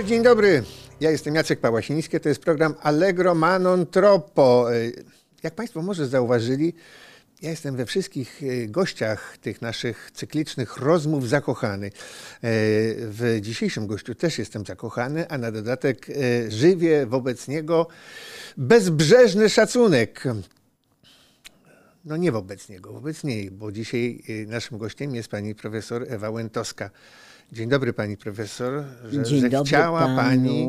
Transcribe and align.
Dzień 0.00 0.22
dobry, 0.22 0.62
ja 1.00 1.10
jestem 1.10 1.34
Jacek 1.34 1.60
Pałasiński, 1.60 2.20
to 2.20 2.28
jest 2.28 2.42
program 2.42 2.74
Allegro 2.80 3.34
Manon 3.34 3.86
Troppo. 3.86 4.74
Y, 4.74 5.04
Jak 5.42 5.54
Państwo 5.54 5.82
może 5.82 6.08
zauważyli, 6.08 6.74
ja 7.42 7.50
jestem 7.50 7.76
we 7.76 7.86
wszystkich 7.86 8.42
y, 8.42 8.68
gościach 8.68 9.38
tych 9.38 9.62
naszych 9.62 10.10
cyklicznych 10.14 10.76
rozmów 10.76 11.28
zakochany. 11.28 11.86
Y, 11.86 11.90
W 12.98 13.38
dzisiejszym 13.40 13.86
gościu 13.86 14.14
też 14.14 14.38
jestem 14.38 14.66
zakochany, 14.66 15.28
a 15.28 15.38
na 15.38 15.52
dodatek 15.52 16.06
żywię 16.48 17.06
wobec 17.06 17.48
niego 17.48 17.86
bezbrzeżny 18.56 19.48
szacunek. 19.48 20.24
No 22.04 22.16
nie 22.16 22.32
wobec 22.32 22.68
niego, 22.68 22.92
wobec 22.92 23.24
niej, 23.24 23.50
bo 23.50 23.72
dzisiaj 23.72 24.22
naszym 24.46 24.78
gościem 24.78 25.14
jest 25.14 25.28
pani 25.28 25.54
profesor 25.54 26.06
Ewa 26.08 26.30
Łętowska. 26.30 26.90
Dzień 27.52 27.68
dobry 27.68 27.92
pani 27.92 28.16
profesor, 28.16 28.84
że, 29.10 29.22
Dzień 29.22 29.40
że 29.40 29.48
dobry 29.50 29.68
chciała 29.68 30.00
panu. 30.00 30.16
pani 30.16 30.68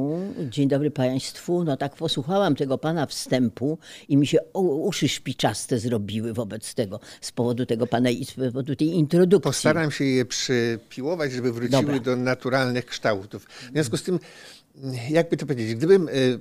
Dzień 0.50 0.68
dobry 0.68 0.92
państwu. 0.92 1.64
No 1.64 1.78
tak 1.78 1.96
posłuchałam 1.96 2.56
tego 2.56 2.78
pana 2.78 3.06
wstępu 3.06 3.78
i 4.10 4.18
mi 4.18 4.28
się 4.28 4.38
uszy 4.54 5.08
szpiczaste 5.08 5.80
zrobiły 5.80 6.34
wobec 6.34 6.74
tego, 6.74 7.00
z 7.22 7.32
powodu 7.32 7.66
tego 7.66 7.88
pana 7.88 8.10
i 8.10 8.26
z 8.26 8.32
powodu 8.32 8.76
tej 8.76 8.88
introdukcji. 8.88 9.44
Postaram 9.44 9.92
się 9.92 10.06
je 10.06 10.26
przypiłować, 10.26 11.32
żeby 11.32 11.54
wróciły 11.54 11.82
Dobra. 11.82 12.00
do 12.00 12.16
naturalnych 12.16 12.86
kształtów. 12.86 13.46
W 13.46 13.72
związku 13.72 13.98
z 13.98 14.04
tym, 14.04 14.20
jakby 15.10 15.38
to 15.38 15.46
powiedzieć, 15.46 15.76
gdybym 15.76 16.10
y, 16.10 16.40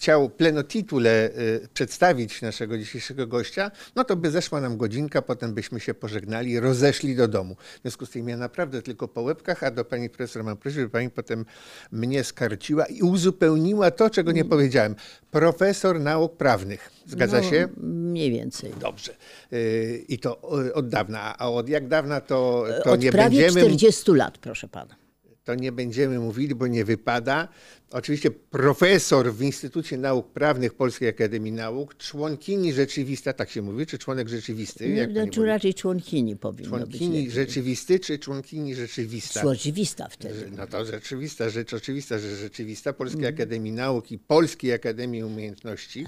chciał 0.00 0.30
plenotitule 0.30 1.30
y, 1.38 1.68
przedstawić 1.74 2.42
naszego 2.42 2.78
dzisiejszego 2.78 3.26
gościa, 3.26 3.70
no 3.96 4.04
to 4.04 4.16
by 4.16 4.30
zeszła 4.30 4.60
nam 4.60 4.76
godzinka, 4.76 5.22
potem 5.22 5.54
byśmy 5.54 5.80
się 5.80 5.94
pożegnali, 5.94 6.60
rozeszli 6.60 7.16
do 7.16 7.28
domu. 7.28 7.56
W 7.78 7.82
związku 7.82 8.06
z 8.06 8.10
tym 8.10 8.28
ja 8.28 8.36
naprawdę 8.36 8.82
tylko 8.82 9.08
po 9.08 9.22
łebkach, 9.22 9.62
a 9.62 9.70
do 9.70 9.84
pani 9.84 10.10
profesor 10.10 10.44
mam 10.44 10.56
prośbę, 10.56 10.80
żeby 10.80 10.90
pani 10.90 11.10
potem 11.10 11.44
mnie 11.92 12.24
skarciła 12.24 12.86
i 12.86 13.02
uzupełniła 13.02 13.90
to, 13.90 14.10
czego 14.10 14.32
nie 14.32 14.44
powiedziałem. 14.44 14.94
Profesor 15.30 16.00
nauk 16.00 16.36
prawnych. 16.36 16.90
Zgadza 17.06 17.40
no, 17.40 17.50
się? 17.50 17.68
Mniej 17.76 18.30
więcej. 18.30 18.72
Dobrze. 18.80 19.12
Y, 19.52 20.04
I 20.08 20.18
to 20.18 20.40
od 20.74 20.88
dawna. 20.88 21.38
A 21.38 21.50
od 21.50 21.68
jak 21.68 21.88
dawna 21.88 22.20
to, 22.20 22.66
to 22.84 22.92
Od 22.92 23.02
nie 23.02 23.12
prawie 23.12 23.42
będziemy. 23.42 23.60
40 23.60 24.12
lat, 24.12 24.38
proszę 24.38 24.68
pana. 24.68 24.96
To 25.44 25.54
nie 25.54 25.72
będziemy 25.72 26.18
mówili, 26.18 26.54
bo 26.54 26.66
nie 26.66 26.84
wypada. 26.84 27.48
Oczywiście 27.92 28.30
profesor 28.30 29.32
w 29.32 29.42
Instytucie 29.42 29.98
Nauk 29.98 30.32
Prawnych 30.32 30.74
Polskiej 30.74 31.08
Akademii 31.08 31.52
Nauk, 31.52 31.96
członkini 31.96 32.72
rzeczywista, 32.72 33.32
tak 33.32 33.50
się 33.50 33.62
mówi, 33.62 33.86
czy 33.86 33.98
członek 33.98 34.28
rzeczywisty? 34.28 34.88
Jak 34.88 35.10
No, 35.36 35.44
raczej 35.44 35.74
członkini 35.74 36.36
powinno 36.36 36.70
być. 36.70 36.78
Członkini 36.88 37.16
lepiej. 37.16 37.30
rzeczywisty, 37.30 38.00
czy 38.00 38.18
członkini 38.18 38.74
rzeczywista? 38.74 39.42
Rzeczywista 39.42 40.08
wtedy. 40.08 40.50
No 40.56 40.66
to 40.66 40.84
rzeczywista 40.84 41.50
rzecz, 41.50 41.74
oczywista, 41.74 42.18
że 42.18 42.36
rzeczywista 42.36 42.92
Polskiej 42.92 43.18
Mhm. 43.20 43.34
Akademii 43.34 43.72
Nauk 43.72 44.12
i 44.12 44.18
Polskiej 44.18 44.72
Akademii 44.72 45.24
Umiejętności. 45.24 46.06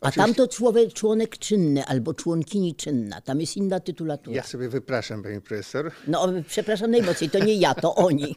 A 0.00 0.12
tam 0.12 0.34
to 0.34 0.48
człowiek, 0.48 0.92
członek 0.92 1.38
czynny 1.38 1.84
albo 1.84 2.14
członkini 2.14 2.74
czynna. 2.74 3.20
Tam 3.20 3.40
jest 3.40 3.56
inna 3.56 3.80
tytulatura. 3.80 4.36
Ja 4.36 4.42
sobie 4.42 4.68
wypraszam, 4.68 5.22
pani 5.22 5.40
profesor. 5.40 5.92
No 6.06 6.28
przepraszam 6.48 6.90
najmocniej, 6.90 7.30
to 7.30 7.44
nie 7.44 7.54
ja, 7.54 7.74
to 7.74 7.94
oni. 7.94 8.36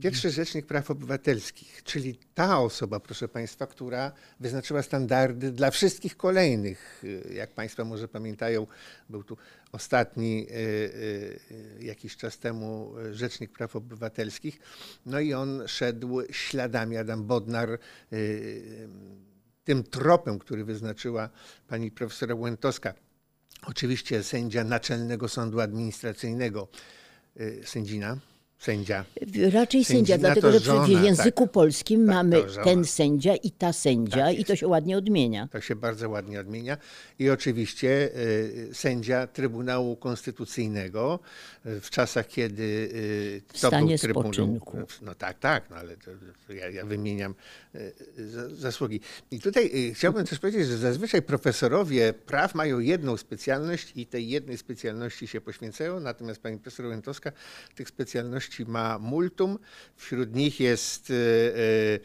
Pierwszy 0.00 0.30
Rzecznik 0.30 0.66
Praw 0.66 0.90
Obywatelskich, 0.90 1.82
czyli 1.82 2.18
ta 2.34 2.58
osoba, 2.58 3.00
proszę 3.00 3.28
Państwa, 3.28 3.66
która 3.66 4.12
wyznaczyła 4.40 4.82
standardy 4.82 5.52
dla 5.52 5.70
wszystkich 5.70 6.16
kolejnych. 6.16 7.04
Y, 7.04 7.34
Jak 7.34 7.50
Państwo 7.50 7.84
może 7.84 8.08
pamiętają, 8.08 8.66
był 9.08 9.24
tu 9.24 9.36
ostatni 9.72 10.46
y, 10.50 10.54
y, 10.54 11.38
jakiś 11.80 12.16
czas 12.16 12.38
temu 12.38 12.94
Rzecznik 13.12 13.52
Praw 13.52 13.76
Obywatelskich. 13.76 14.58
No 15.06 15.20
i 15.20 15.34
on 15.34 15.62
szedł 15.66 16.20
śladami, 16.30 16.96
Adam 16.96 17.24
Bodnar, 17.24 17.78
tym 19.64 19.84
tropem, 19.84 20.38
który 20.38 20.64
wyznaczyła 20.64 21.30
pani 21.68 21.90
profesor 21.90 22.34
Łętowska. 22.34 22.94
Oczywiście 23.66 24.22
sędzia 24.22 24.64
Naczelnego 24.64 25.28
Sądu 25.28 25.60
Administracyjnego, 25.60 26.68
sędzina, 27.64 28.18
sędzia. 28.58 29.04
Raczej 29.52 29.84
sędzia, 29.84 30.18
dlatego 30.18 30.52
że 30.52 30.60
żona, 30.60 30.84
w 31.00 31.04
języku 31.04 31.44
tak. 31.44 31.52
polskim 31.52 32.06
Tak, 32.06 32.14
mamy 32.14 32.42
ten 32.64 32.84
sędzia 32.84 33.36
i 33.36 33.50
ta 33.50 33.72
sędzia 33.72 34.16
Tak 34.26 34.38
i 34.38 34.44
to 34.44 34.56
się 34.56 34.68
ładnie 34.68 34.98
odmienia. 34.98 35.48
To 35.52 35.60
się 35.60 35.76
bardzo 35.76 36.08
ładnie 36.08 36.40
odmienia. 36.40 36.76
I 37.18 37.30
oczywiście 37.30 38.10
y, 38.16 38.68
sędzia 38.72 39.26
Trybunału 39.26 39.96
Konstytucyjnego 39.96 41.18
y, 41.66 41.80
w 41.80 41.90
czasach, 41.90 42.26
kiedy 42.28 42.62
y, 42.62 43.42
to 43.52 43.58
stanie 43.68 43.88
był 43.88 43.98
Trybunał. 43.98 44.32
spoczynku. 44.32 44.78
No 45.02 45.14
tak, 45.14 45.38
tak, 45.38 45.70
no 45.70 45.76
ale 45.76 45.96
to, 45.96 46.10
to 46.46 46.52
ja, 46.52 46.70
ja 46.70 46.84
wymieniam 46.86 47.34
y, 47.74 47.92
za- 48.30 48.48
zasługi. 48.48 49.00
I 49.30 49.40
tutaj 49.40 49.70
y, 49.90 49.94
chciałbym 49.94 50.26
też 50.26 50.38
powiedzieć, 50.38 50.66
że 50.66 50.78
zazwyczaj 50.78 51.22
profesorowie 51.22 52.12
praw 52.12 52.54
mają 52.54 52.78
jedną 52.78 53.16
specjalność 53.16 53.92
i 53.96 54.06
tej 54.06 54.28
jednej 54.28 54.58
specjalności 54.58 55.26
się 55.26 55.40
poświęcają, 55.40 56.00
natomiast 56.00 56.40
pani 56.42 56.58
profesor 56.58 56.86
Łętowska 56.86 57.32
tych 57.74 57.88
specjalności 57.88 58.43
ma 58.66 58.98
multum. 58.98 59.58
Wśród 59.96 60.34
nich 60.34 60.60
jest 60.60 61.10
y, 61.10 61.14
y, 61.14 62.00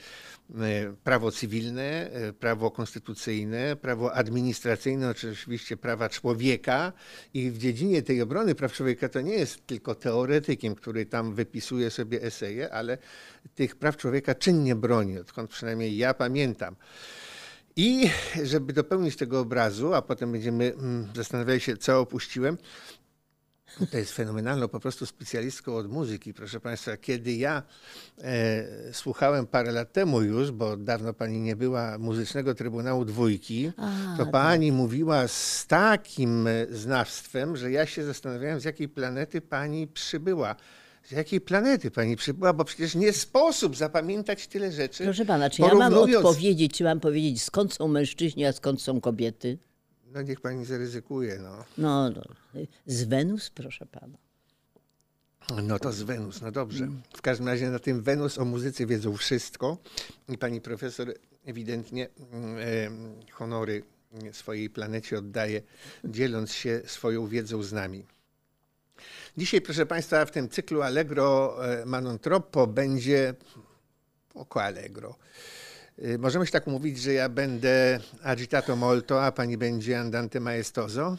y, 0.62 0.94
prawo 1.04 1.32
cywilne, 1.32 2.10
prawo 2.40 2.72
konstytucyjne, 2.72 3.76
prawo 3.76 4.14
administracyjne, 4.14 5.10
oczywiście 5.10 5.78
prawa 5.78 6.10
człowieka 6.10 6.94
i 7.34 7.52
w 7.52 7.58
dziedzinie 7.58 8.02
tej 8.02 8.22
obrony 8.22 8.56
praw 8.56 8.74
człowieka 8.74 9.10
to 9.10 9.22
nie 9.22 9.34
jest 9.34 9.68
tylko 9.68 9.96
teoretykiem, 9.96 10.76
który 10.76 11.06
tam 11.06 11.34
wypisuje 11.34 11.90
sobie 11.90 12.22
eseje, 12.22 12.74
ale 12.74 12.98
tych 13.56 13.76
praw 13.76 13.98
człowieka 13.98 14.36
czynnie 14.36 14.76
broni, 14.76 15.20
odkąd 15.20 15.50
przynajmniej 15.50 15.98
ja 15.98 16.14
pamiętam. 16.14 16.76
I 17.76 18.10
żeby 18.44 18.74
dopełnić 18.74 19.16
tego 19.16 19.40
obrazu, 19.40 19.94
a 19.94 20.02
potem 20.02 20.32
będziemy 20.32 20.74
mm, 20.74 21.08
zastanawiali 21.16 21.60
się, 21.60 21.78
co 21.78 22.00
opuściłem, 22.00 22.58
to 23.92 23.98
jest 23.98 24.12
fenomenalną 24.12 24.68
po 24.68 24.80
prostu 24.80 25.06
specjalistką 25.06 25.76
od 25.76 25.92
muzyki, 25.92 26.34
proszę 26.34 26.60
Państwa. 26.60 26.98
Kiedy 26.98 27.34
ja 27.34 27.64
e, 28.22 28.94
słuchałem 28.94 29.48
parę 29.48 29.72
lat 29.72 29.94
temu 29.94 30.22
już, 30.22 30.52
bo 30.52 30.78
dawno 30.78 31.14
Pani 31.14 31.40
nie 31.40 31.56
była 31.56 31.98
Muzycznego 31.98 32.56
Trybunału 32.56 33.06
Dwójki, 33.06 33.72
A, 33.78 34.18
to 34.18 34.26
Pani 34.26 34.72
mówiła 34.72 35.28
z 35.28 35.68
takim 35.68 36.48
e, 36.48 36.66
znawstwem, 36.72 37.58
że 37.58 37.72
ja 37.72 37.86
się 37.86 38.04
zastanawiałem, 38.04 38.60
z 38.60 38.64
jakiej 38.64 38.90
planety 38.90 39.42
Pani 39.42 39.88
przybyła. 39.88 40.56
Z 41.04 41.12
jakiej 41.12 41.42
planety 41.42 41.92
Pani 41.92 42.16
przybyła, 42.16 42.54
bo 42.54 42.66
przecież 42.66 42.96
nie 42.96 43.14
sposób 43.14 43.76
zapamiętać 43.76 44.48
tyle 44.48 44.72
rzeczy. 44.72 45.04
Proszę 45.04 45.26
pana, 45.26 45.50
czy 45.50 45.62
ja 45.62 45.76
mam 45.76 45.94
odpowiedzieć, 45.94 46.78
czy 46.78 46.84
mam 46.84 47.00
powiedzieć 47.00 47.44
skąd 47.44 47.74
są 47.74 47.88
mężczyźni, 47.88 48.46
a 48.46 48.54
skąd 48.54 48.82
są 48.82 49.02
kobiety? 49.02 49.58
No 50.14 50.22
niech 50.22 50.42
Pani 50.42 50.66
zaryzykuje, 50.66 51.40
no. 51.40 51.66
No, 51.78 52.10
no 52.10 52.22
z 52.86 53.04
Wenus, 53.04 53.50
proszę 53.50 53.86
pana. 53.86 54.18
No 55.64 55.80
to 55.80 55.92
z 55.92 56.02
Wenus, 56.02 56.42
no 56.42 56.52
dobrze. 56.52 56.88
W 57.18 57.22
każdym 57.22 57.48
razie 57.48 57.70
na 57.70 57.80
tym 57.80 58.02
Wenus 58.02 58.38
o 58.38 58.46
muzyce 58.46 58.86
wiedzą 58.86 59.18
wszystko 59.18 59.78
i 60.30 60.38
pani 60.38 60.62
profesor 60.62 61.14
ewidentnie 61.46 62.10
mm, 62.32 62.58
em, 62.58 63.16
honory 63.32 63.84
swojej 64.32 64.70
planecie 64.70 65.18
oddaje, 65.18 65.62
dzieląc 66.04 66.54
się 66.54 66.82
swoją 66.86 67.28
wiedzą 67.28 67.64
z 67.64 67.74
nami. 67.74 68.06
Dzisiaj, 69.38 69.62
proszę 69.62 69.86
Państwa, 69.86 70.26
w 70.26 70.32
tym 70.32 70.50
cyklu 70.50 70.82
Allegro 70.82 71.58
e, 71.66 71.86
Manon 71.86 72.20
Troppo 72.20 72.68
będzie 72.68 73.34
oko 74.34 74.64
Allegro. 74.64 75.16
Y, 76.06 76.18
Możemy 76.20 76.46
się 76.46 76.52
tak 76.52 76.68
umówić, 76.68 77.00
że 77.00 77.14
ja 77.14 77.30
będę 77.30 78.00
agitato 78.24 78.76
molto, 78.76 79.24
a 79.26 79.32
pani 79.32 79.58
będzie 79.58 80.00
andante 80.00 80.40
maestoso. 80.40 81.18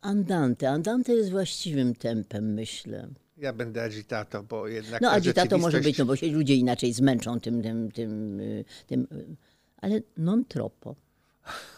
Andante. 0.00 0.70
Andante 0.70 1.12
jest 1.12 1.30
właściwym 1.30 1.94
tempem, 1.94 2.54
myślę. 2.54 3.08
Ja 3.36 3.52
będę 3.52 3.82
agitato, 3.82 4.42
bo 4.42 4.68
jednak 4.68 5.00
No 5.02 5.08
ta 5.10 5.14
agitato 5.14 5.58
może 5.58 5.78
rzeczywistość- 5.78 5.84
być, 5.84 5.98
no 5.98 6.04
bo 6.04 6.16
się 6.16 6.26
ludzie 6.26 6.54
inaczej 6.54 6.92
zmęczą 6.92 7.40
tym, 7.40 7.62
tym, 7.62 7.90
tym, 7.92 8.40
y, 8.40 8.64
tym 8.86 9.00
y, 9.12 9.36
ale 9.76 10.00
non 10.16 10.44
troppo. 10.44 10.96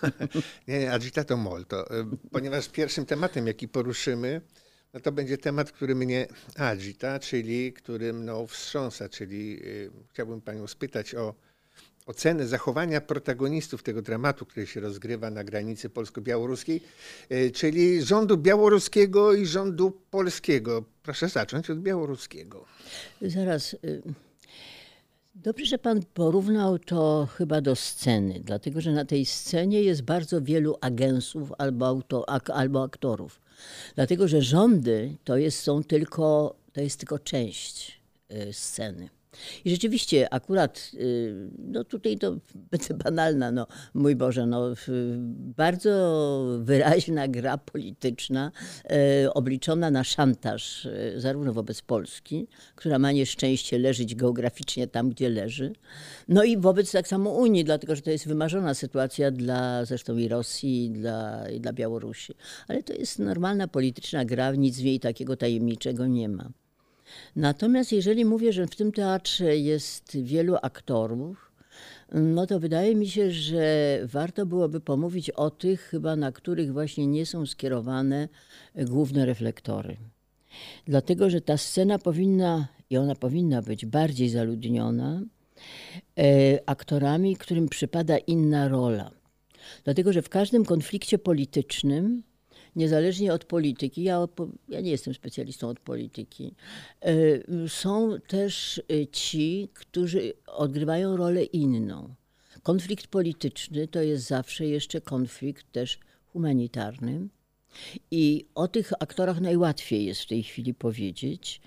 Nie, 0.69 0.79
nie, 0.79 0.93
agitato 0.93 1.37
molto, 1.37 1.85
ponieważ 2.31 2.69
pierwszym 2.69 3.07
tematem, 3.07 3.47
jaki 3.47 3.69
poruszymy, 3.69 4.41
no 4.95 5.01
to 5.01 5.13
będzie 5.13 5.39
temat, 5.39 5.73
który 5.73 5.95
mnie 5.95 6.27
agita, 6.57 7.19
czyli 7.19 7.73
który 7.73 8.13
mną 8.13 8.47
wstrząsa, 8.47 9.09
czyli 9.09 9.61
chciałbym 10.11 10.41
panią 10.41 10.67
spytać 10.67 11.15
o 11.15 11.35
ocenę 12.07 12.47
zachowania 12.47 13.01
protagonistów 13.01 13.83
tego 13.83 14.03
dramatu, 14.03 14.47
który 14.47 14.67
się 14.67 14.81
rozgrywa 14.81 15.31
na 15.31 15.45
granicy 15.45 15.91
polsko-białoruskiej, 15.91 16.81
y, 17.33 17.51
czyli 17.51 18.03
rządu 18.03 18.37
białoruskiego 18.37 19.33
i 19.35 19.47
rządu 19.47 19.91
polskiego. 20.11 20.85
Proszę 21.03 21.29
zacząć 21.29 21.71
od 21.71 21.81
białoruskiego. 21.81 22.65
Zaraz. 23.23 23.75
y, 23.75 24.03
Dobrze, 25.35 25.67
że 25.67 25.79
pan 25.79 26.01
porównał 26.15 26.79
to 26.79 27.29
chyba 27.37 27.61
do 27.61 27.77
sceny, 27.77 28.41
dlatego 28.45 28.81
że 28.81 28.93
na 28.93 29.05
tej 29.05 29.27
scenie 29.27 29.83
jest 29.83 30.03
bardzo 30.03 30.43
wielu 30.43 30.77
agensów 30.81 31.53
albo, 31.59 31.87
auto, 31.87 32.29
ak, 32.29 32.51
albo 32.51 32.83
aktorów. 32.83 33.41
Dlatego, 33.95 34.29
że 34.29 34.43
rządy 34.43 35.17
to 35.25 35.37
jest, 35.37 35.59
są 35.59 35.85
tylko, 35.85 36.55
to 36.73 36.81
jest 36.81 36.99
tylko 36.99 37.19
część 37.19 38.01
y, 38.33 38.53
sceny. 38.53 39.09
I 39.65 39.71
rzeczywiście 39.71 40.35
akurat, 40.35 40.91
y, 40.95 41.51
no 41.59 41.85
tutaj 41.85 42.19
to 42.19 42.37
będę 42.71 42.95
banalna, 42.95 43.53
no 43.53 43.67
mój 43.95 44.17
Boże, 44.17 44.47
no 44.47 44.75
bardzo 45.57 45.93
wyraźna 46.61 47.29
gra 47.29 47.59
polityczna 47.59 48.53
e, 48.85 49.35
obliczona 49.35 49.91
na 49.91 50.05
szantaż 50.05 50.87
e, 50.87 51.21
zarówno 51.21 51.53
wobec 51.53 51.83
Polski, 51.83 52.49
która 52.75 52.99
ma 52.99 53.13
nieszczęście 53.13 53.79
leżeć 53.79 54.15
geograficznie 54.15 54.87
tam, 54.87 55.11
gdzie 55.11 55.29
leży, 55.29 55.73
no 56.29 56.45
i 56.45 56.57
wobec 56.57 56.93
tak 56.93 57.09
samo 57.09 57.31
Unii, 57.31 57.65
dlatego 57.65 57.97
że 57.97 58.03
to 58.03 58.11
jest 58.11 58.29
wymarzona 58.29 58.75
sytuacja 58.75 59.31
dla 59.31 59.85
zresztą 59.85 60.17
i 60.17 60.29
Rosji, 60.29 60.85
i 60.85 60.91
dla, 60.91 61.49
i 61.51 61.61
dla 61.61 61.73
Białorusi. 61.73 62.35
Ale 62.69 62.83
to 62.83 62.93
jest 62.93 63.19
normalna 63.19 63.69
polityczna 63.69 64.25
gra, 64.25 64.55
nic 64.55 64.81
w 64.81 64.85
niej 64.85 65.01
takiego 65.01 65.37
tajemniczego 65.37 66.07
nie 66.07 66.29
ma. 66.29 66.51
Natomiast 67.37 67.93
jeżeli 67.93 68.25
mówię, 68.25 68.53
że 68.53 68.67
w 68.67 68.77
tym 68.77 68.93
teatrze 68.93 69.57
jest 69.57 70.17
wielu 70.23 70.57
aktorów, 70.63 71.53
no 72.13 72.47
to 72.47 72.61
wydaje 72.61 72.95
mi 72.95 73.09
się, 73.09 73.31
że 73.31 73.99
warto 74.05 74.47
byłoby 74.47 74.81
pomówić 74.81 75.31
o 75.31 75.51
tych 75.51 75.81
chyba, 75.81 76.17
na 76.17 76.33
których 76.33 76.73
właśnie 76.73 77.07
nie 77.07 77.27
są 77.27 77.47
skierowane 77.47 78.29
główne 78.75 79.27
reflektory. 79.27 79.97
Dlatego, 80.87 81.31
że 81.31 81.41
ta 81.41 81.57
scena 81.57 81.99
powinna, 81.99 82.69
i 82.91 82.97
ona 82.97 83.15
powinna 83.15 83.63
być 83.63 83.87
bardziej 83.87 84.29
zaludniona, 84.29 85.23
e, 86.19 86.25
aktorami, 86.67 87.37
którym 87.37 87.69
przypada 87.69 88.19
inna 88.19 88.69
rola. 88.69 89.11
Dlatego, 89.85 90.13
że 90.13 90.23
w 90.23 90.29
każdym 90.29 90.65
konflikcie 90.65 91.19
politycznym 91.19 92.23
niezależnie 92.77 93.33
od 93.33 93.45
polityki, 93.45 94.03
ja, 94.03 94.29
ja 94.69 94.81
nie 94.81 94.91
jestem 94.91 95.15
specjalistą 95.15 95.69
od 95.69 95.81
polityki, 95.81 96.55
e, 97.01 97.15
są 97.69 98.21
też 98.27 98.83
e, 98.93 99.07
ci, 99.07 99.69
którzy 99.75 100.33
odgrywają 100.47 101.17
rolę 101.17 101.45
inną. 101.45 102.15
Konflikt 102.63 103.07
polityczny 103.07 103.89
to 103.89 104.03
jest 104.03 104.27
zawsze 104.27 104.67
jeszcze 104.67 105.01
konflikt 105.01 105.73
też 105.73 105.99
humanitarny. 106.33 107.29
I 108.11 108.47
o 108.55 108.69
tych 108.69 108.93
aktorach 109.01 109.41
najłatwiej 109.41 110.05
jest 110.05 110.21
w 110.21 110.27
tej 110.27 110.43
chwili 110.43 110.75
powiedzieć, 110.75 111.61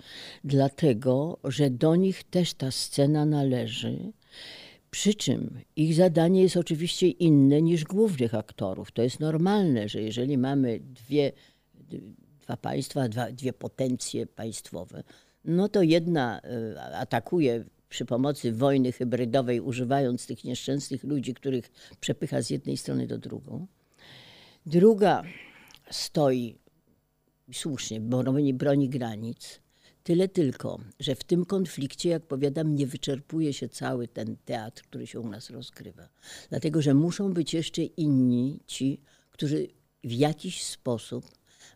dlatego 0.44 1.38
że 1.44 1.70
do 1.70 1.96
nich 1.96 2.24
też 2.24 2.54
ta 2.54 2.70
scena 2.70 3.26
należy. 3.26 4.12
Przy 4.96 5.14
czym 5.14 5.60
ich 5.76 5.94
zadanie 5.94 6.42
jest 6.42 6.56
oczywiście 6.56 7.08
inne 7.08 7.62
niż 7.62 7.84
głównych 7.84 8.34
aktorów. 8.34 8.92
To 8.92 9.02
jest 9.02 9.20
normalne, 9.20 9.88
że 9.88 10.02
jeżeli 10.02 10.38
mamy 10.38 10.80
dwie, 10.80 11.32
dwa 12.40 12.56
państwa, 12.56 13.08
dwa, 13.08 13.32
dwie 13.32 13.52
potencje 13.52 14.26
państwowe, 14.26 15.02
no 15.44 15.68
to 15.68 15.82
jedna 15.82 16.40
e, 16.40 16.96
atakuje 16.96 17.64
przy 17.88 18.04
pomocy 18.04 18.52
wojny 18.52 18.92
hybrydowej, 18.92 19.60
używając 19.60 20.26
tych 20.26 20.44
nieszczęsnych 20.44 21.04
ludzi, 21.04 21.34
których 21.34 21.70
przepycha 22.00 22.42
z 22.42 22.50
jednej 22.50 22.76
strony 22.76 23.06
do 23.06 23.18
drugą. 23.18 23.66
Druga 24.66 25.22
stoi 25.90 26.58
słusznie, 27.52 28.00
broni, 28.00 28.54
broni 28.54 28.88
granic. 28.88 29.60
Tyle 30.06 30.28
tylko, 30.28 30.80
że 31.00 31.14
w 31.14 31.24
tym 31.24 31.44
konflikcie, 31.44 32.08
jak 32.08 32.22
powiadam, 32.22 32.74
nie 32.74 32.86
wyczerpuje 32.86 33.52
się 33.52 33.68
cały 33.68 34.08
ten 34.08 34.36
teatr, 34.44 34.82
który 34.82 35.06
się 35.06 35.20
u 35.20 35.28
nas 35.28 35.50
rozgrywa. 35.50 36.08
Dlatego, 36.50 36.82
że 36.82 36.94
muszą 36.94 37.34
być 37.34 37.54
jeszcze 37.54 37.82
inni 37.82 38.60
ci, 38.66 39.00
którzy 39.30 39.68
w 40.04 40.12
jakiś 40.12 40.64
sposób 40.64 41.24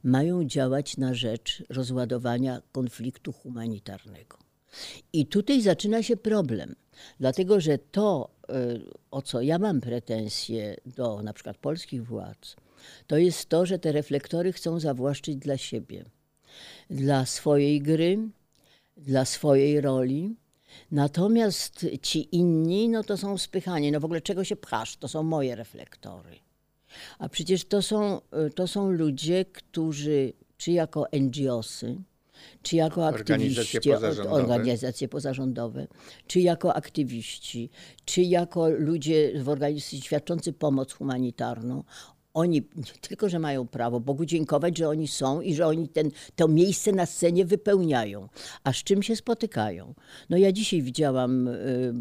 mają 0.03 0.45
działać 0.45 0.97
na 0.97 1.15
rzecz 1.15 1.63
rozładowania 1.69 2.63
konfliktu 2.73 3.33
humanitarnego. 3.33 4.39
I 5.13 5.27
tutaj 5.27 5.63
zaczyna 5.63 6.03
się 6.03 6.17
problem, 6.17 6.75
dlatego 7.21 7.61
że 7.61 7.79
to, 7.79 8.31
y, 8.51 8.81
o 9.11 9.23
co 9.23 9.41
ja 9.43 9.59
mam 9.59 9.81
pretensje 9.81 10.77
do 10.87 11.23
na 11.23 11.33
przykład 11.33 11.59
polskich 11.59 12.07
władz, 12.07 12.57
to 13.07 13.19
jest 13.19 13.49
to, 13.49 13.67
że 13.67 13.79
te 13.79 13.93
reflektory 13.93 14.53
chcą 14.53 14.81
zawłaszczyć 14.81 15.37
dla 15.37 15.57
siebie 15.57 16.05
dla 16.91 17.27
swojej 17.27 17.81
gry, 17.81 18.19
dla 18.97 19.25
swojej 19.25 19.81
roli. 19.81 20.37
Natomiast 20.91 21.87
ci 22.03 22.37
inni, 22.37 22.89
no 22.89 23.05
to 23.05 23.17
są 23.17 23.39
spychani. 23.39 23.93
No 23.93 24.01
w 24.01 24.05
ogóle 24.05 24.21
czego 24.21 24.45
się 24.45 24.57
pchasz? 24.57 24.97
To 24.97 25.09
są 25.09 25.23
moje 25.23 25.57
reflektory. 25.57 26.39
A 27.19 27.29
przecież 27.29 27.65
to 27.65 27.83
są, 27.83 28.21
to 28.55 28.69
są 28.69 28.91
ludzie, 28.91 29.45
którzy 29.45 30.33
czy 30.57 30.73
jako 30.73 31.07
NGOsy, 31.21 31.97
czy 32.63 32.77
jako 32.77 33.07
aktywiści, 33.07 33.79
organizacje 33.79 33.81
pozarządowe. 33.81 34.31
organizacje 34.43 35.09
pozarządowe, 35.09 35.87
czy 36.27 36.41
jako 36.41 36.75
aktywiści, 36.75 37.71
czy 38.05 38.23
jako 38.23 38.69
ludzie 38.69 39.43
w 39.43 39.49
organizacji 39.49 40.01
świadczący 40.01 40.53
pomoc 40.53 40.93
humanitarną, 40.93 41.85
oni 42.35 42.63
nie 42.77 42.85
tylko, 43.01 43.29
że 43.29 43.39
mają 43.39 43.69
prawo 43.69 44.01
Bogu 44.01 44.25
dziękować, 44.25 44.79
że 44.79 44.89
oni 44.89 45.09
są 45.09 45.41
i 45.41 45.55
że 45.55 45.67
oni 45.67 45.89
ten, 45.89 46.11
to 46.37 46.49
miejsce 46.49 46.93
na 46.93 47.07
scenie 47.07 47.45
wypełniają. 47.45 48.29
A 48.65 48.73
z 48.73 48.77
czym 48.77 49.03
się 49.03 49.17
spotykają? 49.17 49.95
No 50.31 50.37
ja 50.37 50.53
dzisiaj 50.53 50.83
widziałam 50.83 51.49
y, 51.49 51.93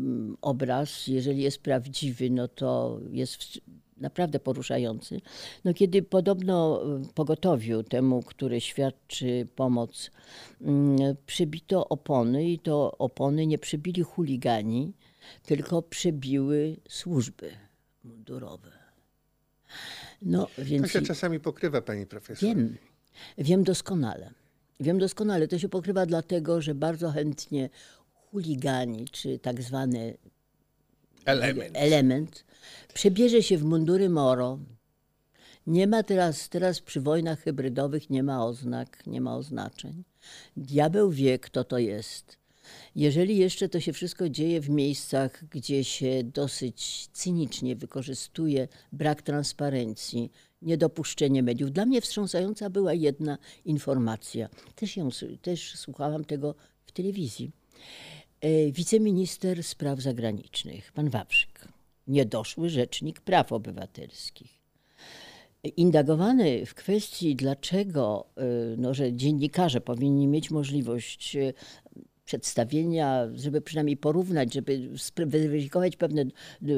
obraz, 0.42 1.08
jeżeli 1.08 1.42
jest 1.42 1.58
prawdziwy, 1.58 2.30
no 2.30 2.48
to 2.48 3.00
jest 3.12 3.62
naprawdę 3.98 4.40
poruszający. 4.40 5.22
No 5.66 5.74
kiedy 5.74 6.02
podobno 6.02 6.82
pogotowiu 7.14 7.84
temu, 7.84 8.24
który 8.24 8.62
świadczy 8.62 9.48
pomoc, 9.56 10.12
y, 10.62 10.66
przybito 11.26 11.90
opony 11.90 12.50
i 12.50 12.60
to 12.60 12.98
opony 12.98 13.48
nie 13.48 13.58
przybili 13.58 14.04
chuligani, 14.04 14.94
tylko 15.44 15.82
przebiły 15.82 16.78
służby 16.90 17.52
mundurowe. 18.04 18.80
No, 20.22 20.48
więc... 20.58 20.84
To 20.84 20.88
się 20.90 21.02
czasami 21.02 21.40
pokrywa, 21.40 21.82
pani 21.82 22.06
profesor. 22.06 22.50
Wiem, 22.50 22.78
wiem 23.38 23.64
doskonale. 23.64 24.32
Wiem 24.80 25.00
doskonale. 25.00 25.48
To 25.48 25.60
się 25.60 25.70
pokrywa 25.70 26.06
dlatego, 26.06 26.62
że 26.62 26.76
bardzo 26.76 27.12
chętnie 27.12 27.70
chuligani, 28.14 29.06
czy 29.12 29.40
tak 29.40 29.62
zwany 29.62 30.18
element, 31.26 31.72
element 31.74 32.46
przebierze 32.94 33.44
się 33.44 33.58
w 33.58 33.64
mundury 33.64 34.10
moro. 34.10 34.60
Nie 35.68 35.88
ma 35.88 36.04
teraz, 36.04 36.50
teraz 36.50 36.82
przy 36.82 37.02
wojnach 37.02 37.40
hybrydowych 37.40 38.10
nie 38.10 38.24
ma 38.24 38.46
oznak, 38.46 39.08
nie 39.08 39.22
ma 39.22 39.36
oznaczeń. 39.36 40.04
Diabeł 40.58 41.12
wie, 41.12 41.40
kto 41.40 41.64
to 41.64 41.78
jest. 41.78 42.39
Jeżeli 42.96 43.38
jeszcze 43.38 43.70
to 43.70 43.80
się 43.80 43.94
wszystko 43.94 44.30
dzieje 44.30 44.62
w 44.62 44.70
miejscach, 44.70 45.44
gdzie 45.52 45.84
się 45.84 46.24
dosyć 46.24 47.08
cynicznie 47.14 47.76
wykorzystuje 47.76 48.68
brak 48.92 49.22
transparencji, 49.22 50.32
niedopuszczenie 50.62 51.44
mediów. 51.44 51.72
Dla 51.72 51.86
mnie 51.86 52.02
wstrząsająca 52.02 52.70
była 52.70 52.94
jedna 52.94 53.38
informacja. 53.66 54.50
Też, 54.76 54.98
ją, 54.98 55.10
też 55.42 55.76
słuchałam 55.76 56.26
tego 56.26 56.56
w 56.86 56.92
telewizji. 56.92 57.52
E, 58.42 58.72
wiceminister 58.72 59.64
spraw 59.64 60.02
zagranicznych, 60.02 60.92
pan 60.92 61.10
Wawrzyk, 61.10 61.68
niedoszły 62.08 62.70
rzecznik 62.70 63.22
praw 63.22 63.52
obywatelskich. 63.52 64.60
Indagowany 65.64 66.66
w 66.66 66.74
kwestii, 66.74 67.36
dlaczego, 67.36 68.26
e, 68.38 68.44
no, 68.78 68.94
że 68.94 69.14
dziennikarze 69.14 69.82
powinni 69.82 70.28
mieć 70.28 70.52
możliwość 70.52 71.36
e, 71.36 71.54
przedstawienia, 72.30 73.28
żeby 73.34 73.62
przynajmniej 73.62 73.98
porównać, 73.98 74.54
żeby 74.54 74.90
zweryfikować 75.28 75.96
pewne, 75.96 76.26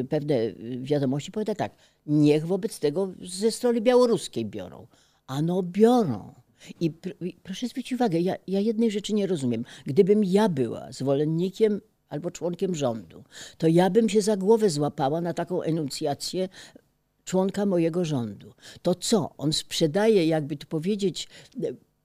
pewne 0.09 0.35
wiadomości, 0.81 1.31
powiada 1.31 1.55
tak, 1.55 1.75
niech 2.05 2.47
wobec 2.47 2.79
tego 2.79 3.13
ze 3.21 3.51
strony 3.51 3.81
białoruskiej 3.81 4.45
biorą. 4.45 4.87
Ano 5.27 5.63
biorą. 5.63 6.33
I, 6.79 6.91
pr 6.91 7.15
i 7.21 7.37
proszę 7.43 7.67
zwrócić 7.67 7.93
uwagę, 7.93 8.19
ja, 8.19 8.35
ja 8.47 8.59
jednej 8.59 8.91
rzeczy 8.91 9.13
nie 9.13 9.27
rozumiem. 9.27 9.65
Gdybym 9.85 10.23
ja 10.23 10.49
była 10.49 10.91
zwolennikiem 10.91 11.81
albo 12.09 12.31
członkiem 12.31 12.75
rządu, 12.75 13.23
to 13.57 13.67
ja 13.67 13.89
bym 13.89 14.09
się 14.09 14.21
za 14.21 14.37
głowę 14.37 14.69
złapała 14.69 15.21
na 15.21 15.33
taką 15.33 15.61
enuncjację 15.61 16.49
członka 17.25 17.65
mojego 17.65 18.05
rządu. 18.05 18.53
To 18.81 18.95
co? 18.95 19.33
On 19.37 19.53
sprzedaje, 19.53 20.25
jakby 20.25 20.57
tu 20.57 20.67
powiedzieć, 20.67 21.27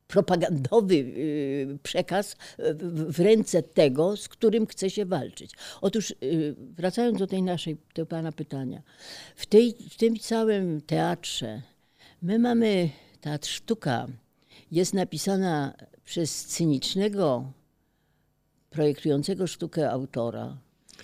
propagandowy 0.07 0.95
y, 0.95 1.79
przekaz 1.83 2.37
w 3.09 3.21
ręce 3.21 3.63
tego, 3.63 4.17
z 4.17 4.29
którym 4.29 4.67
chce 4.67 4.91
się 4.91 5.07
walczyć. 5.07 5.53
Otóż 5.81 6.11
y, 6.11 6.55
wracając 6.59 7.19
do 7.19 7.27
tej 7.27 7.43
naszej, 7.43 7.77
tego 7.95 8.07
pana 8.07 8.33
pytania, 8.33 8.83
w, 9.37 9.47
tej, 9.47 9.75
w 9.91 9.97
tym 9.97 10.19
całym 10.19 10.81
teatrze 10.81 11.63
my 12.23 12.39
mamy, 12.39 12.91
teatr 13.21 13.49
sztuka 13.49 14.07
jest 14.71 14.95
napisana 14.95 15.75
przez 16.05 16.45
cynicznego, 16.45 17.53
projektującego 18.71 19.47
sztukę 19.47 19.91
autora, 19.91 20.59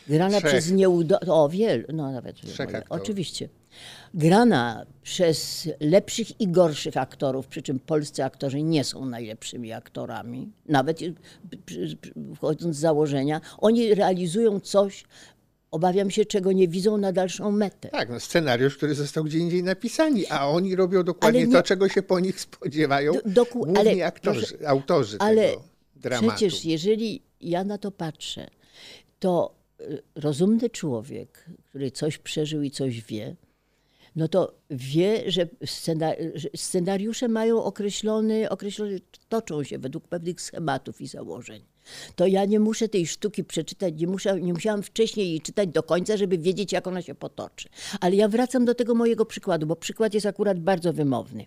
grana 0.09 0.38
Trzech. 0.38 0.50
przez 0.50 0.73
nieudo... 0.73 1.21
O, 1.21 1.49
wielu, 1.49 1.85
no 1.92 2.12
nawet. 2.12 2.37
Trzech 2.37 2.82
oczywiście. 2.88 3.49
Grana 4.14 4.87
przez 5.02 5.69
lepszych 5.81 6.41
i 6.41 6.49
gorszych 6.49 6.97
aktorów, 6.97 7.47
przy 7.47 7.62
czym 7.62 7.79
polscy 7.79 8.25
aktorzy 8.25 8.62
nie 8.62 8.85
są 8.85 9.07
najlepszymi 9.07 9.73
aktorami, 9.73 10.52
nawet 10.67 10.99
wchodząc 12.37 12.76
z 12.76 12.79
założenia, 12.79 13.41
oni 13.59 13.95
realizują 13.95 14.61
coś, 14.61 15.05
obawiam 15.71 16.11
się, 16.11 16.25
czego 16.25 16.52
nie 16.52 16.69
widzą 16.69 16.97
na 16.99 17.12
dalszą 17.12 17.50
metę. 17.52 17.88
Tak, 17.88 18.09
no 18.11 18.21
scenariusz, 18.21 18.76
który 18.76 18.95
został 18.95 19.25
gdzie 19.25 19.38
indziej 19.38 19.62
napisany, 19.62 20.23
a 20.31 20.49
oni 20.49 20.76
robią 20.76 21.02
dokładnie 21.05 21.47
nie- 21.47 21.52
to, 21.52 21.62
czego 21.62 21.88
się 21.88 22.02
po 22.02 22.21
nich 22.21 22.41
spodziewają, 22.41 23.12
Do- 23.26 23.45
główni 23.45 23.76
ale 23.79 24.07
aktorzy, 24.07 24.41
proszę- 24.47 24.69
autorzy 24.69 25.17
Ale 25.21 25.49
tego 25.49 25.62
dramatu. 25.97 26.29
przecież 26.37 26.64
jeżeli 26.64 27.23
ja 27.41 27.64
na 27.64 27.79
to 27.79 27.91
patrzę, 27.91 28.49
to 29.19 29.55
y, 29.81 30.02
rozumny 30.14 30.71
człowiek, 30.71 31.45
który 31.69 31.91
coś 31.91 32.19
przeżył 32.19 32.62
i 32.62 32.71
coś 32.71 33.02
wie, 33.02 33.37
no 34.16 34.28
to 34.28 34.54
wie, 34.71 35.31
że, 35.31 35.49
scena, 35.66 36.12
że 36.35 36.49
scenariusze 36.57 37.28
mają 37.28 37.64
określony, 37.64 38.50
określony, 38.50 39.00
toczą 39.28 39.64
się 39.64 39.78
według 39.78 40.09
pewnych 40.09 40.40
schematów 40.40 41.00
i 41.00 41.07
założeń. 41.07 41.62
To 42.16 42.26
ja 42.26 42.45
nie 42.45 42.61
muszę 42.61 42.88
tej 42.88 43.07
sztuki 43.07 43.45
przeczytać, 43.45 43.95
nie, 43.97 44.07
muszę, 44.07 44.40
nie 44.40 44.52
musiałam 44.52 44.83
wcześniej 44.83 45.28
jej 45.28 45.40
czytać 45.40 45.69
do 45.69 45.83
końca, 45.83 46.16
żeby 46.16 46.38
wiedzieć, 46.38 46.73
jak 46.73 46.87
ona 46.87 47.02
się 47.02 47.14
potoczy. 47.14 47.69
Ale 48.00 48.16
ja 48.16 48.28
wracam 48.28 48.64
do 48.64 48.75
tego 48.75 48.95
mojego 48.95 49.26
przykładu, 49.26 49.66
bo 49.66 49.76
przykład 49.76 50.14
jest 50.14 50.26
akurat 50.26 50.61
bardzo 50.61 50.92
wymowny. 50.92 51.47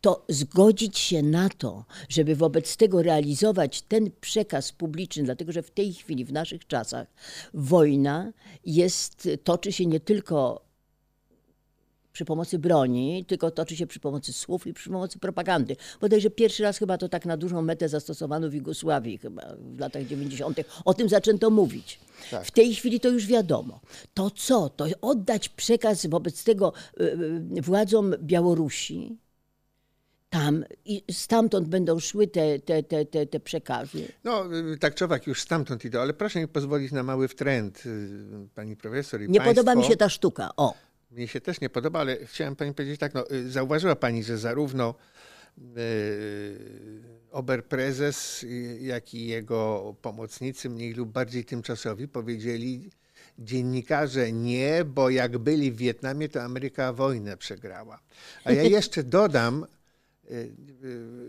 To 0.00 0.24
zgodzić 0.28 0.98
się 0.98 1.22
na 1.22 1.48
to, 1.48 1.84
żeby 2.08 2.36
wobec 2.36 2.76
tego 2.76 3.02
realizować 3.02 3.82
ten 3.82 4.10
przekaz 4.20 4.72
publiczny, 4.72 5.22
dlatego 5.22 5.52
że 5.52 5.62
w 5.62 5.70
tej 5.70 5.92
chwili, 5.92 6.24
w 6.24 6.32
naszych 6.32 6.66
czasach, 6.66 7.08
wojna 7.54 8.32
jest, 8.66 9.28
toczy 9.44 9.72
się 9.72 9.86
nie 9.86 10.00
tylko 10.00 10.63
przy 12.14 12.24
pomocy 12.24 12.58
broni, 12.58 13.24
tylko 13.28 13.50
toczy 13.50 13.76
się 13.76 13.86
przy 13.86 14.00
pomocy 14.00 14.32
słów 14.32 14.66
i 14.66 14.74
przy 14.74 14.90
pomocy 14.90 15.18
propagandy. 15.18 15.76
Bodajże 16.00 16.30
pierwszy 16.30 16.62
raz 16.62 16.78
chyba 16.78 16.98
to 16.98 17.08
tak 17.08 17.26
na 17.26 17.36
dużą 17.36 17.62
metę 17.62 17.88
zastosowano 17.88 18.50
w 18.50 18.54
Jugosławii 18.54 19.18
chyba 19.18 19.42
w 19.58 19.78
latach 19.78 20.06
90. 20.06 20.60
O 20.84 20.94
tym 20.94 21.08
zaczęto 21.08 21.50
mówić. 21.50 22.00
W 22.44 22.50
tej 22.50 22.74
chwili 22.74 23.00
to 23.00 23.08
już 23.08 23.26
wiadomo. 23.26 23.80
To 24.14 24.30
co? 24.30 24.68
To 24.68 24.86
oddać 25.00 25.48
przekaz 25.48 26.06
wobec 26.06 26.44
tego 26.44 26.72
y, 27.00 27.04
y, 27.58 27.62
władzom 27.62 28.14
Białorusi, 28.22 29.18
tam 30.30 30.64
i 30.84 31.04
stamtąd 31.12 31.68
będą 31.68 32.00
szły 32.00 32.26
te, 32.26 32.58
te, 32.58 32.82
te, 32.82 33.04
te, 33.04 33.26
te 33.26 33.40
przekazy. 33.40 34.08
No, 34.24 34.44
y, 34.74 34.78
tak 34.78 34.94
czy 34.94 35.04
owak 35.04 35.26
już 35.26 35.40
stamtąd 35.40 35.84
idą, 35.84 36.00
ale 36.00 36.14
proszę 36.14 36.40
mi 36.40 36.48
pozwolić 36.48 36.92
na 36.92 37.02
mały 37.02 37.28
wtręt, 37.28 37.82
pani 38.54 38.76
profesor 38.76 39.22
i 39.22 39.28
Nie 39.28 39.40
państwo. 39.40 39.54
podoba 39.54 39.80
mi 39.80 39.84
się 39.84 39.96
ta 39.96 40.08
sztuka. 40.08 40.50
O. 40.56 40.74
Mnie 41.10 41.28
się 41.28 41.40
też 41.40 41.60
nie 41.60 41.70
podoba, 41.70 42.00
ale 42.00 42.26
chciałem 42.26 42.56
pani 42.56 42.74
powiedzieć 42.74 43.00
tak, 43.00 43.14
no, 43.14 43.30
y, 43.30 43.50
zauważyła 43.50 43.96
pani, 43.96 44.24
że 44.24 44.38
zarówno 44.38 44.94
y, 45.58 46.58
oberprezes, 47.30 48.42
y, 48.42 48.78
jak 48.80 49.14
i 49.14 49.26
jego 49.26 49.94
pomocnicy, 50.02 50.70
mniej 50.70 50.92
lub 50.92 51.12
bardziej 51.12 51.44
tymczasowi, 51.44 52.08
powiedzieli 52.08 52.90
dziennikarze 53.38 54.32
nie, 54.32 54.84
bo 54.84 55.10
jak 55.10 55.38
byli 55.38 55.72
w 55.72 55.76
Wietnamie, 55.76 56.28
to 56.28 56.42
Ameryka 56.42 56.92
wojnę 56.92 57.36
przegrała. 57.36 58.00
A 58.44 58.52
ja 58.52 58.62
jeszcze 58.78 59.02
dodam, 59.02 59.66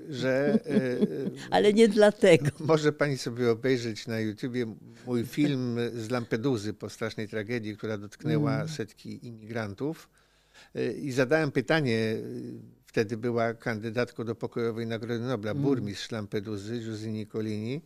że 0.10 0.60
y, 0.68 0.72
y, 0.72 1.32
Ale 1.50 1.74
nie 1.74 1.88
dlatego. 1.88 2.46
może 2.66 2.94
pani 2.94 3.18
sobie 3.18 3.52
obejrzeć 3.52 4.08
na 4.08 4.20
YouTubie 4.20 4.76
mój 5.08 5.26
film 5.26 5.78
z 5.94 6.10
Lampeduzy 6.10 6.74
po 6.74 6.90
strasznej 6.90 7.28
tragedii, 7.28 7.78
która 7.78 7.98
dotknęła 7.98 8.68
setki 8.68 9.28
imigrantów. 9.28 10.10
Y, 10.76 10.94
I 10.94 11.12
zadałem 11.12 11.52
pytanie, 11.52 11.98
y, 11.98 12.54
wtedy 12.86 13.18
była 13.18 13.54
kandydatką 13.54 14.24
do 14.24 14.36
pokojowej 14.36 14.88
Nagrody 14.88 15.20
Nobla, 15.24 15.54
burmistrz 15.54 16.12
Lampeduzy, 16.12 16.80
Giusy 16.80 17.12
Nicolini. 17.12 17.82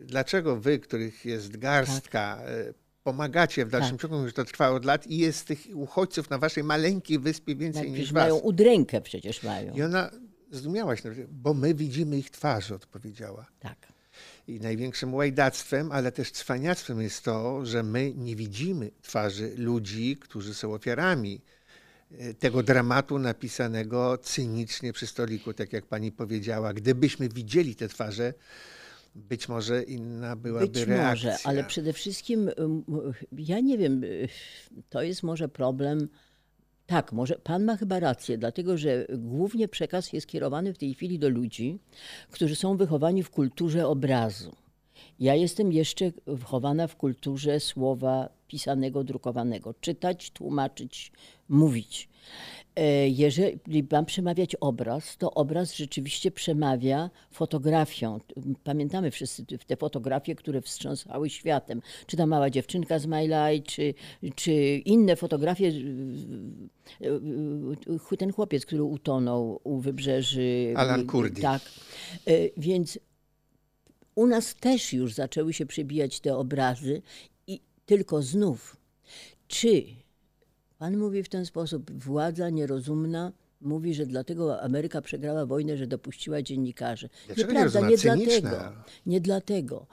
Dlaczego 0.00 0.56
wy, 0.56 0.78
których 0.78 1.24
jest 1.24 1.56
garstka, 1.56 2.42
y, 2.68 2.74
pomagacie 3.02 3.66
w 3.66 3.70
dalszym 3.70 3.98
Tak. 3.98 4.10
ciągu, 4.10 4.26
że 4.26 4.32
to 4.32 4.44
trwa 4.44 4.70
od 4.70 4.84
lat 4.84 5.06
i 5.06 5.18
jest 5.18 5.46
tych 5.46 5.58
uchodźców 5.74 6.30
na 6.30 6.38
waszej 6.38 6.64
maleńkiej 6.64 7.18
wyspie 7.18 7.56
więcej 7.56 7.82
Tak, 7.82 7.92
niż 7.98 8.12
was? 8.12 8.22
mają 8.22 8.36
udrękę 8.36 9.00
przecież 9.00 9.42
mają. 9.42 9.74
I 9.74 9.82
ona 9.82 10.10
zdumiała 10.50 10.96
się, 10.96 11.14
bo 11.28 11.54
my 11.54 11.74
widzimy 11.74 12.18
ich 12.18 12.30
twarze, 12.30 12.74
odpowiedziała. 12.74 13.46
Tak. 13.60 13.76
I 14.48 14.60
największym 14.60 15.14
łajdactwem, 15.14 15.92
ale 15.92 16.12
też 16.12 16.30
cwaniactwem 16.32 17.00
jest 17.00 17.24
to, 17.24 17.66
że 17.66 17.82
my 17.82 18.12
nie 18.16 18.36
widzimy 18.36 18.90
twarzy 19.02 19.52
ludzi, 19.56 20.16
którzy 20.20 20.54
są 20.54 20.74
ofiarami 20.74 21.40
e, 22.18 22.34
tego 22.34 22.62
dramatu 22.62 23.18
napisanego 23.18 24.18
cynicznie 24.18 24.92
przy 24.92 25.06
stoliku, 25.06 25.52
tak 25.54 25.72
jak 25.72 25.86
pani 25.86 26.12
powiedziała. 26.12 26.72
Gdybyśmy 26.74 27.28
widzieli 27.28 27.76
te 27.76 27.88
twarze, 27.88 28.34
być 29.14 29.48
może 29.48 29.82
inna 29.82 30.36
byłaby 30.36 30.66
Być 30.66 30.76
reakcja. 30.82 31.10
może, 31.10 31.36
ale 31.44 31.64
przede 31.64 31.92
wszystkim 31.92 32.50
ym, 32.58 32.84
ja 33.38 33.60
nie 33.60 33.78
wiem, 33.78 34.04
y, 34.04 34.28
to 34.88 35.02
jest 35.02 35.22
może 35.22 35.48
problem. 35.48 36.08
Tak, 36.86 37.12
może 37.12 37.34
pan 37.34 37.64
ma 37.64 37.76
chyba 37.76 38.00
rację, 38.00 38.38
dlatego 38.38 38.78
że 38.78 39.06
głównie 39.18 39.68
przekaz 39.68 40.12
jest 40.12 40.26
kierowany 40.26 40.74
w 40.74 40.78
tej 40.78 40.94
chwili 40.94 41.18
do 41.18 41.28
ludzi, 41.28 41.78
którzy 42.30 42.56
są 42.56 42.76
wychowani 42.76 43.22
w 43.22 43.30
kulturze 43.30 43.86
obrazu. 43.86 44.56
Ja 45.20 45.34
jestem 45.34 45.72
jeszcze 45.72 46.12
wychowana 46.26 46.86
w 46.86 46.96
kulturze 46.96 47.60
słowa 47.60 48.28
pisanego, 48.48 49.04
drukowanego. 49.04 49.74
Czytać, 49.80 50.30
tłumaczyć, 50.30 51.12
mówić. 51.50 52.08
E, 52.76 53.08
Jeżeli 53.08 53.86
mam 53.92 54.06
przemawiać 54.06 54.54
obraz, 54.60 55.16
to 55.16 55.34
obraz 55.34 55.74
rzeczywiście 55.74 56.30
przemawia 56.30 57.10
fotografią. 57.30 58.18
Pamiętamy 58.64 59.10
wszyscy 59.10 59.44
te 59.66 59.76
fotografie, 59.76 60.34
które 60.34 60.62
wstrząsały 60.62 61.30
światem. 61.30 61.82
Czy 62.06 62.16
ta 62.16 62.26
mała 62.26 62.50
dziewczynka 62.50 62.98
z 62.98 63.06
My 63.06 63.22
Life, 63.22 63.66
czy, 63.66 63.94
czy 64.34 64.52
inne 64.84 65.16
fotografie. 65.16 65.72
Ten 68.18 68.32
chłopiec, 68.32 68.66
który 68.66 68.82
utonął 68.82 69.60
u 69.64 69.80
wybrzeży. 69.80 70.74
Alan 70.76 71.06
Kurdi. 71.06 71.42
Tak. 71.42 71.62
E, 72.26 72.32
Więc 72.56 72.98
u 74.14 74.26
nas 74.26 74.54
też 74.54 74.92
już 74.92 75.14
zaczęły 75.14 75.52
się 75.52 75.66
przebijać 75.66 76.20
te 76.20 76.36
obrazy 76.36 77.02
i 77.46 77.60
tylko 77.86 78.22
znów, 78.22 78.76
czy 79.48 79.84
pan 80.80 80.96
mówi 80.96 81.22
w 81.22 81.28
ten 81.28 81.46
sposób, 81.46 81.90
władza 81.90 82.50
nierozumna 82.50 83.32
mówi, 83.60 83.94
że 83.94 84.06
dlatego 84.06 84.62
Ameryka 84.62 85.02
przegrała 85.02 85.46
wojnę, 85.46 85.76
że 85.76 85.86
dopuściła 85.86 86.42
dziennikarzy. 86.42 87.08
Dlaczego 87.26 87.52
Nieprawda, 87.52 87.80
nie 87.80 87.98
Cyniczna. 87.98 88.50
dlatego. 88.50 88.72
Nie 89.06 89.20
dlatego. 89.20 89.86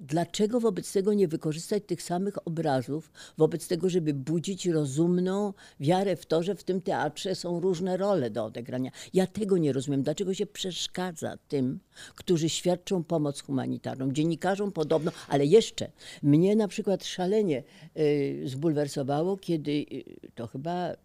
Dlaczego 0.00 0.60
wobec 0.60 0.92
tego 0.92 1.14
nie 1.14 1.28
wykorzystać 1.28 1.82
tych 1.86 2.02
samych 2.02 2.46
obrazów, 2.46 3.12
wobec 3.38 3.68
tego, 3.68 3.90
żeby 3.90 4.14
budzić 4.14 4.66
rozumną 4.66 5.52
wiarę 5.80 6.16
w 6.16 6.26
to, 6.26 6.42
że 6.42 6.54
w 6.54 6.64
tym 6.64 6.80
teatrze 6.80 7.34
są 7.34 7.60
różne 7.60 7.96
role 7.96 8.30
do 8.30 8.44
odegrania? 8.44 8.90
Ja 9.14 9.26
tego 9.26 9.58
nie 9.58 9.72
rozumiem. 9.72 10.02
Dlaczego 10.02 10.34
się 10.34 10.46
przeszkadza 10.46 11.38
tym, 11.48 11.80
którzy 12.14 12.48
świadczą 12.48 13.04
pomoc 13.04 13.40
humanitarną? 13.40 14.12
Dziennikarzom 14.12 14.72
podobno, 14.72 15.10
ale 15.28 15.46
jeszcze 15.46 15.90
mnie 16.22 16.56
na 16.56 16.68
przykład 16.68 17.04
szalenie 17.04 17.62
y, 17.96 18.42
zbulwersowało, 18.44 19.36
kiedy 19.36 19.70
y, 19.70 20.04
to 20.34 20.46
chyba 20.46 20.96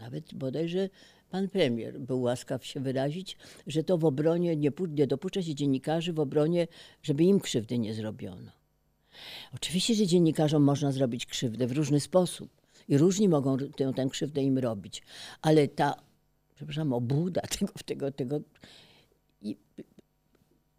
nawet 0.00 0.34
bodajże 0.34 0.88
pan 1.30 1.48
premier 1.48 2.00
był 2.00 2.22
łaskaw 2.22 2.66
się 2.66 2.80
wyrazić, 2.80 3.36
że 3.66 3.84
to 3.84 3.98
w 3.98 4.04
obronie 4.04 4.56
nie, 4.56 4.70
nie 4.88 5.06
dopuszcza 5.06 5.42
się 5.42 5.54
dziennikarzy 5.54 6.12
w 6.12 6.20
obronie, 6.20 6.66
żeby 7.02 7.24
im 7.24 7.40
krzywdy 7.40 7.78
nie 7.78 7.94
zrobiono. 7.94 8.50
Oczywiście, 9.54 9.94
że 9.94 10.06
dziennikarzom 10.06 10.62
można 10.62 10.92
zrobić 10.92 11.26
krzywdę 11.26 11.66
w 11.66 11.72
różny 11.72 12.00
sposób 12.00 12.50
i 12.88 12.98
różni 12.98 13.28
mogą 13.28 13.56
tę, 13.58 13.92
tę 13.96 14.08
krzywdę 14.10 14.42
im 14.42 14.58
robić, 14.58 15.02
ale 15.42 15.68
ta, 15.68 15.94
przepraszam, 16.54 16.92
obłuda 16.92 17.40
tego, 17.58 17.72
tego, 17.86 18.10
tego 18.12 18.40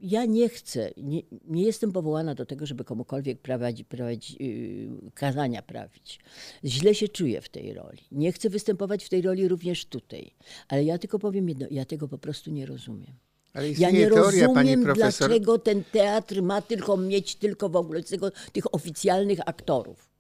ja 0.02 0.26
nie 0.26 0.50
chcę, 0.50 0.92
nie, 0.98 1.22
nie 1.48 1.64
jestem 1.64 1.92
powołana 1.92 2.36
do 2.36 2.46
tego, 2.46 2.66
żeby 2.66 2.84
komukolwiek 2.84 3.40
prowadzić 3.40 4.32
yy, 4.40 5.12
kazania 5.14 5.62
prawić. 5.62 6.20
Źle 6.66 6.96
się 6.96 7.08
czuję 7.08 7.42
w 7.42 7.50
tej 7.50 7.74
roli. 7.74 8.00
Nie 8.12 8.32
chcę 8.32 8.50
występować 8.50 9.04
w 9.04 9.10
tej 9.10 9.22
roli 9.22 9.48
również 9.48 9.86
tutaj. 9.86 10.32
Ale 10.68 10.84
ja 10.84 10.98
tylko 10.98 11.20
powiem 11.20 11.50
jedno, 11.50 11.68
ja 11.72 11.86
tego 11.86 12.08
po 12.08 12.18
prostu 12.18 12.52
nie 12.52 12.66
rozumiem. 12.66 13.14
Ale 13.54 13.70
Ja 13.70 13.92
nie 13.92 14.08
teoria, 14.08 14.48
rozumiem, 14.48 14.84
profesor. 14.84 15.28
dlaczego 15.30 15.60
ten 15.60 15.84
teatr 15.84 16.42
ma 16.42 16.62
tylko 16.62 16.98
mieć 16.98 17.36
tylko 17.36 17.70
w 17.70 17.76
ogóle 17.76 18.04
tego, 18.04 18.32
tych 18.52 18.76
oficjalnych 18.76 19.40
aktorów. 19.46 20.11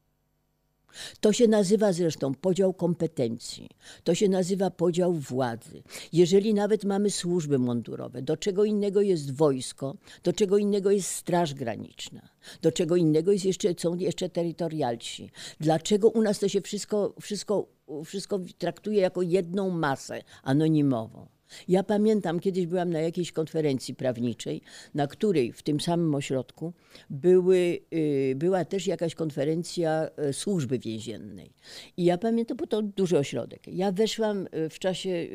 To 1.19 1.33
się 1.33 1.47
nazywa 1.47 1.93
zresztą 1.93 2.33
podział 2.33 2.73
kompetencji, 2.73 3.69
to 4.03 4.15
się 4.15 4.29
nazywa 4.29 4.71
podział 4.71 5.13
władzy. 5.13 5.83
Jeżeli 6.13 6.53
nawet 6.53 6.83
mamy 6.83 7.09
służby 7.09 7.59
mundurowe, 7.59 8.21
do 8.21 8.37
czego 8.37 8.65
innego 8.65 9.01
jest 9.01 9.31
wojsko, 9.31 9.95
do 10.23 10.33
czego 10.33 10.57
innego 10.57 10.91
jest 10.91 11.09
Straż 11.09 11.53
Graniczna, 11.53 12.29
do 12.61 12.71
czego 12.71 12.95
innego 12.95 13.31
jest 13.31 13.45
jeszcze, 13.45 13.73
są 13.77 13.95
jeszcze 13.95 14.29
terytorialci. 14.29 15.31
Dlaczego 15.59 16.09
u 16.09 16.21
nas 16.21 16.39
to 16.39 16.49
się 16.49 16.61
wszystko, 16.61 17.13
wszystko, 17.21 17.67
wszystko 18.05 18.39
traktuje 18.57 19.01
jako 19.01 19.21
jedną 19.21 19.69
masę 19.69 20.23
anonimową? 20.43 21.27
Ja 21.67 21.83
pamiętam, 21.83 22.39
kiedyś 22.39 22.65
byłam 22.65 22.89
na 22.89 22.99
jakiejś 22.99 23.31
konferencji 23.31 23.95
prawniczej, 23.95 24.61
na 24.93 25.07
której 25.07 25.53
w 25.53 25.63
tym 25.63 25.79
samym 25.79 26.15
ośrodku 26.15 26.73
były, 27.09 27.79
y, 27.93 28.33
była 28.35 28.65
też 28.65 28.87
jakaś 28.87 29.15
konferencja 29.15 30.09
y, 30.29 30.33
służby 30.33 30.79
więziennej. 30.79 31.53
I 31.97 32.05
ja 32.05 32.17
pamiętam, 32.17 32.57
bo 32.57 32.67
to 32.67 32.81
duży 32.81 33.17
ośrodek. 33.17 33.67
Ja 33.67 33.91
weszłam 33.91 34.47
y, 34.47 34.69
w 34.69 34.79
czasie 34.79 35.27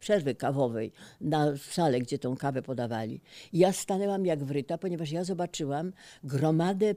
przerwy 0.00 0.34
kawowej 0.34 0.92
na 1.20 1.56
salę, 1.56 2.00
gdzie 2.00 2.18
tą 2.18 2.36
kawę 2.36 2.62
podawali. 2.62 3.20
I 3.52 3.58
ja 3.58 3.72
stanęłam 3.72 4.26
jak 4.26 4.44
wryta, 4.44 4.78
ponieważ 4.78 5.10
ja 5.10 5.24
zobaczyłam 5.24 5.92
gromadę 6.24 6.94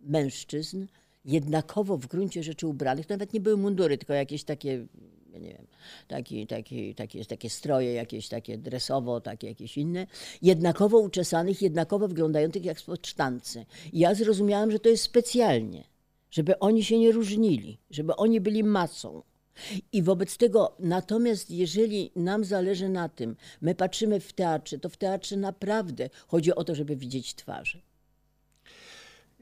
mężczyzn, 0.00 0.86
jednakowo 1.24 1.96
w 1.98 2.06
gruncie 2.06 2.42
rzeczy 2.42 2.66
ubranych. 2.66 3.06
To 3.06 3.14
nawet 3.14 3.32
nie 3.32 3.40
były 3.40 3.56
mundury, 3.56 3.98
tylko 3.98 4.12
jakieś 4.12 4.44
takie 4.44 4.86
nie 5.38 5.48
wiem, 5.48 5.66
taki, 6.08 6.46
taki, 6.46 6.94
takie, 6.94 7.24
takie 7.24 7.50
stroje 7.50 7.92
jakieś 7.92 8.28
takie 8.28 8.58
dresowo, 8.58 9.20
takie 9.20 9.46
jakieś 9.46 9.78
inne, 9.78 10.06
jednakowo 10.42 10.98
uczesanych, 10.98 11.62
jednakowo 11.62 12.08
wyglądających 12.08 12.64
jak. 12.64 12.78
I 13.92 13.98
ja 13.98 14.14
zrozumiałam, 14.14 14.70
że 14.70 14.78
to 14.78 14.88
jest 14.88 15.04
specjalnie, 15.04 15.84
żeby 16.30 16.58
oni 16.58 16.84
się 16.84 16.98
nie 16.98 17.12
różnili, 17.12 17.78
żeby 17.90 18.16
oni 18.16 18.40
byli 18.40 18.64
masą. 18.64 19.22
I 19.92 20.02
wobec 20.02 20.36
tego, 20.36 20.76
natomiast 20.78 21.50
jeżeli 21.50 22.10
nam 22.16 22.44
zależy 22.44 22.88
na 22.88 23.08
tym, 23.08 23.36
my 23.60 23.74
patrzymy 23.74 24.20
w 24.20 24.32
teatrze, 24.32 24.78
to 24.78 24.88
w 24.88 24.96
teatrze 24.96 25.36
naprawdę 25.36 26.10
chodzi 26.26 26.54
o 26.54 26.64
to, 26.64 26.74
żeby 26.74 26.96
widzieć 26.96 27.34
twarze. 27.34 27.80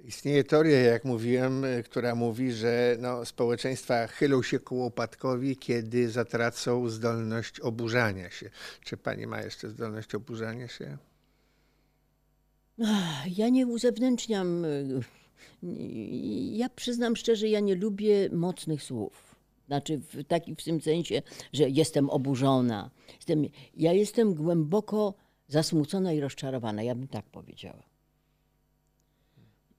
Istnieje 0.04 0.44
teoria, 0.44 0.78
jak 0.78 1.04
mówiłem, 1.04 1.64
y, 1.64 1.82
która 1.82 2.14
mówi, 2.14 2.52
że 2.52 2.97
no, 3.00 3.25
społeczeństwa 3.25 4.06
chylą 4.06 4.42
się 4.42 4.59
ku 4.59 4.87
upadkowi, 4.87 5.56
kiedy 5.56 6.11
zatracą 6.11 6.88
zdolność 6.88 7.61
oburzania 7.61 8.30
się. 8.30 8.50
Czy 8.85 8.97
pani 8.97 9.26
ma 9.26 9.42
jeszcze 9.42 9.71
zdolność 9.71 10.14
oburzania 10.14 10.68
się? 10.68 10.99
Ja 13.37 13.49
nie 13.49 13.66
uzewnętrzniam. 13.66 14.64
Y, 14.64 15.00
ja 16.52 16.68
przyznam 16.68 17.16
szczerze, 17.16 17.49
ja 17.49 17.61
nie 17.61 17.75
lubię 17.75 18.28
mocnych 18.32 18.82
słów. 18.82 19.35
Znaczy 19.66 19.99
w 19.99 20.25
takim 20.25 20.56
w 20.56 20.64
tym 20.64 20.80
sensie, 20.80 21.23
że 21.52 21.68
jestem 21.68 22.11
oburzona. 22.11 22.90
Jestem, 23.16 23.44
ja 23.76 23.92
jestem 23.92 24.35
głęboko 24.35 25.14
zasmucona 25.49 26.12
i 26.12 26.21
rozczarowana, 26.21 26.82
ja 26.82 26.94
bym 26.94 27.09
tak 27.09 27.25
powiedziała. 27.25 27.92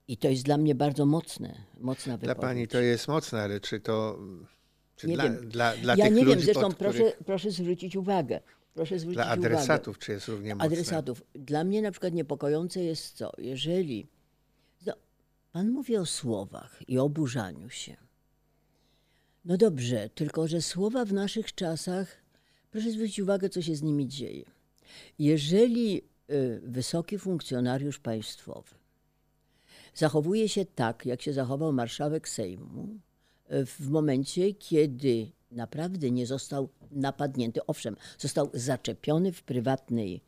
I 0.08 0.18
to 0.18 0.30
jest 0.30 0.44
dla 0.44 0.58
mnie 0.58 0.76
bardzo 0.76 1.06
mocne, 1.06 1.56
mocna 1.80 2.18
wypowiedź. 2.18 2.36
Dla 2.36 2.48
pani 2.48 2.68
to 2.68 2.80
jest 2.80 3.08
mocne, 3.08 3.42
ale 3.42 3.60
czy 3.60 3.80
to 3.80 4.20
czy 4.96 5.08
nie 5.08 5.16
dla, 5.16 5.24
wiem. 5.24 5.50
dla, 5.50 5.78
dla 5.78 5.96
ja 5.96 6.06
tych 6.06 6.14
nie 6.14 6.24
ludzi, 6.24 6.36
wiem, 6.36 6.46
zresztą 6.46 6.72
proszę, 6.72 7.00
których, 7.00 7.18
proszę 7.26 7.52
zwrócić 7.52 7.96
uwagę. 7.96 8.40
Proszę 8.74 9.00
zwrócić 9.00 9.16
dla 9.18 9.26
uwagę. 9.26 9.48
adresatów, 9.48 10.00
czy 10.00 10.12
jest 10.12 10.28
równie 10.28 10.56
mocne? 10.56 10.66
Adresatów. 10.66 11.24
Dla 11.36 11.64
mnie 11.64 11.82
na 11.82 11.92
przykład 11.92 12.14
niepokojące 12.14 12.84
jest 12.84 13.18
co? 13.18 13.32
Jeżeli 13.38 14.08
no, 14.86 14.94
pan 15.52 15.72
mówi 15.72 15.98
o 15.98 16.06
słowach 16.06 16.80
i 16.88 16.98
oburzaniu 16.98 17.70
się. 17.70 17.98
No 19.46 19.58
dobrze, 19.58 20.10
tylko 20.10 20.48
że 20.48 20.62
słowa 20.62 21.06
w 21.06 21.14
naszych 21.14 21.56
czasach, 21.56 22.08
proszę 22.72 22.92
zwrócić 22.92 23.20
uwagę, 23.20 23.50
co 23.50 23.62
się 23.62 23.76
z 23.76 23.82
nimi 23.82 24.08
dzieje. 24.08 24.46
Jeżeli 25.20 26.02
y, 26.32 26.62
wysoki 26.64 27.20
funkcjonariusz 27.20 28.00
państwowy 28.00 28.83
zachowuje 29.96 30.50
się 30.50 30.66
tak, 30.66 31.06
jak 31.06 31.22
się 31.22 31.34
zachował 31.34 31.74
marszałek 31.74 32.30
Sejmu 32.30 32.88
e, 33.48 33.66
w 33.66 33.90
momencie, 33.90 34.54
kiedy 34.54 35.32
naprawdę 35.52 36.12
nie 36.12 36.28
został 36.28 36.70
napadnięty. 36.92 37.66
Owszem, 37.66 37.96
został 38.18 38.50
zaczepiony 38.54 39.32
w 39.32 39.44
prywatnej 39.44 40.22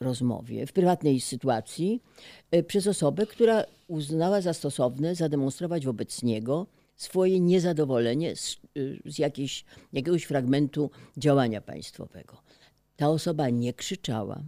rozmowie, 0.00 0.66
w 0.66 0.72
prywatnej 0.72 1.20
sytuacji 1.20 2.02
e, 2.50 2.62
przez 2.62 2.86
osobę, 2.86 3.26
która 3.26 3.64
uznała 3.88 4.40
za 4.40 4.54
stosowne 4.54 5.14
zademonstrować 5.14 5.84
wobec 5.84 6.22
niego 6.22 6.66
swoje 6.96 7.40
niezadowolenie 7.40 8.36
z, 8.36 8.56
e, 9.06 9.10
z 9.10 9.18
jakiejś, 9.18 9.64
jakiegoś 9.92 10.24
fragmentu 10.24 10.90
działania 11.16 11.60
państwowego. 11.60 12.36
Ta 12.96 13.08
osoba 13.08 13.50
nie 13.50 13.74
krzyczała, 13.74 14.42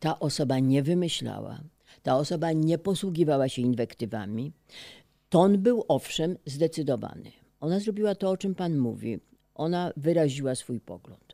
ta 0.00 0.18
osoba 0.18 0.58
nie 0.58 0.82
wymyślała, 0.82 1.60
ta 2.06 2.16
osoba 2.16 2.52
nie 2.52 2.78
posługiwała 2.78 3.48
się 3.48 3.62
inwektywami. 3.62 4.52
Ton 5.28 5.58
był 5.58 5.84
owszem 5.88 6.36
zdecydowany. 6.46 7.32
Ona 7.60 7.80
zrobiła 7.80 8.14
to, 8.14 8.30
o 8.30 8.36
czym 8.36 8.54
Pan 8.54 8.78
mówi. 8.78 9.18
Ona 9.54 9.92
wyraziła 9.96 10.54
swój 10.54 10.80
pogląd. 10.80 11.32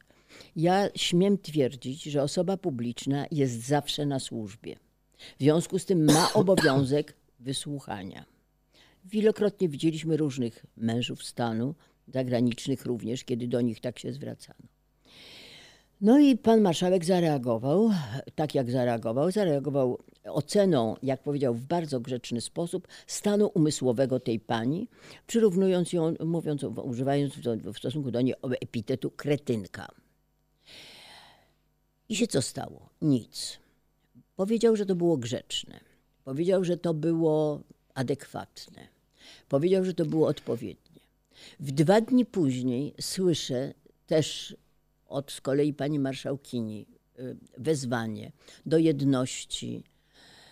Ja 0.57 0.89
śmiem 0.97 1.39
twierdzić, 1.39 2.03
że 2.03 2.23
osoba 2.23 2.57
publiczna 2.57 3.27
jest 3.31 3.67
zawsze 3.67 4.07
na 4.07 4.19
służbie. 4.21 4.77
W 5.39 5.43
związku 5.43 5.79
z 5.79 5.85
tym 5.85 6.05
ma 6.05 6.33
obowiązek 6.43 7.17
wysłuchania. 7.41 8.25
Wielokrotnie 9.05 9.69
widzieliśmy 9.69 10.17
różnych 10.17 10.67
mężów 10.77 11.25
stanu, 11.25 11.75
zagranicznych 12.09 12.87
również, 12.87 13.25
kiedy 13.25 13.49
do 13.49 13.61
nich 13.61 13.81
tak 13.81 13.99
się 13.99 14.13
zwracano. 14.13 14.72
No 16.03 16.19
i 16.19 16.37
pan 16.37 16.61
marszałek 16.61 17.05
zareagował, 17.05 17.91
tak 18.35 18.55
jak 18.55 18.71
zareagował. 18.71 19.31
Zareagował 19.31 19.99
oceną, 20.25 20.97
jak 21.03 21.23
powiedział, 21.23 21.55
w 21.55 21.67
bardzo 21.67 22.01
grzeczny 22.01 22.41
sposób 22.41 22.89
stanu 23.07 23.51
umysłowego 23.55 24.21
tej 24.21 24.41
pani, 24.41 24.89
przyrównując 25.27 25.93
ją, 25.93 26.15
mówiąc, 26.25 26.65
używając 26.65 27.35
w 27.75 27.79
stosunku 27.79 28.11
do 28.11 28.21
niej 28.21 28.35
epitetu 28.61 29.11
kretynka. 29.11 29.89
I 32.09 32.17
się 32.17 32.27
co 32.27 32.43
stało? 32.43 32.89
Nic. 33.03 33.59
Powiedział, 34.37 34.77
że 34.77 34.87
to 34.87 34.95
było 34.95 35.17
grzeczne. 35.17 35.81
Powiedział, 36.25 36.65
że 36.65 36.77
to 36.77 36.95
było 36.95 37.61
adekwatne. 37.95 38.89
Powiedział, 39.49 39.85
że 39.85 39.95
to 39.95 40.05
było 40.05 40.29
odpowiednie. 40.29 41.01
W 41.61 41.71
dwa 41.71 42.01
dni 42.01 42.27
później 42.27 42.95
słyszę 43.01 43.75
też 44.07 44.57
od 45.13 45.33
z 45.33 45.41
kolei 45.41 45.75
pani 45.75 45.99
marszałkini 45.99 46.87
y, 47.19 47.37
wezwanie 47.59 48.33
do 48.67 48.79
jedności, 48.79 49.83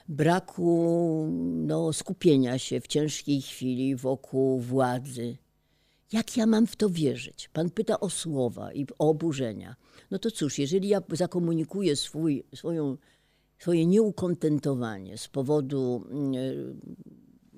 braku 0.08 1.26
no, 1.66 1.92
skupienia 1.92 2.58
się 2.58 2.80
w 2.80 2.86
ciężkiej 2.86 3.42
chwili 3.42 3.96
wokół 3.96 4.60
władzy. 4.60 5.36
Jak 6.12 6.36
ja 6.36 6.46
mam 6.46 6.66
w 6.66 6.76
to 6.76 6.90
wierzyć? 6.90 7.48
Pan 7.48 7.70
pyta 7.70 8.00
o 8.00 8.10
słowa 8.10 8.72
i 8.72 8.86
o 8.98 9.10
oburzenia. 9.10 9.76
No 10.10 10.18
to 10.18 10.30
cóż, 10.30 10.58
jeżeli 10.58 10.88
ja 10.88 11.02
zakomunikuję 11.12 11.96
swój, 11.96 12.44
swoją, 12.54 12.96
swoje 13.58 13.86
nieukontentowanie 13.86 15.18
z 15.18 15.28
powodu 15.28 16.04
y, 16.34 16.74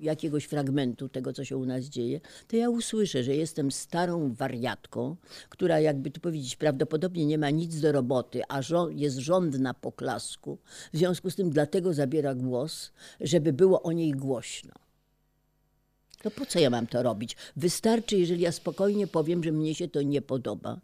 jakiegoś 0.03 0.45
fragmentu 0.45 1.09
tego, 1.09 1.33
co 1.33 1.45
się 1.45 1.57
u 1.57 1.65
nas 1.65 1.83
dzieje, 1.83 2.21
to 2.47 2.55
ja 2.55 2.69
usłyszę, 2.69 3.23
że 3.23 3.35
jestem 3.35 3.71
starą 3.71 4.33
wariatką, 4.33 5.15
która, 5.49 5.79
jakby 5.79 6.11
tu 6.11 6.19
powiedzieć, 6.19 6.55
prawdopodobnie 6.55 7.25
nie 7.25 7.37
ma 7.37 7.49
nic 7.49 7.79
do 7.79 7.91
roboty, 7.91 8.41
a 8.49 8.61
jest 8.89 9.17
żądna 9.17 9.73
poklasku. 9.73 10.57
W 10.93 10.97
związku 10.97 11.29
z 11.29 11.35
tym 11.35 11.49
dlatego 11.49 11.93
zabiera 11.93 12.35
głos, 12.35 12.91
żeby 13.21 13.53
było 13.53 13.81
o 13.81 13.91
niej 13.91 14.11
głośno. 14.11 14.73
To 16.23 16.31
po 16.31 16.45
co 16.45 16.59
ja 16.59 16.69
mam 16.69 16.87
to 16.87 17.03
robić? 17.03 17.35
Wystarczy, 17.55 18.17
jeżeli 18.17 18.41
ja 18.41 18.51
spokojnie 18.51 19.07
powiem, 19.07 19.43
że 19.43 19.51
mnie 19.51 19.75
się 19.75 19.87
to 19.87 20.01
nie 20.01 20.21
podoba 20.21 20.79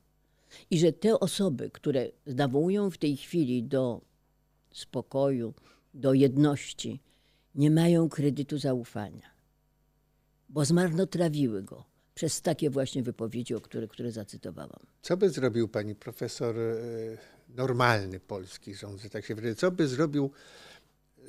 i 0.72 0.80
że 0.80 0.94
te 0.94 1.20
osoby, 1.20 1.70
które 1.70 2.08
nawołują 2.26 2.92
w 2.92 2.98
tej 2.98 3.18
chwili 3.18 3.64
do 3.64 4.02
spokoju, 4.72 5.54
do 5.94 6.14
jedności, 6.14 7.00
nie 7.56 7.72
mają 7.72 8.10
kredytu 8.10 8.58
zaufania, 8.58 9.30
bo 10.50 10.66
zmarnotrawiły 10.66 11.64
go 11.64 11.84
przez 12.16 12.42
takie 12.42 12.70
właśnie 12.70 13.04
wypowiedzi, 13.04 13.56
o 13.56 13.62
które, 13.62 13.88
które 13.88 14.12
zacytowałam. 14.12 14.80
Co 15.02 15.18
by 15.18 15.30
zrobił 15.30 15.68
pani 15.68 15.96
profesor 15.96 16.60
e, 16.60 16.72
normalny 17.56 18.20
polski 18.20 18.76
rząd, 18.76 19.02
że 19.02 19.10
tak 19.10 19.26
się 19.26 19.36
wydaje? 19.36 19.56
Co 19.56 19.72
by 19.72 19.88
zrobił 19.88 20.32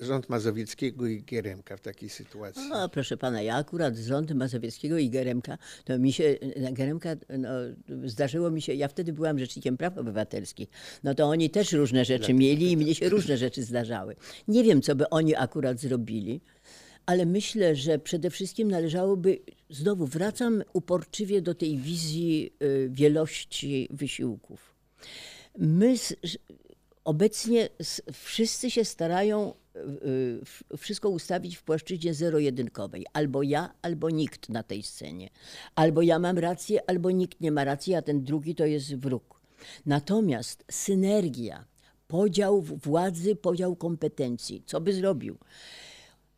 rząd 0.01 0.29
Mazowieckiego 0.29 1.07
i 1.07 1.23
Geremka 1.23 1.77
w 1.77 1.81
takiej 1.81 2.09
sytuacji? 2.09 2.63
No, 2.69 2.89
proszę 2.89 3.17
pana, 3.17 3.43
ja 3.43 3.57
akurat 3.57 3.97
z 3.97 4.07
rządu 4.07 4.35
Mazowieckiego 4.35 4.99
i 4.99 5.11
Geremka, 5.11 5.59
to 5.85 5.99
mi 5.99 6.13
się, 6.13 6.37
Geremka, 6.73 7.17
no, 7.39 7.49
zdarzyło 8.05 8.51
mi 8.51 8.63
się, 8.63 8.75
ja 8.75 8.89
wtedy 8.89 9.13
byłam 9.13 9.39
rzecznikiem 9.39 9.77
praw 9.77 9.99
obywatelskich, 9.99 10.69
no 11.05 11.15
to 11.15 11.25
oni 11.25 11.51
też 11.51 11.73
różne 11.73 12.05
rzeczy 12.05 12.35
mieli 12.35 12.73
i 12.73 12.77
mnie 12.77 12.95
się 12.95 13.09
różne 13.09 13.37
rzeczy 13.37 13.63
zdarzały. 13.63 14.17
Nie 14.49 14.65
wiem, 14.65 14.83
co 14.83 14.95
by 14.95 15.09
oni 15.11 15.35
akurat 15.37 15.79
zrobili, 15.81 16.41
ale 17.07 17.27
myślę, 17.27 17.77
że 17.77 17.99
przede 17.99 18.31
wszystkim 18.31 18.71
należałoby, 18.71 19.39
znowu 19.71 20.07
wracam 20.07 20.63
uporczywie 20.73 21.43
do 21.43 21.55
tej 21.55 21.77
wizji 21.79 22.53
y, 22.63 22.89
wielości 22.93 23.89
wysiłków. 23.91 24.75
My 25.59 25.97
ż- 25.97 26.39
obecnie 27.05 27.69
wszyscy 28.13 28.71
się 28.71 28.85
starają 28.85 29.55
wszystko 30.79 31.09
ustawić 31.09 31.57
w 31.57 31.63
płaszczyźnie 31.63 32.15
zero-jedynkowej. 32.15 33.07
Albo 33.13 33.43
ja, 33.43 33.75
albo 33.83 34.11
nikt 34.11 34.49
na 34.49 34.63
tej 34.63 34.83
scenie. 34.83 35.31
Albo 35.75 36.03
ja 36.03 36.19
mam 36.19 36.39
rację, 36.39 36.91
albo 36.91 37.11
nikt 37.11 37.41
nie 37.41 37.53
ma 37.53 37.65
racji, 37.65 37.95
a 37.95 38.03
ten 38.03 38.25
drugi 38.25 38.55
to 38.55 38.67
jest 38.67 38.97
wróg. 38.97 39.41
Natomiast 39.87 40.65
synergia, 40.71 41.65
podział 42.09 42.63
władzy, 42.63 43.37
podział 43.37 43.77
kompetencji, 43.77 44.63
co 44.67 44.81
by 44.81 44.93
zrobił? 44.93 45.39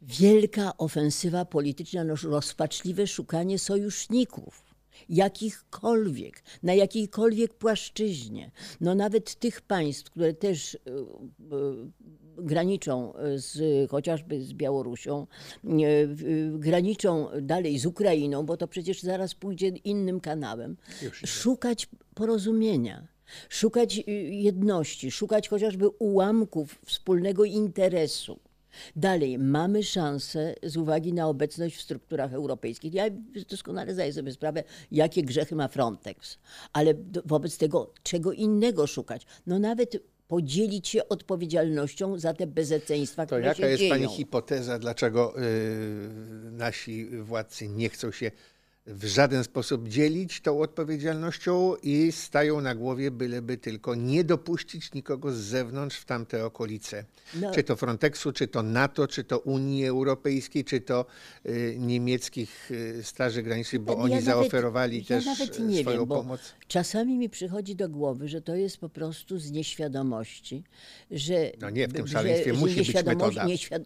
Wielka 0.03 0.77
ofensywa 0.77 1.45
polityczna, 1.45 2.05
no, 2.05 2.15
rozpaczliwe 2.23 3.07
szukanie 3.07 3.59
sojuszników. 3.59 4.72
Jakichkolwiek, 5.09 6.43
na 6.63 6.75
jakiejkolwiek 6.75 7.55
płaszczyźnie. 7.55 8.51
No 8.81 8.95
nawet 8.95 9.35
tych 9.35 9.61
państw, 9.61 10.11
które 10.11 10.35
też 10.35 10.75
y, 10.75 10.79
y, 10.79 12.13
graniczą 12.39 13.13
z, 13.37 13.91
chociażby 13.91 14.43
z 14.43 14.53
Białorusią, 14.53 15.27
y, 15.65 15.69
y, 16.27 16.53
graniczą 16.59 17.29
dalej 17.43 17.79
z 17.79 17.87
Ukrainą, 17.87 18.47
bo 18.47 18.57
to 18.57 18.69
przecież 18.69 19.03
zaraz 19.03 19.35
pójdzie 19.35 19.69
innym 19.69 20.21
kanałem. 20.21 20.77
Szukać 21.25 21.89
porozumienia 22.15 23.13
szukać 23.49 23.99
y, 23.99 24.03
jedności, 24.31 25.11
szukać 25.11 25.49
chociażby 25.49 25.89
ułamków 25.89 26.79
wspólnego 26.87 27.45
interesu. 27.45 28.41
Dalej, 28.97 29.39
mamy 29.39 29.83
szansę 29.83 30.55
z 30.63 30.77
uwagi 30.77 31.13
na 31.13 31.29
obecność 31.29 31.77
w 31.77 31.81
strukturach 31.81 32.33
europejskich. 32.33 32.95
Ja 32.95 33.05
doskonale 33.51 33.95
zdaję 33.95 34.13
sobie 34.13 34.33
sprawę, 34.33 34.65
jakie 34.91 35.23
grzechy 35.23 35.55
ma 35.55 35.69
Frontex, 35.69 36.39
ale 36.73 36.95
wobec 37.25 37.59
tego 37.59 37.93
czego 38.03 38.33
innego 38.33 38.87
szukać? 38.87 39.27
No 39.47 39.59
nawet 39.59 39.97
podzielić 40.29 40.89
się 40.89 41.09
odpowiedzialnością 41.09 42.19
za 42.19 42.35
te 42.35 42.47
bezeceństwa, 42.47 43.23
To 43.23 43.27
które 43.27 43.47
jaka 43.47 43.57
się 43.57 43.67
jest 43.67 43.79
dzieją. 43.79 43.95
Pani 43.95 44.09
hipoteza, 44.09 44.79
dlaczego 44.79 45.43
y, 45.43 45.43
nasi 46.51 47.07
władcy 47.07 47.69
nie 47.69 47.89
chcą 47.89 48.11
się 48.11 48.31
w 48.87 49.05
żaden 49.05 49.45
sposób 49.45 49.89
dzielić 49.89 50.41
tą 50.41 50.61
odpowiedzialnością 50.61 51.75
i 51.83 52.13
stają 52.13 52.61
na 52.61 52.75
głowie, 52.75 53.11
byleby 53.11 53.57
tylko 53.59 53.95
nie 53.95 54.25
dopuścić 54.25 54.93
nikogo 54.93 55.33
z 55.33 55.37
zewnątrz 55.37 55.97
w 55.97 56.05
tamte 56.05 56.45
okolice? 56.45 57.05
No. 57.35 57.51
Czy 57.55 57.63
to 57.63 57.77
Frontexu, 57.77 58.33
czy 58.33 58.49
to 58.49 58.63
NATO, 58.63 59.09
czy 59.09 59.25
to 59.25 59.39
Unii 59.39 59.87
Europejskiej, 59.87 60.65
czy 60.65 60.81
to 60.81 61.07
y, 61.47 61.77
niemieckich 61.79 62.71
y, 62.71 63.03
straży 63.03 63.43
granicznych, 63.43 63.83
bo 63.83 63.93
Ja 63.93 63.99
oni 63.99 64.11
nawet- 64.11 64.25
zaoferowali 64.25 64.99
ja 64.99 65.05
też 65.05 65.27
nawet 65.27 65.59
y, 65.59 65.63
nie 65.63 65.81
swoją 65.83 65.99
wiem, 65.99 66.09
pomoc. 66.09 66.41
Czasami 66.69 67.17
mi 67.17 67.29
przychodzi 67.29 67.77
do 67.77 67.89
głowy, 67.89 68.29
że 68.29 68.41
to 68.41 68.55
jest 68.55 68.77
po 68.79 68.89
prostu 68.89 69.39
z 69.39 69.51
nieświadomości, 69.51 70.65
że. 71.11 71.53
No 71.61 71.71
nie, 71.71 71.89
w 71.89 71.93
tym 71.93 72.09
szaleństwie 72.09 72.55
że 72.55 72.61
musi 72.61 72.77
być 72.77 72.95
metoda. 72.95 73.45
Nieświad, 73.45 73.83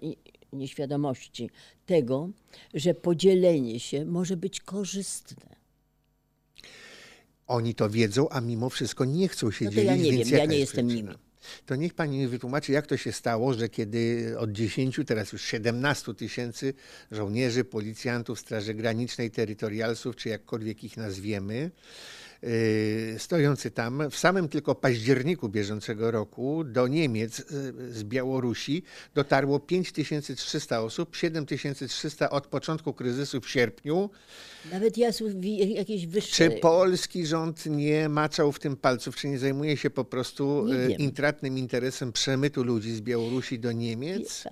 nieświadomości 0.53 1.51
tego, 1.87 2.29
że 2.75 2.95
podzielenie 2.95 3.81
się 3.81 4.05
może 4.05 4.37
być 4.37 4.61
korzystne. 4.61 5.57
Oni 7.47 7.75
to 7.75 7.91
wiedzą, 7.91 8.29
a 8.29 8.41
mimo 8.41 8.71
wszystko 8.71 9.05
nie 9.05 9.29
chcą 9.29 9.51
się 9.51 9.65
No 9.65 9.71
to 9.71 9.75
dzielić. 9.75 9.89
ja 9.91 9.97
nie 9.97 10.13
więc 10.13 10.29
wiem, 10.31 10.39
ja 10.39 10.45
nie 10.45 10.59
jest 10.59 10.73
jestem 10.73 10.87
przyczyna? 10.89 11.11
nimi. 11.13 11.23
To 11.67 11.77
niech 11.77 11.95
pani 11.95 12.19
mi 12.19 12.27
wytłumaczy, 12.27 12.73
jak 12.73 12.87
to 12.87 12.97
się 12.97 13.13
stało, 13.13 13.55
że 13.55 13.69
kiedy 13.69 14.35
od 14.39 14.53
10, 14.53 15.01
teraz 15.07 15.33
już 15.33 15.43
17 15.45 16.15
tysięcy 16.15 16.75
żołnierzy, 17.11 17.65
policjantów, 17.65 18.41
Straży 18.41 18.75
Granicznej, 18.75 19.31
terytorialsów, 19.31 20.17
czy 20.17 20.29
jakkolwiek 20.29 20.85
ich 20.85 20.97
nazwiemy, 20.97 21.71
stojący 23.19 23.71
tam 23.71 24.11
w 24.11 24.17
samym 24.17 24.49
tylko 24.49 24.75
październiku 24.75 25.49
bieżącego 25.49 26.11
roku 26.11 26.65
do 26.65 26.89
Niemiec 26.89 27.39
yy, 27.39 27.93
z 27.93 28.05
Białorusi 28.05 28.83
dotarło 29.15 29.61
5300 29.61 30.81
osób, 30.81 31.17
7300 31.17 32.31
od 32.31 32.47
początku 32.47 32.93
kryzysu 32.93 33.41
w 33.41 33.51
sierpniu. 33.51 34.11
Nawet 34.73 34.99
ja 34.99 35.11
jakieś 35.69 36.07
wyższe. 36.07 36.51
Czy 36.51 36.51
polski 36.51 37.27
rząd 37.27 37.67
nie 37.67 38.09
maczał 38.09 38.53
w 38.53 38.59
tym 38.59 38.77
palców, 38.77 39.17
czy 39.17 39.29
nie 39.29 39.39
zajmuje 39.39 39.77
się 39.77 39.91
po 39.91 40.05
prostu 40.05 40.67
wiem. 40.89 40.99
intratnym 40.99 41.59
interesem 41.59 42.13
przemytu 42.13 42.65
ludzi 42.65 42.93
z 42.93 43.01
Białorusi 43.01 43.59
do 43.59 43.73
Niemiec? 43.73 44.45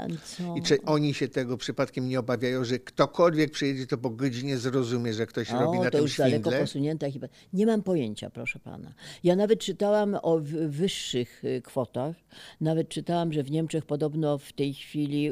I 0.57 0.63
czy 0.63 0.83
oni 0.83 1.15
się 1.15 1.29
tego 1.29 1.57
przypadkiem 1.57 2.09
nie 2.09 2.21
obawiają, 2.21 2.65
że 2.65 2.79
ktokolwiek 2.79 3.51
przyjedzie, 3.51 3.87
to 3.87 3.99
po 3.99 4.11
godzinie 4.11 4.59
zrozumie, 4.59 5.15
że 5.15 5.27
ktoś 5.27 5.51
robi 5.51 5.79
O, 5.79 5.85
na 5.85 5.91
to 5.91 5.91
tym 5.91 6.03
już 6.03 6.17
daleko 6.17 6.51
posunięta 6.51 7.11
chyba. 7.11 7.27
Nie 7.53 7.67
mam 7.75 7.83
pojęcia, 7.83 8.31
proszę 8.31 8.59
pana. 8.59 8.95
Ja 9.25 9.37
nawet 9.37 9.61
czytałam 9.61 10.17
o 10.23 10.41
wyższych 10.69 11.45
y, 11.45 11.63
kwotach. 11.63 12.17
Nawet 12.61 12.89
czytałam, 12.89 13.33
że 13.33 13.43
w 13.43 13.51
Niemczech 13.51 13.85
podobno 13.87 14.39
w 14.39 14.53
tej 14.53 14.75
chwili 14.75 15.31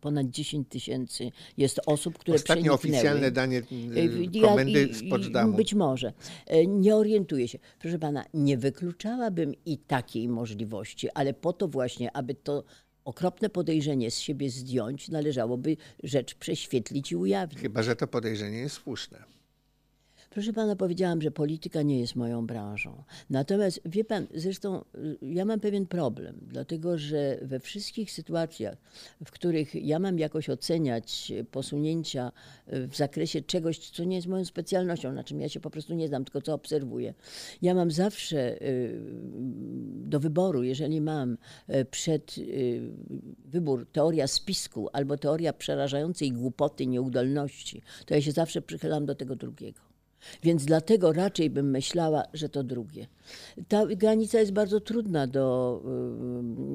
ponad 0.00 0.26
10 0.30 0.68
tysięcy 0.68 1.30
jest 1.56 1.80
osób, 1.86 2.18
które 2.18 2.38
przeniknęły. 2.38 2.74
oficjalne 2.74 3.30
danie 3.30 3.58
Y, 3.58 4.28
ja- 4.32 4.42
komendy 4.48 4.82
i- 4.90 4.94
z 4.94 5.10
Potsdamu. 5.10 5.56
Być 5.56 5.74
może. 5.74 6.12
E, 6.46 6.66
Nie 6.66 6.96
orientuję 6.96 7.48
się. 7.48 7.58
Proszę 7.78 7.98
pana, 7.98 8.24
nie 8.34 8.56
wykluczałabym 8.58 9.52
i 9.66 9.78
takiej 9.78 10.28
możliwości, 10.28 11.08
ale 11.14 11.34
po 11.34 11.52
to 11.52 11.68
właśnie, 11.68 12.16
aby 12.16 12.34
to 12.34 12.64
okropne 13.04 13.48
podejrzenie 13.50 14.10
z 14.10 14.18
siebie 14.18 14.50
zdjąć, 14.50 15.08
należałoby 15.08 15.76
rzecz 16.02 16.34
prześwietlić 16.34 17.12
i 17.12 17.16
ujawnić. 17.16 17.60
Chyba, 17.60 17.82
że 17.82 17.96
to 17.96 18.06
podejrzenie 18.06 18.58
jest 18.58 18.74
słuszne. 18.74 19.18
Proszę 20.34 20.52
pana, 20.52 20.76
powiedziałam, 20.76 21.22
że 21.22 21.30
polityka 21.30 21.82
nie 21.82 22.00
jest 22.00 22.16
moją 22.16 22.46
branżą. 22.46 23.02
Natomiast 23.30 23.80
wie 23.84 24.04
pan, 24.04 24.26
zresztą 24.34 24.84
y, 24.94 25.18
ja 25.22 25.44
mam 25.44 25.60
pewien 25.60 25.86
problem, 25.86 26.40
dlatego 26.42 26.98
że 26.98 27.38
we 27.42 27.60
wszystkich 27.60 28.12
sytuacjach, 28.12 28.76
w 29.24 29.30
których 29.30 29.74
ja 29.74 29.98
mam 29.98 30.18
jakoś 30.18 30.50
oceniać 30.50 31.32
posunięcia 31.50 32.32
y, 32.72 32.88
w 32.88 32.96
zakresie 32.96 33.42
czegoś, 33.42 33.78
co 33.78 34.04
nie 34.04 34.16
jest 34.16 34.28
moją 34.28 34.44
specjalnością, 34.44 35.12
na 35.12 35.24
czym 35.24 35.40
ja 35.40 35.48
się 35.48 35.60
po 35.60 35.70
prostu 35.70 35.94
nie 35.94 36.08
znam, 36.08 36.24
tylko 36.24 36.42
co 36.42 36.54
obserwuję, 36.54 37.14
ja 37.62 37.74
mam 37.74 37.90
zawsze 37.90 38.62
y, 38.62 39.00
do 39.84 40.20
wyboru, 40.20 40.62
jeżeli 40.62 41.00
mam 41.00 41.38
przed 41.90 42.36
wybór 43.44 43.86
teoria 43.92 44.26
spisku 44.26 44.88
albo 44.92 45.16
teoria 45.16 45.52
przerażającej 45.52 46.32
głupoty, 46.32 46.86
nieudolności, 46.86 47.82
to 48.06 48.14
ja 48.14 48.22
się 48.22 48.32
zawsze 48.32 48.62
przychylam 48.62 49.06
do 49.06 49.14
tego 49.14 49.36
drugiego. 49.36 49.93
Więc 50.42 50.64
dlatego 50.64 51.12
raczej 51.12 51.50
bym 51.50 51.70
myślała, 51.70 52.22
że 52.32 52.48
to 52.48 52.62
drugie. 52.62 53.06
Ta 53.68 53.86
granica 53.86 54.40
jest 54.40 54.52
bardzo 54.52 54.80
trudna 54.80 55.26
do, 55.26 55.80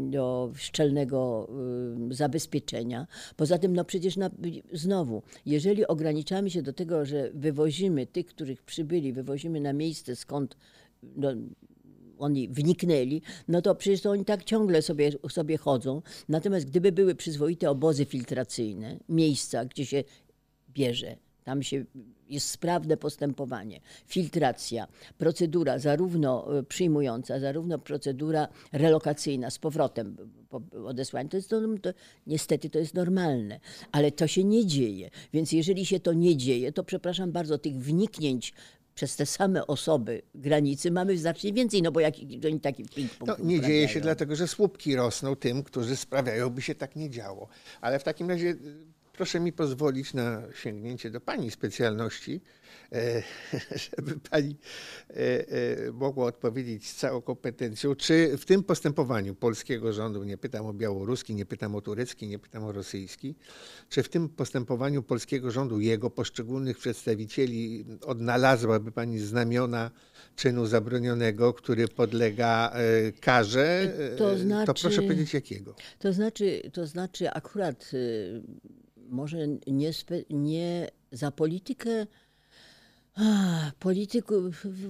y, 0.07 0.12
do 0.12 0.51
szczelnego 0.55 1.49
y, 2.12 2.15
zabezpieczenia. 2.15 3.07
Poza 3.35 3.57
tym, 3.57 3.75
no 3.75 3.85
przecież 3.85 4.17
na, 4.17 4.29
znowu, 4.73 5.21
jeżeli 5.45 5.88
ograniczamy 5.88 6.49
się 6.49 6.62
do 6.62 6.73
tego, 6.73 7.05
że 7.05 7.29
wywozimy 7.33 8.07
tych, 8.07 8.25
których 8.25 8.63
przybyli, 8.63 9.13
wywozimy 9.13 9.59
na 9.59 9.73
miejsce, 9.73 10.15
skąd 10.15 10.57
no, 11.15 11.29
oni 12.17 12.47
wniknęli, 12.47 13.21
no 13.47 13.62
to 13.62 13.75
przecież 13.75 14.01
to 14.01 14.12
oni 14.12 14.25
tak 14.25 14.43
ciągle 14.43 14.81
sobie, 14.81 15.12
sobie 15.29 15.57
chodzą. 15.57 16.01
Natomiast 16.29 16.65
gdyby 16.65 16.91
były 16.91 17.15
przyzwoite 17.15 17.69
obozy 17.69 18.05
filtracyjne, 18.05 18.99
miejsca, 19.09 19.65
gdzie 19.65 19.85
się 19.85 20.03
bierze, 20.73 21.17
tam 21.49 21.63
się 21.63 21.85
jest 22.29 22.49
sprawne 22.49 22.97
postępowanie, 22.97 23.81
filtracja, 24.07 24.88
procedura 25.17 25.79
zarówno 25.79 26.59
e, 26.59 26.63
przyjmująca, 26.63 27.39
zarówno 27.39 27.79
procedura 27.79 28.47
relokacyjna 28.71 29.49
z 29.49 29.59
powrotem 29.59 30.17
po 30.49 30.62
odesłania. 30.85 31.29
To 31.29 31.38
jest, 31.38 31.49
to, 31.49 31.62
to, 31.81 31.89
niestety 32.27 32.69
to 32.69 32.79
jest 32.79 32.93
normalne, 32.93 33.59
ale 33.91 34.12
to 34.12 34.27
się 34.27 34.43
nie 34.43 34.65
dzieje. 34.65 35.09
Więc 35.33 35.51
jeżeli 35.51 35.85
się 35.85 35.99
to 35.99 36.13
nie 36.13 36.38
dzieje, 36.38 36.71
to 36.71 36.83
przepraszam 36.83 37.31
bardzo, 37.31 37.57
tych 37.57 37.75
wniknięć 37.75 38.53
przez 38.95 39.15
te 39.15 39.25
same 39.25 39.67
osoby 39.67 40.21
granicy 40.35 40.91
mamy 40.91 41.17
znacznie 41.17 41.53
więcej, 41.53 41.81
no 41.81 41.91
bo 41.91 41.99
jak 41.99 42.13
oni 42.45 42.59
taki 42.59 42.83
No, 43.27 43.35
nie 43.43 43.62
dzieje 43.62 43.81
się 43.81 43.85
uprawiają. 43.85 44.01
dlatego, 44.03 44.35
że 44.35 44.47
słupki 44.47 44.95
rosną 44.95 45.35
tym, 45.35 45.63
którzy 45.63 45.95
sprawiają, 45.95 46.49
by 46.49 46.62
się 46.62 46.75
tak 46.75 46.95
nie 46.95 47.09
działo. 47.09 47.47
Ale 47.81 47.99
w 47.99 48.03
takim 48.03 48.29
razie 48.29 48.55
proszę 49.19 49.39
mi 49.39 49.53
pozwolić 49.53 50.13
na 50.13 50.41
sięgnięcie 50.63 51.12
do 51.12 51.21
Pani 51.21 51.51
specjalności, 51.51 52.41
e, 52.91 53.23
żeby 53.86 54.19
Pani 54.29 54.55
e, 55.10 55.13
e, 55.15 55.91
mogła 55.91 56.25
odpowiedzieć 56.25 56.89
z 56.89 56.95
całą 56.95 57.21
kompetencją, 57.21 57.95
czy 57.95 58.38
w 58.38 58.45
tym 58.45 58.63
postępowaniu 58.63 59.36
polskiego 59.36 59.93
rządu, 59.93 60.23
nie 60.23 60.38
pytam 60.38 60.65
o 60.65 60.73
białoruski, 60.73 61.36
nie 61.36 61.45
pytam 61.45 61.75
o 61.75 61.82
turecki, 61.82 62.27
nie 62.27 62.39
pytam 62.39 62.63
o 62.63 62.71
rosyjski, 62.71 63.36
czy 63.89 64.03
w 64.03 64.10
tym 64.10 64.29
postępowaniu 64.29 65.03
polskiego 65.03 65.51
rządu 65.51 65.79
jego 65.79 66.10
poszczególnych 66.10 66.77
przedstawicieli 66.77 67.86
odnalazłaby 68.05 68.91
Pani 68.91 69.19
znamiona 69.19 69.91
czynu 70.36 70.65
zabronionego, 70.65 71.53
który 71.53 71.88
podlega 71.88 72.73
karze, 73.21 73.93
To 73.97 74.03
e, 74.03 74.17
to 74.34 74.38
znaczy- 74.38 74.82
proszę 74.82 75.01
powiedzieć 75.01 75.34
jakiego. 75.34 75.75
To 75.99 76.13
znaczy, 76.13 76.71
to 76.73 76.88
znaczy 76.88 77.29
akurat 77.29 77.93
y, 77.93 78.41
może 79.10 79.48
nie, 79.67 79.91
nie 80.30 80.88
za 81.12 81.32
politykę. 81.32 82.08
Polityku, 83.80 84.34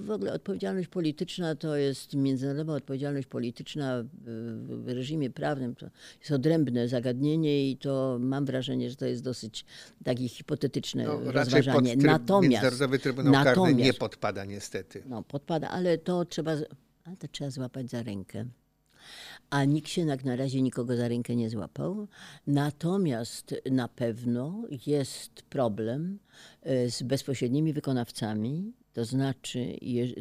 w 0.04 0.10
ogóle 0.10 0.32
odpowiedzialność 0.32 0.88
polityczna 0.88 1.54
to 1.54 1.76
jest 1.76 2.14
międzynarodowa 2.14 2.72
odpowiedzialność 2.74 3.26
polityczna 3.26 4.02
w, 4.02 4.84
w 4.84 4.88
reżimie 4.88 5.30
prawnym. 5.30 5.74
To 5.74 5.86
jest 6.20 6.30
odrębne 6.32 6.88
zagadnienie 6.88 7.70
i 7.70 7.76
to 7.76 8.16
mam 8.20 8.44
wrażenie, 8.44 8.90
że 8.90 8.96
to 8.96 9.06
jest 9.06 9.22
dosyć 9.22 9.64
takie 10.04 10.28
hipotetyczne 10.28 11.04
No, 11.04 11.32
rozważanie. 11.32 11.92
tryb, 11.92 12.02
natomiast, 12.06 12.50
Międzynarodowy 12.52 12.98
Trybunał 12.98 13.32
Karny 13.32 13.50
natomiast, 13.50 13.78
nie 13.78 13.94
podpada 13.94 14.44
niestety. 14.44 15.02
no, 15.06 15.22
podpada, 15.22 15.68
ale 15.68 15.98
to 15.98 16.24
trzeba, 16.24 16.52
ale 17.04 17.16
to 17.16 17.28
trzeba 17.28 17.50
złapać 17.50 17.90
za 17.90 18.02
rękę. 18.02 18.44
A 19.50 19.64
nikt 19.64 19.88
się 19.88 20.06
jak 20.06 20.24
na 20.24 20.36
razie 20.36 20.62
nikogo 20.62 20.96
za 20.96 21.08
rękę 21.08 21.36
nie 21.36 21.50
złapał. 21.50 22.08
Natomiast 22.46 23.54
na 23.70 23.88
pewno 23.88 24.62
jest 24.86 25.42
problem 25.42 26.18
e, 26.62 26.90
z 26.90 27.02
bezpośrednimi 27.02 27.72
wykonawcami, 27.72 28.72
to 28.92 29.04
znaczy 29.04 29.76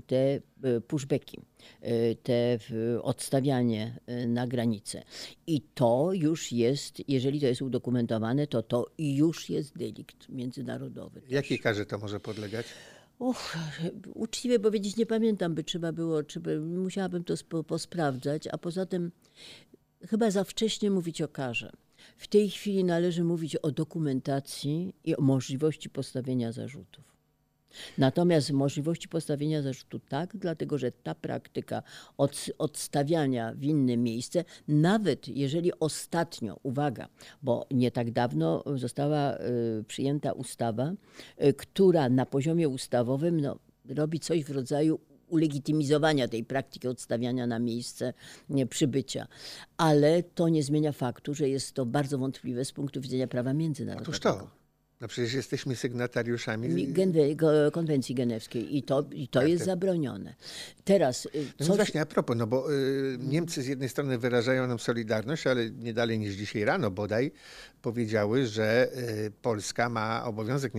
te 0.07 0.17
e, 0.63 0.81
pushbacki, 0.81 1.39
e, 1.81 2.15
te 2.15 2.59
odstawianie 3.01 3.99
na 4.27 4.47
granicę. 4.47 5.03
I 5.47 5.61
to 5.61 6.09
już 6.13 6.51
jest, 6.51 7.09
jeżeli 7.09 7.39
to 7.39 7.45
jest 7.45 7.61
udokumentowane, 7.61 8.47
to 8.47 8.63
to 8.63 8.85
już 8.97 9.49
jest 9.49 9.77
delikt 9.77 10.29
międzynarodowy. 10.29 11.21
Jakiej 11.29 11.59
karze 11.59 11.85
to 11.85 11.97
może 11.97 12.19
podlegać? 12.19 12.65
Och, 13.19 13.57
uczciwie 14.13 14.59
powiedzieć 14.59 14.97
nie 14.97 15.05
pamiętam, 15.05 15.55
by 15.55 15.63
trzeba 15.63 15.91
było, 15.91 16.23
czy 16.23 16.39
by, 16.39 16.59
musiałabym 16.59 17.23
to 17.23 17.37
spo, 17.37 17.63
posprawdzać, 17.63 18.47
a 18.47 18.57
poza 18.57 18.85
tym 18.85 19.11
chyba 20.07 20.31
za 20.31 20.43
wcześnie 20.43 20.91
mówić 20.91 21.21
o 21.21 21.27
karze. 21.27 21.71
W 22.17 22.27
tej 22.27 22.49
chwili 22.49 22.83
należy 22.83 23.23
mówić 23.23 23.55
o 23.55 23.71
dokumentacji 23.71 24.95
i 25.03 25.15
o 25.15 25.21
możliwości 25.21 25.89
postawienia 25.89 26.51
zarzutów. 26.51 27.18
Natomiast 27.97 28.51
możliwości 28.51 29.07
postawienia 29.07 29.61
zarzutu 29.61 29.99
tak, 29.99 30.37
dlatego 30.37 30.77
że 30.77 30.91
ta 30.91 31.15
praktyka 31.15 31.83
od, 32.17 32.45
odstawiania 32.57 33.53
w 33.53 33.63
inne 33.63 33.97
miejsce, 33.97 34.43
nawet 34.67 35.27
jeżeli 35.27 35.71
ostatnio, 35.79 36.59
uwaga, 36.63 37.07
bo 37.41 37.67
nie 37.71 37.91
tak 37.91 38.11
dawno 38.11 38.63
została 38.75 39.37
y, 39.37 39.83
przyjęta 39.87 40.31
ustawa, 40.31 40.93
y, 41.43 41.53
która 41.53 42.09
na 42.09 42.25
poziomie 42.25 42.69
ustawowym 42.69 43.41
no, 43.41 43.59
robi 43.89 44.19
coś 44.19 44.43
w 44.43 44.49
rodzaju 44.49 44.99
ulegitymizowania 45.29 46.27
tej 46.27 46.43
praktyki 46.43 46.87
odstawiania 46.87 47.47
na 47.47 47.59
miejsce 47.59 48.13
przybycia. 48.69 49.27
Ale 49.77 50.23
to 50.23 50.49
nie 50.49 50.63
zmienia 50.63 50.91
faktu, 50.91 51.33
że 51.33 51.49
jest 51.49 51.73
to 51.73 51.85
bardzo 51.85 52.17
wątpliwe 52.17 52.65
z 52.65 52.71
punktu 52.71 53.01
widzenia 53.01 53.27
prawa 53.27 53.53
międzynarodowego. 53.53 54.11
Otóż 54.11 54.19
to. 54.19 54.58
No 55.01 55.07
przecież 55.07 55.33
jesteśmy 55.33 55.75
sygnatariuszami. 55.75 56.69
Konwencji 57.71 58.15
genewskiej 58.15 58.77
i 58.77 58.83
to, 58.83 59.05
i 59.11 59.27
to 59.27 59.39
Tak, 59.39 59.49
jest 59.49 59.59
tak. 59.61 59.65
zabronione. 59.65 60.35
Teraz, 60.83 61.25
y, 61.25 61.29
No 61.59 61.65
co 61.65 61.75
właśnie 61.75 62.01
a 62.01 62.05
propos, 62.05 62.37
no 62.37 62.47
bo 62.47 62.73
y, 62.73 63.17
Niemcy 63.19 63.61
z 63.61 63.67
jednej 63.67 63.89
strony 63.89 64.17
wyrażają 64.17 64.67
nam 64.67 64.79
solidarność, 64.79 65.47
ale 65.47 65.69
nie 65.69 65.93
dalej 65.93 66.19
niż 66.19 66.33
dzisiaj 66.33 66.63
rano 66.65 66.91
bodaj 66.91 67.31
powiedziały, 67.81 68.45
że 68.45 68.89
y, 69.25 69.31
Polska 69.41 69.89
ma 69.89 70.25
obowiązek, 70.25 70.73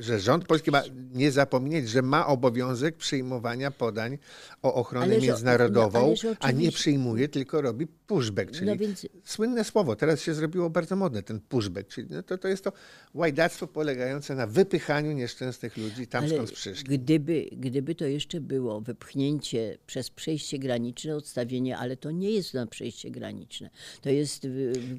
że 0.00 0.20
rząd 0.20 0.44
polski 0.44 0.70
ma 0.70 0.82
nie 1.14 1.30
zapominać, 1.32 1.88
że 1.88 2.02
ma 2.02 2.26
obowiązek 2.26 2.96
przyjmowania 2.96 3.70
podań 3.70 4.18
o 4.62 4.74
ochronę 4.74 5.18
międzynarodową, 5.18 6.14
no, 6.24 6.30
a 6.40 6.50
nie 6.50 6.72
przyjmuje, 6.72 7.28
tylko 7.28 7.62
robi 7.62 7.86
pushback, 7.86 8.50
czyli 8.50 8.66
No 8.66 8.76
więc- 8.76 9.06
słynne 9.24 9.64
słowo, 9.64 9.96
teraz 9.96 10.20
się 10.20 10.34
zrobiło 10.34 10.70
bardzo 10.70 10.96
modne, 10.96 11.22
ten 11.22 11.40
pushback, 11.40 11.88
czyli 11.88 12.08
no 12.10 12.22
to, 12.22 12.38
to 12.38 12.48
jest 12.48 12.64
to 12.64 12.72
łajdactwo 13.14 13.66
polegające 13.66 14.34
na 14.34 14.46
wypychaniu 14.46 15.12
nieszczęsnych 15.12 15.76
ludzi 15.76 16.06
tam, 16.06 16.24
ale 16.24 16.34
skąd 16.34 16.52
przyszli. 16.52 16.98
gdyby, 16.98 17.48
gdyby 17.52 17.94
to 17.94 18.04
jeszcze 18.04 18.40
było 18.40 18.80
wypchnięcie 18.80 19.78
przez 19.86 20.10
przejście 20.10 20.58
graniczne, 20.58 21.16
odstawienie, 21.16 21.78
ale 21.78 21.96
to 21.96 22.10
nie 22.10 22.30
jest 22.30 22.54
na 22.54 22.66
przejście 22.66 23.10
graniczne. 23.10 23.70
To 24.00 24.10
jest. 24.10 24.46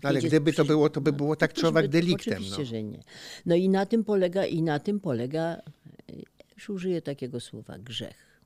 No, 0.03 0.09
ale 0.09 0.21
gdyby 0.21 0.53
to 0.53 0.65
było, 0.65 0.89
to 0.89 1.01
by 1.01 1.12
było 1.13 1.35
tak 1.35 1.53
by- 1.81 1.87
deliktem. 1.87 2.33
Oczywiście, 2.33 2.59
No. 2.59 2.65
że 2.65 2.83
nie. 2.83 3.03
No 3.45 3.55
i 3.55 3.69
na 3.69 3.85
tym 3.85 4.03
polega, 4.03 4.45
i 4.45 4.61
na 4.61 4.79
tym 4.79 4.99
polega, 4.99 5.61
y, 6.09 6.23
już 6.55 6.69
użyję 6.69 7.01
takiego 7.01 7.39
słowa, 7.39 7.77
grzech. 7.77 8.41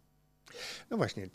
no 0.90 0.98
właśnie. 0.98 1.28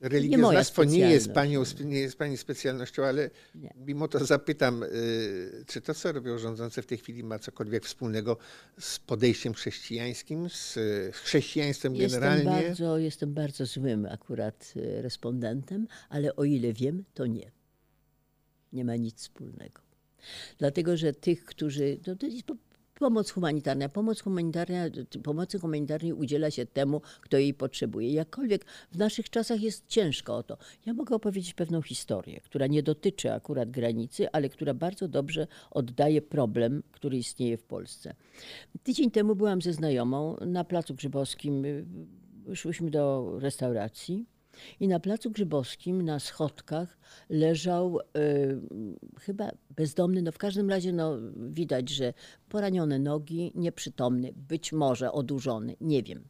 Religioznawstwo 0.00 0.84
nie 0.84 0.98
jest, 0.98 1.24
specjalność. 1.24 1.74
panią, 1.74 1.88
nie 1.90 1.98
jest 2.00 2.16
pani 2.18 2.36
specjalnością, 2.36 3.04
ale 3.04 3.30
Nie. 3.54 3.74
mimo 3.86 4.08
to 4.08 4.24
zapytam, 4.24 4.82
y, 4.82 5.64
czy 5.66 5.80
to, 5.80 5.94
co 5.94 6.12
robią 6.12 6.38
rządzące 6.38 6.82
w 6.82 6.86
tej 6.86 6.98
chwili, 6.98 7.24
ma 7.24 7.38
cokolwiek 7.38 7.84
wspólnego 7.86 8.36
z 8.80 8.98
podejściem 8.98 9.54
chrześcijańskim, 9.54 10.50
z 10.50 10.76
y, 10.76 11.10
chrześcijaństwem 11.12 11.94
Jestem 11.96 12.20
generalnie? 12.20 12.44
bardzo, 12.68 12.98
jestem 12.98 13.34
bardzo 13.34 13.66
złym 13.66 14.06
akurat 14.06 14.72
respondentem, 14.76 15.86
ale 16.08 16.36
o 16.36 16.44
ile 16.44 16.72
wiem, 16.72 17.04
to 17.14 17.26
nie. 17.26 17.50
Nie 18.72 18.84
ma 18.84 18.96
nic 18.96 19.18
wspólnego. 19.20 19.81
Dlatego, 20.58 20.96
że 20.96 21.12
tych, 21.12 21.44
którzy. 21.44 21.98
No 22.06 22.16
to 22.16 22.26
jest 22.26 22.42
po- 22.42 22.56
pomoc 22.98 23.30
humanitarna. 23.30 23.88
Pomoc 23.88 24.20
humanitarna, 24.20 24.76
pomocy 25.22 25.58
humanitarnej 25.58 26.12
udziela 26.12 26.50
się 26.50 26.66
temu, 26.66 27.00
kto 27.20 27.36
jej 27.38 27.54
potrzebuje. 27.54 28.12
Jakkolwiek 28.12 28.64
w 28.92 28.98
naszych 28.98 29.30
czasach 29.30 29.60
jest 29.60 29.86
ciężko 29.86 30.36
o 30.36 30.42
to. 30.42 30.58
Ja 30.86 30.94
mogę 30.94 31.14
opowiedzieć 31.14 31.54
pewną 31.54 31.82
historię, 31.82 32.40
która 32.40 32.66
nie 32.66 32.82
dotyczy 32.82 33.32
akurat 33.32 33.70
granicy, 33.70 34.30
ale 34.30 34.48
która 34.48 34.74
bardzo 34.74 35.08
dobrze 35.08 35.46
oddaje 35.70 36.22
problem, 36.22 36.82
który 36.92 37.18
istnieje 37.18 37.56
w 37.56 37.64
Polsce. 37.64 38.14
Tydzień 38.82 39.10
temu 39.10 39.34
byłam 39.34 39.62
ze 39.62 39.72
znajomą 39.72 40.36
na 40.46 40.64
Placu 40.64 40.94
Grzybowskim. 40.94 41.64
Szłyśmy 42.54 42.90
do 42.90 43.32
restauracji. 43.38 44.26
I 44.80 44.88
na 44.88 45.00
Placu 45.00 45.30
Grzybowskim 45.30 46.02
na 46.02 46.20
schodkach 46.20 46.98
leżał 47.28 47.98
y, 47.98 48.02
chyba 49.20 49.50
bezdomny, 49.70 50.22
no 50.22 50.32
w 50.32 50.38
każdym 50.38 50.70
razie 50.70 50.92
no, 50.92 51.16
widać, 51.36 51.90
że 51.90 52.14
poranione 52.48 52.98
nogi, 52.98 53.52
nieprzytomny, 53.54 54.32
być 54.36 54.72
może 54.72 55.12
odurzony, 55.12 55.76
nie 55.80 56.02
wiem. 56.02 56.24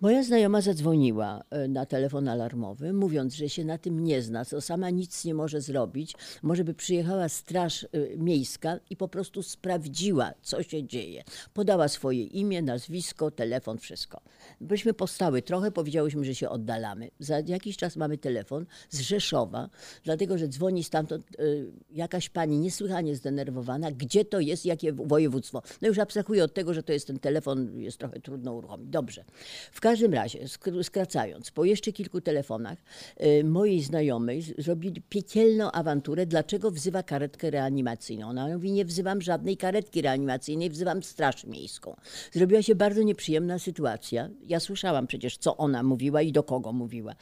Moja 0.00 0.22
znajoma 0.22 0.60
zadzwoniła 0.60 1.42
e, 1.50 1.68
na 1.68 1.86
telefon 1.86 2.28
alarmowy, 2.28 2.92
mówiąc, 2.92 3.34
że 3.34 3.48
się 3.48 3.64
na 3.64 3.78
tym 3.78 4.04
nie 4.04 4.22
zna, 4.22 4.44
co 4.44 4.60
sama 4.60 4.90
nic 4.90 5.24
nie 5.24 5.34
może 5.34 5.60
zrobić. 5.60 6.14
Może 6.42 6.64
by 6.64 6.74
przyjechała 6.74 7.28
straż 7.28 7.84
e, 7.84 7.88
miejska 8.16 8.78
i 8.90 8.96
po 8.96 9.08
prostu 9.08 9.42
sprawdziła, 9.42 10.32
co 10.42 10.62
się 10.62 10.84
dzieje. 10.84 11.24
Podała 11.54 11.88
swoje 11.88 12.24
imię, 12.24 12.62
nazwisko, 12.62 13.30
telefon, 13.30 13.78
wszystko. 13.78 14.20
Byśmy 14.60 14.94
postały 14.94 15.42
trochę, 15.42 15.70
powiedziałyśmy, 15.70 16.24
że 16.24 16.34
się 16.34 16.48
oddalamy. 16.48 17.10
Za 17.18 17.40
jakiś 17.40 17.76
czas 17.76 17.96
mamy 17.96 18.18
telefon 18.18 18.66
z 18.90 19.00
Rzeszowa, 19.00 19.68
dlatego 20.04 20.38
że 20.38 20.48
dzwoni 20.48 20.84
stamtąd 20.84 21.26
e, 21.26 21.42
jakaś 21.90 22.28
pani 22.28 22.58
niesłychanie 22.58 23.16
zdenerwowana, 23.16 23.92
gdzie 23.92 24.24
to 24.24 24.40
jest, 24.40 24.66
jakie 24.66 24.92
województwo. 24.92 25.62
No 25.82 25.88
już 25.88 25.98
abstrahuję 25.98 26.44
od 26.44 26.54
tego, 26.54 26.74
że 26.74 26.82
to 26.82 26.92
jest 26.92 27.06
ten 27.06 27.18
telefon, 27.18 27.80
jest 27.80 27.98
trochę 27.98 28.20
trudno 28.20 28.54
uruchomić. 28.54 28.88
Dobrze. 28.88 29.24
W 29.72 29.80
każdym 29.80 30.14
razie, 30.14 30.44
sk- 30.44 30.82
skracając, 30.82 31.50
po 31.50 31.64
jeszcze 31.64 31.92
kilku 31.92 32.20
telefonach 32.20 32.78
y, 33.20 33.44
mojej 33.44 33.82
znajomej 33.82 34.42
zrobili 34.58 35.02
piekielną 35.08 35.72
awanturę, 35.72 36.26
dlaczego 36.26 36.70
wzywa 36.70 37.02
karetkę 37.02 37.50
reanimacyjną. 37.50 38.28
Ona 38.28 38.48
mówi, 38.48 38.72
nie 38.72 38.84
wzywam 38.84 39.22
żadnej 39.22 39.56
karetki 39.56 40.02
reanimacyjnej, 40.02 40.70
wzywam 40.70 41.02
straż 41.02 41.44
miejską. 41.44 41.96
Zrobiła 42.32 42.62
się 42.62 42.74
bardzo 42.74 43.02
nieprzyjemna 43.02 43.58
sytuacja. 43.58 44.28
Ja 44.46 44.60
słyszałam 44.60 45.06
przecież, 45.06 45.36
co 45.36 45.56
ona 45.56 45.82
mówiła 45.82 46.22
i 46.22 46.32
do 46.32 46.42
kogo 46.42 46.72
mówiła. 46.72 47.14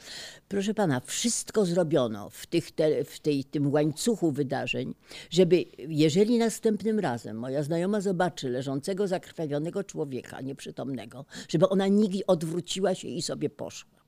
Proszę 0.47 0.73
pana, 0.73 0.99
wszystko 0.99 1.65
zrobiono 1.65 2.29
w, 2.29 2.47
tych 2.47 2.71
te, 2.71 3.03
w 3.03 3.19
tej, 3.19 3.43
tym 3.43 3.71
łańcuchu 3.71 4.31
wydarzeń, 4.31 4.93
żeby 5.29 5.65
jeżeli 5.87 6.37
następnym 6.37 6.99
razem 6.99 7.37
moja 7.37 7.63
znajoma 7.63 8.01
zobaczy 8.01 8.49
leżącego 8.49 9.07
zakrwawionego 9.07 9.83
człowieka 9.83 10.41
nieprzytomnego, 10.41 11.25
żeby 11.49 11.69
ona 11.69 11.87
nigdy 11.87 12.10
odwróciła 12.27 12.95
się 12.95 13.07
i 13.07 13.21
sobie 13.21 13.49
poszła. 13.49 14.01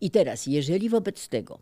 I 0.00 0.10
teraz, 0.10 0.46
jeżeli 0.46 0.88
wobec 0.88 1.28
tego, 1.28 1.60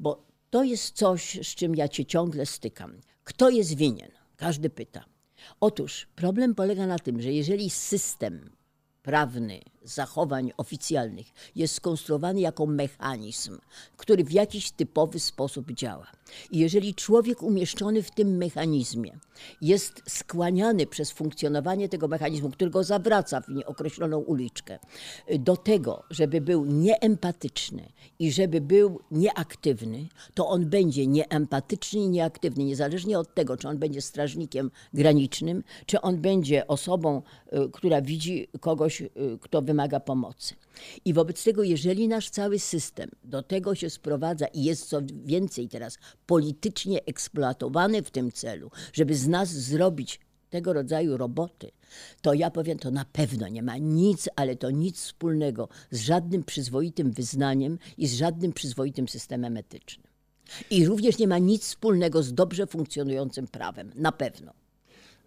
bo 0.00 0.26
to 0.50 0.64
jest 0.64 0.96
coś, 0.96 1.38
z 1.42 1.54
czym 1.54 1.74
ja 1.74 1.88
cię 1.88 2.04
ciągle 2.04 2.46
stykam, 2.46 3.00
kto 3.24 3.50
jest 3.50 3.76
winien? 3.76 4.10
Każdy 4.36 4.70
pyta. 4.70 5.04
Otóż 5.60 6.06
problem 6.16 6.54
polega 6.54 6.86
na 6.86 6.98
tym, 6.98 7.22
że 7.22 7.32
jeżeli 7.32 7.70
system 7.70 8.50
prawny 9.02 9.60
zachowań 9.88 10.52
oficjalnych 10.56 11.26
jest 11.56 11.74
skonstruowany 11.74 12.40
jako 12.40 12.66
mechanizm, 12.66 13.58
który 13.96 14.24
w 14.24 14.32
jakiś 14.32 14.70
typowy 14.70 15.20
sposób 15.20 15.72
działa. 15.72 16.06
I 16.50 16.58
jeżeli 16.58 16.94
człowiek 16.94 17.42
umieszczony 17.42 18.02
w 18.02 18.10
tym 18.10 18.36
mechanizmie 18.36 19.18
jest 19.60 20.02
skłaniany 20.08 20.86
przez 20.86 21.10
funkcjonowanie 21.10 21.88
tego 21.88 22.08
mechanizmu, 22.08 22.50
który 22.50 22.70
go 22.70 22.84
zawraca 22.84 23.40
w 23.40 23.44
określoną 23.66 24.18
uliczkę, 24.18 24.78
do 25.38 25.56
tego, 25.56 26.02
żeby 26.10 26.40
był 26.40 26.64
nieempatyczny 26.64 27.92
i 28.18 28.32
żeby 28.32 28.60
był 28.60 29.00
nieaktywny, 29.10 30.08
to 30.34 30.48
on 30.48 30.66
będzie 30.66 31.06
nieempatyczny 31.06 32.00
i 32.00 32.08
nieaktywny, 32.08 32.64
niezależnie 32.64 33.18
od 33.18 33.34
tego, 33.34 33.56
czy 33.56 33.68
on 33.68 33.78
będzie 33.78 34.02
strażnikiem 34.02 34.70
granicznym, 34.94 35.64
czy 35.86 36.00
on 36.00 36.16
będzie 36.16 36.66
osobą, 36.66 37.22
y, 37.52 37.70
która 37.72 38.02
widzi 38.02 38.48
kogoś, 38.60 39.00
y, 39.00 39.10
kto 39.40 39.62
wymaga 39.62 39.77
pomocy. 40.04 40.54
I 41.04 41.14
wobec 41.14 41.44
tego, 41.44 41.62
jeżeli 41.62 42.08
nasz 42.08 42.30
cały 42.30 42.58
system 42.58 43.10
do 43.24 43.42
tego 43.42 43.74
się 43.74 43.90
sprowadza 43.90 44.46
i 44.46 44.64
jest 44.64 44.88
co 44.88 45.00
więcej 45.24 45.68
teraz 45.68 45.98
politycznie 46.26 47.04
eksploatowany 47.04 48.02
w 48.02 48.10
tym 48.10 48.32
celu, 48.32 48.70
żeby 48.92 49.14
z 49.14 49.28
nas 49.28 49.48
zrobić 49.48 50.20
tego 50.50 50.72
rodzaju 50.72 51.16
roboty, 51.16 51.70
to 52.22 52.34
ja 52.34 52.50
powiem, 52.50 52.78
to 52.78 52.90
na 52.90 53.04
pewno 53.04 53.48
nie 53.48 53.62
ma 53.62 53.76
nic, 53.76 54.28
ale 54.36 54.56
to 54.56 54.70
nic 54.70 54.96
wspólnego 54.96 55.68
z 55.90 56.00
żadnym 56.00 56.44
przyzwoitym 56.44 57.12
wyznaniem 57.12 57.78
i 57.98 58.06
z 58.06 58.14
żadnym 58.14 58.52
przyzwoitym 58.52 59.08
systemem 59.08 59.56
etycznym. 59.56 60.06
I 60.70 60.86
również 60.86 61.18
nie 61.18 61.28
ma 61.28 61.38
nic 61.38 61.62
wspólnego 61.62 62.22
z 62.22 62.34
dobrze 62.34 62.66
funkcjonującym 62.66 63.46
prawem, 63.46 63.92
na 63.94 64.12
pewno. 64.12 64.52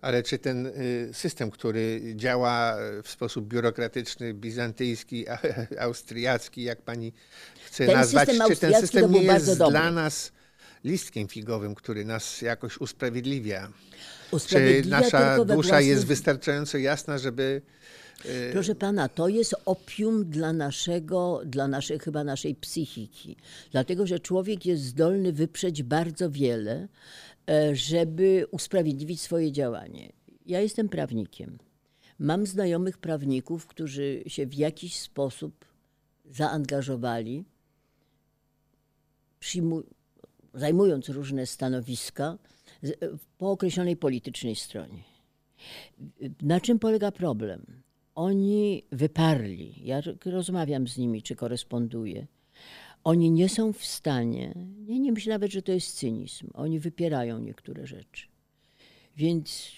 Ale 0.02 0.24
czy 0.24 0.40
ten 0.40 0.66
y, 0.66 1.10
system, 1.14 1.52
który 1.52 2.02
działa 2.16 2.78
w 3.04 3.10
sposób 3.10 3.48
biurokratyczny, 3.48 4.34
bizantyjski, 4.34 5.26
austriacki, 5.80 6.64
jak 6.64 6.82
pani 6.82 7.14
chce 7.66 7.86
ten 7.86 7.96
nazwać, 7.96 8.30
czy 8.48 8.56
ten 8.56 8.74
system 8.82 9.12
nie 9.12 9.24
jest 9.24 9.58
dobry. 9.58 9.72
dla 9.72 9.92
nas 9.92 10.32
listkiem 10.84 11.28
figowym, 11.28 11.76
który 11.76 12.06
nas 12.06 12.42
jakoś 12.42 12.78
usprawiedliwia? 12.78 13.72
usprawiedliwia 14.32 15.02
Czy 15.02 15.04
nasza 15.04 15.46
dusza 15.46 15.82
jest 15.82 16.06
wystarczająco 16.06 16.78
jasna, 16.78 17.18
żeby 17.18 17.62
Proszę 18.52 18.76
pana, 18.76 19.10
to 19.10 19.28
jest 19.28 19.56
opium 19.66 20.26
dla 20.30 20.54
naszego, 20.54 21.42
dla 21.46 21.68
naszej, 21.68 22.00
chyba 22.00 22.24
naszej 22.24 22.56
psychiki. 22.56 23.36
Dlatego, 23.72 24.08
że 24.08 24.20
człowiek 24.20 24.66
jest 24.66 24.84
zdolny 24.84 25.34
wyprzeć 25.34 25.84
bardzo 25.84 26.30
wiele, 26.30 26.88
żeby 27.73 28.45
usprawiedliwić 28.51 29.21
swoje 29.21 29.51
działanie. 29.51 30.12
Ja 30.45 30.62
jestem 30.62 30.89
prawnikiem. 30.89 31.58
Mam 32.19 32.45
znajomych 32.45 32.97
prawników, 32.97 33.67
którzy 33.67 34.23
się 34.27 34.45
w 34.45 34.54
jakiś 34.54 34.99
sposób 34.99 35.65
zaangażowali, 36.25 37.45
zajmując 40.54 41.10
różne 41.10 41.45
stanowiska 41.45 42.38
po 43.38 43.51
określonej 43.51 43.97
politycznej 43.97 44.56
stronie. 44.56 45.04
Na 46.41 46.60
czym 46.60 46.80
polega 46.80 47.12
problem? 47.12 47.65
Oni 48.15 48.84
wyparli, 48.91 49.86
ja 49.86 50.01
rozmawiam 50.25 50.88
z 50.88 50.97
nimi, 50.97 51.21
czy 51.21 51.36
koresponduję, 51.36 52.27
oni 53.04 53.32
nie 53.32 53.50
są 53.50 53.74
w 53.74 53.86
stanie, 53.86 54.54
nie, 54.88 55.00
nie 55.00 55.12
myślę 55.12 55.34
nawet, 55.34 55.52
że 55.52 55.62
to 55.62 55.72
jest 55.72 55.98
cynizm, 55.98 56.48
oni 56.54 56.80
wypierają 56.80 57.40
niektóre 57.40 57.88
rzeczy. 57.88 58.28
Więc 59.18 59.72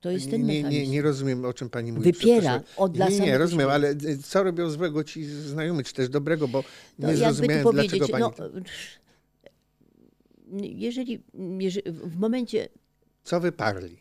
to 0.00 0.10
jest 0.10 0.30
ten 0.30 0.40
nie, 0.46 0.46
mechanizm. 0.62 0.82
nie, 0.82 0.88
nie 0.88 1.02
rozumiem, 1.02 1.44
o 1.44 1.52
czym 1.52 1.70
pani 1.70 1.92
mówi. 1.92 2.12
Wypiera 2.12 2.62
od 2.76 2.92
dla 2.92 3.08
Nie, 3.08 3.20
nie, 3.20 3.38
rozumiem, 3.38 3.68
ale 3.68 3.90
y, 3.90 4.18
co 4.22 4.42
robią 4.42 4.70
złego 4.70 5.04
ci 5.04 5.24
znajomi, 5.24 5.84
czy 5.84 5.92
też 5.94 6.08
dobrego, 6.08 6.48
bo 6.48 6.64
No, 6.98 7.08
nie 7.08 7.16
zrozumiałem, 7.16 7.62
powiedzieć, 7.62 7.90
dlaczego 7.98 8.08
pani... 8.08 8.52
no, 10.48 10.60
jeżeli, 10.62 11.22
jeżeli 11.58 11.92
w 11.92 12.16
momencie 12.18 12.68
Co 13.24 13.40
wyparli? 13.40 13.96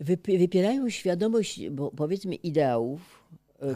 wyp- 0.00 0.38
wypierają 0.38 0.90
świadomość, 0.90 1.68
bo 1.70 1.90
powiedzmy, 1.90 2.34
ideałów, 2.34 3.00
e, 3.00 3.25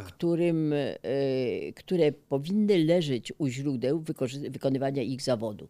którym, 0.07 0.73
e, 0.73 1.73
które 1.73 2.13
powinny 2.13 2.85
leżeć 2.85 3.33
u 3.39 3.49
źródeł 3.49 4.05
wykonywania 4.51 5.03
ich 5.03 5.23
zawodu. 5.23 5.69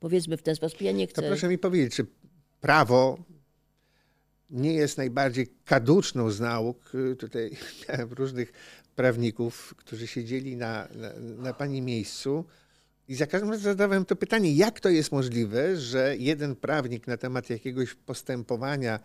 Powiedzmy 0.00 0.36
w 0.36 0.42
ten 0.42 0.56
sposób, 0.56 0.80
ja 0.80 0.92
nie 0.92 1.06
To 1.06 1.12
chcę... 1.12 1.22
proszę 1.28 1.48
mi 1.48 1.58
powiedzieć, 1.58 1.94
czy 1.94 2.06
prawo 2.60 3.18
nie 4.50 4.72
jest 4.72 4.98
najbardziej 4.98 5.46
kaduczną 5.64 6.30
z 6.30 6.40
nauk? 6.40 6.94
Y, 6.94 7.16
Tutaj 7.16 7.50
miałem 7.88 8.12
różnych 8.12 8.52
prawników, 8.96 9.74
którzy 9.76 10.06
siedzieli 10.06 10.56
na, 10.56 10.88
na, 10.94 11.12
na 11.42 11.54
pani 11.54 11.82
miejscu 11.82 12.44
i 13.08 13.14
za 13.14 13.26
każdym 13.26 13.50
razem 13.50 13.64
zadawałem 13.64 14.04
to 14.04 14.16
pytanie, 14.16 14.54
jak 14.54 14.80
to 14.80 14.88
jest 14.88 15.12
możliwe, 15.12 15.76
że 15.76 16.16
jeden 16.18 16.56
prawnik 16.56 17.06
na 17.06 17.16
temat 17.16 17.50
jakiegoś 17.50 17.94
postępowania 17.94 19.00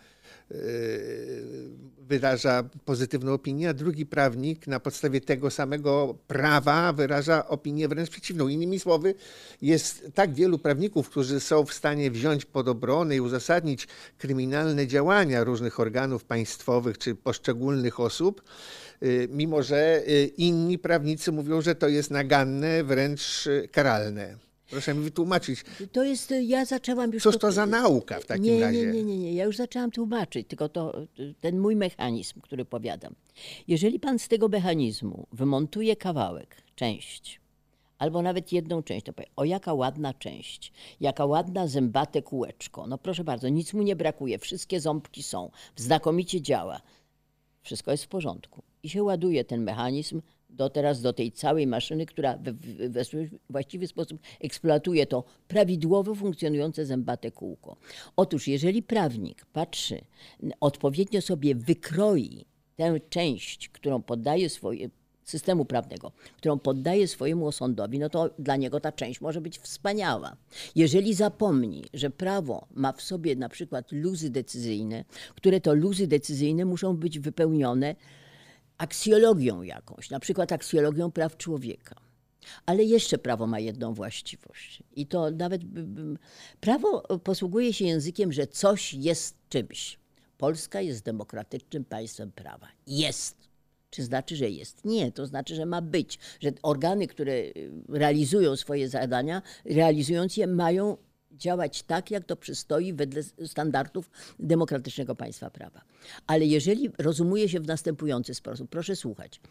wyraża 2.08 2.64
pozytywną 2.86 3.34
opinię, 3.34 3.70
a 3.70 3.74
drugi 3.74 4.06
prawnik 4.06 4.68
na 4.68 4.80
podstawie 4.80 5.22
tego 5.22 5.52
samego 5.52 6.16
prawa 6.28 6.94
wyraża 6.94 7.48
opinię 7.48 7.88
wręcz 7.88 8.10
przeciwną. 8.10 8.48
Innymi 8.48 8.80
słowy, 8.80 9.16
jest 9.62 10.08
tak 10.14 10.34
wielu 10.34 10.60
prawników, 10.60 11.10
którzy 11.10 11.40
są 11.40 11.66
w 11.66 11.74
stanie 11.74 12.12
wziąć 12.12 12.46
pod 12.46 12.68
obronę 12.68 13.16
i 13.16 13.22
uzasadnić 13.22 13.88
kryminalne 14.18 14.88
działania 14.88 15.44
różnych 15.44 15.80
organów 15.80 16.24
państwowych 16.24 16.98
czy 16.98 17.16
poszczególnych 17.16 18.00
osób, 18.00 18.42
y, 19.04 19.28
mimo 19.32 19.64
że 19.64 20.04
y, 20.08 20.26
inni 20.38 20.80
prawnicy 20.80 21.32
mówią, 21.32 21.62
że 21.62 21.76
to 21.76 21.88
jest 21.88 22.12
naganne, 22.12 22.84
wręcz 22.84 23.48
y, 23.48 23.70
karalne. 23.72 24.45
Proszę 24.76 24.94
mi 24.94 25.04
wytłumaczyć, 25.04 25.64
To 25.92 26.04
jest, 26.04 26.34
ja 26.42 26.66
zaczęłam 26.66 27.14
już... 27.14 27.24
cóż 27.24 27.38
to 27.38 27.52
za 27.52 27.66
nauka 27.66 28.20
w 28.20 28.26
takim 28.26 28.44
nie, 28.44 28.62
razie? 28.62 28.86
Nie, 28.86 28.94
nie, 28.94 29.04
nie, 29.04 29.18
nie, 29.18 29.34
ja 29.34 29.46
już 29.46 29.58
zaczęłam 29.58 29.92
tłumaczyć, 29.92 30.48
tylko 30.48 30.70
to 30.70 30.94
ten 31.42 31.60
mój 31.60 31.76
mechanizm, 31.76 32.42
który 32.42 32.66
powiadam. 32.66 33.16
Jeżeli 33.68 34.00
pan 34.00 34.20
z 34.20 34.28
tego 34.28 34.48
mechanizmu 34.48 35.28
wymontuje 35.32 35.96
kawałek, 35.96 36.62
część, 36.76 37.42
albo 37.98 38.22
nawet 38.22 38.52
jedną 38.52 38.84
część, 38.84 39.06
to 39.06 39.14
powie, 39.14 39.28
o 39.36 39.46
jaka 39.46 39.74
ładna 39.74 40.14
część, 40.14 40.74
jaka 41.00 41.26
ładna 41.26 41.68
zębate 41.68 42.22
kółeczko. 42.22 42.88
No 42.88 42.98
proszę 42.98 43.24
bardzo, 43.24 43.50
nic 43.50 43.74
mu 43.74 43.84
nie 43.84 43.96
brakuje, 43.96 44.40
wszystkie 44.40 44.80
ząbki 44.80 45.24
są, 45.24 45.52
znakomicie 45.76 46.42
działa. 46.42 46.82
Wszystko 47.62 47.92
jest 47.92 48.04
w 48.04 48.08
porządku. 48.08 48.64
I 48.84 48.90
się 48.90 49.04
ładuje 49.04 49.44
ten 49.44 49.64
mechanizm 49.64 50.22
do 50.56 50.70
teraz 50.70 51.02
do 51.02 51.14
tej 51.14 51.32
całej 51.32 51.68
maszyny, 51.68 52.06
która 52.06 52.38
we 52.38 53.04
właściwy 53.50 53.88
sposób 53.88 54.22
eksploatuje 54.42 55.06
to 55.06 55.24
prawidłowo 55.48 56.16
funkcjonujące 56.16 56.86
zębate 56.86 57.32
kółko. 57.32 57.78
Otóż 58.16 58.48
jeżeli 58.48 58.84
prawnik 58.84 59.46
patrzy, 59.46 60.02
odpowiednio 60.60 61.22
sobie 61.22 61.56
wykroi 61.56 62.46
tę 62.76 63.00
część, 63.10 63.70
którą 63.70 64.02
poddaje 64.02 64.50
swoje 64.50 64.90
systemu 65.24 65.66
prawnego, 65.66 66.12
którą 66.38 66.60
poddaje 66.60 67.08
swojemu 67.08 67.48
osądowi, 67.48 68.00
no 68.00 68.10
to 68.10 68.30
dla 68.40 68.56
niego 68.56 68.80
ta 68.80 68.92
część 68.92 69.22
może 69.22 69.42
być 69.42 69.60
wspaniała. 69.60 70.36
Jeżeli 70.76 71.14
zapomni, 71.14 71.84
że 71.94 72.10
prawo 72.10 72.68
ma 72.74 72.92
w 72.92 73.02
sobie 73.02 73.36
na 73.36 73.50
przykład 73.50 73.92
luzy 73.92 74.30
decyzyjne, 74.30 75.06
które 75.36 75.62
to 75.62 75.74
luzy 75.74 76.08
decyzyjne 76.08 76.66
muszą 76.66 76.98
być 76.98 77.20
wypełnione 77.20 77.96
aksjologią 78.78 79.62
jakąś, 79.62 80.10
na 80.10 80.20
przykład 80.20 80.52
aksjologią 80.52 81.12
praw 81.12 81.38
człowieka. 81.38 81.96
Ale 82.66 82.84
jeszcze 82.84 83.18
prawo 83.18 83.48
ma 83.48 83.60
jedną 83.60 83.94
właściwość. 83.94 84.84
I 84.96 85.08
to 85.08 85.32
nawet 85.32 85.62
prawo 86.60 87.02
posługuje 87.02 87.74
się 87.74 87.86
językiem, 87.86 88.34
że 88.34 88.48
coś 88.48 88.94
jest 88.94 89.36
czymś. 89.50 90.00
Polska 90.38 90.82
jest 90.82 91.04
demokratycznym 91.04 91.86
państwem 91.86 92.32
prawa. 92.32 92.68
Jest. 92.88 93.36
Czy 93.90 94.04
znaczy, 94.04 94.36
że 94.36 94.50
jest? 94.50 94.86
Nie, 94.86 95.12
to 95.12 95.28
znaczy, 95.28 95.56
że 95.56 95.66
ma 95.66 95.82
być, 95.82 96.20
że 96.40 96.52
organy, 96.64 97.08
które 97.08 97.34
realizują 97.90 98.56
swoje 98.56 98.90
zadania, 98.90 99.42
realizując 99.66 100.38
je, 100.38 100.48
mają 100.48 100.98
działać 101.38 101.84
tak, 101.84 102.12
jak 102.12 102.26
to 102.26 102.36
przystoi 102.36 102.94
wedle 102.94 103.24
standardów 103.46 104.10
demokratycznego 104.40 105.16
państwa 105.16 105.50
prawa. 105.50 105.82
Ale 106.28 106.46
jeżeli 106.46 106.90
rozumuje 106.98 107.50
się 107.50 107.60
w 107.60 107.68
następujący 107.68 108.34
sposób, 108.34 108.70
proszę 108.70 108.96
słuchać. 108.96 109.42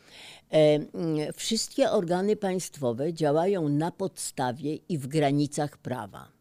E, 0.52 1.32
wszystkie 1.32 1.90
organy 1.90 2.36
państwowe 2.36 3.12
działają 3.12 3.68
na 3.68 3.90
podstawie 3.90 4.74
i 4.74 4.98
w 4.98 5.06
granicach 5.06 5.78
prawa. 5.78 6.34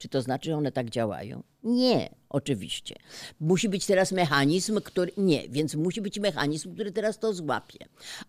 Czy 0.00 0.08
to 0.08 0.22
znaczy, 0.22 0.50
że 0.50 0.56
one 0.56 0.72
tak 0.72 0.90
działają? 0.90 1.42
Nie, 1.62 2.10
oczywiście. 2.28 2.96
Musi 3.40 3.68
być 3.68 3.86
teraz 3.86 4.12
mechanizm, 4.12 4.80
który. 4.84 5.12
Nie, 5.16 5.48
więc 5.48 5.74
musi 5.74 6.00
być 6.00 6.18
mechanizm, 6.18 6.74
który 6.74 6.92
teraz 6.92 7.18
to 7.18 7.32
złapie. 7.32 7.78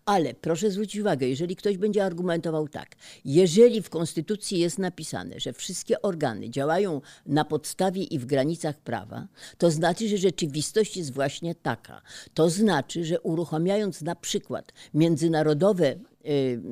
Ale 0.04 0.34
proszę 0.34 0.70
zwrócić 0.70 1.00
uwagę, 1.00 1.28
jeżeli 1.28 1.56
ktoś 1.56 1.76
będzie 1.76 2.04
argumentował 2.04 2.68
tak, 2.68 2.96
jeżeli 3.24 3.82
w 3.82 3.90
Konstytucji 3.90 4.58
jest 4.58 4.78
napisane, 4.78 5.40
że 5.40 5.52
wszystkie 5.52 6.02
organy 6.02 6.50
działają 6.50 7.00
na 7.26 7.44
podstawie 7.44 8.02
i 8.02 8.18
w 8.18 8.26
granicach 8.26 8.80
prawa, 8.80 9.28
to 9.58 9.70
znaczy, 9.70 10.08
że 10.08 10.16
rzeczywistość 10.16 10.96
jest 10.96 11.12
właśnie 11.12 11.54
taka. 11.54 12.02
To 12.34 12.50
znaczy, 12.50 13.04
że 13.04 13.20
uruchamiając 13.20 14.02
na 14.02 14.14
przykład 14.14 14.72
międzynarodowe. 14.94 15.96
Yy, 16.24 16.62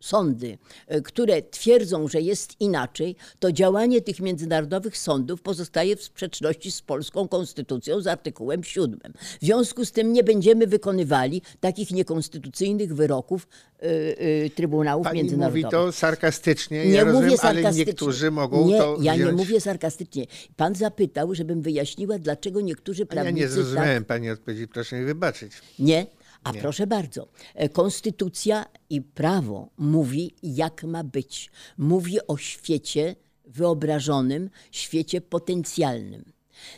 sądy, 0.00 0.58
e, 0.86 1.00
które 1.00 1.42
twierdzą, 1.42 2.08
że 2.08 2.20
jest 2.20 2.60
inaczej, 2.60 3.16
to 3.38 3.52
działanie 3.52 4.00
tych 4.00 4.20
międzynarodowych 4.20 4.98
sądów 4.98 5.42
pozostaje 5.42 5.96
w 5.96 6.02
sprzeczności 6.02 6.72
z 6.72 6.82
polską 6.82 7.28
konstytucją, 7.28 8.00
z 8.00 8.06
artykułem 8.06 8.64
7. 8.64 9.00
W 9.40 9.44
związku 9.44 9.84
z 9.84 9.92
tym 9.92 10.12
nie 10.12 10.24
będziemy 10.24 10.66
wykonywali 10.66 11.42
takich 11.60 11.90
niekonstytucyjnych 11.90 12.94
wyroków 12.94 13.48
y, 13.82 14.50
Trybunałów 14.54 15.04
Pani 15.04 15.18
Międzynarodowych. 15.18 15.64
mówi 15.64 15.72
to 15.72 15.92
sarkastycznie, 15.92 16.86
nie 16.86 16.92
ja 16.92 17.04
rozumiem, 17.04 17.24
mówię 17.24 17.36
sarkastycznie. 17.38 17.68
ale 17.82 17.86
niektórzy 17.86 18.30
mogą 18.30 18.66
nie, 18.66 18.78
to 18.78 18.96
ja 19.00 19.14
wziąć... 19.14 19.26
nie 19.30 19.36
mówię 19.36 19.60
sarkastycznie. 19.60 20.26
Pan 20.56 20.74
zapytał, 20.74 21.34
żebym 21.34 21.62
wyjaśniła, 21.62 22.18
dlaczego 22.18 22.60
niektórzy 22.60 23.02
Ja 23.02 23.06
prawnicy... 23.06 23.40
nie 23.40 23.48
zrozumiałem 23.48 24.04
tak, 24.04 24.06
Pani 24.08 24.30
odpowiedzi, 24.30 24.68
proszę 24.68 24.96
mi 24.98 25.04
wybaczyć. 25.04 25.52
nie, 25.78 26.06
a 26.44 26.52
proszę 26.52 26.86
bardzo, 26.86 27.28
e, 27.54 27.68
konstytucja 27.68 28.64
i 28.90 29.02
prawo 29.02 29.68
mówi, 29.78 30.34
jak 30.42 30.84
ma 30.84 31.04
być. 31.04 31.50
Mówi 31.78 32.26
o 32.26 32.36
świecie 32.36 33.16
wyobrażonym, 33.44 34.50
świecie 34.70 35.20
potencjalnym. 35.20 36.24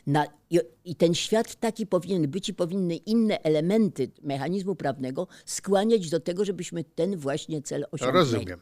Na, 0.07 0.27
i, 0.51 0.61
I 0.85 0.97
ten 0.97 1.15
świat 1.15 1.55
taki 1.55 1.87
powinien 1.87 2.31
być 2.31 2.49
i 2.49 2.55
powinny 2.55 2.97
inne 2.97 3.43
elementy 3.43 4.11
mechanizmu 4.23 4.75
prawnego 4.75 5.27
skłaniać 5.45 6.11
do 6.11 6.21
tego, 6.21 6.45
żebyśmy 6.45 6.85
ten 6.85 7.17
właśnie 7.17 7.63
cel 7.63 7.87
osiągnęli. 7.91 8.19
rozumiem. 8.19 8.61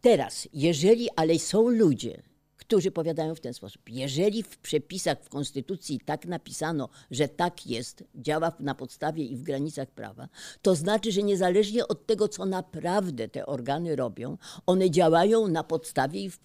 Teraz, 0.00 0.48
jeżeli, 0.52 1.08
ale 1.16 1.38
są 1.38 1.68
ludzie, 1.68 2.22
którzy 2.66 2.90
powiadają 2.90 3.34
w 3.34 3.40
ten 3.40 3.54
sposób. 3.54 3.82
Jeżeli 3.88 4.42
w 4.42 4.58
przepisach 4.58 5.18
w 5.22 5.28
Konstytucji 5.28 6.00
tak 6.04 6.26
napisano, 6.26 6.88
że 7.10 7.28
tak 7.28 7.66
jest, 7.66 8.04
działa 8.14 8.52
na 8.60 8.74
podstawie 8.74 9.24
i 9.24 9.36
w 9.36 9.42
granicach 9.42 9.90
prawa, 9.90 10.28
to 10.62 10.74
znaczy, 10.74 11.12
że 11.12 11.22
niezależnie 11.22 11.88
od 11.88 12.06
tego, 12.06 12.28
co 12.28 12.46
naprawdę 12.46 13.28
te 13.28 13.46
organy 13.46 13.96
robią, 13.96 14.38
one 14.66 14.90
działają 14.90 15.48
na 15.48 15.64
podstawie 15.64 16.20
i 16.24 16.30
w, 16.30 16.38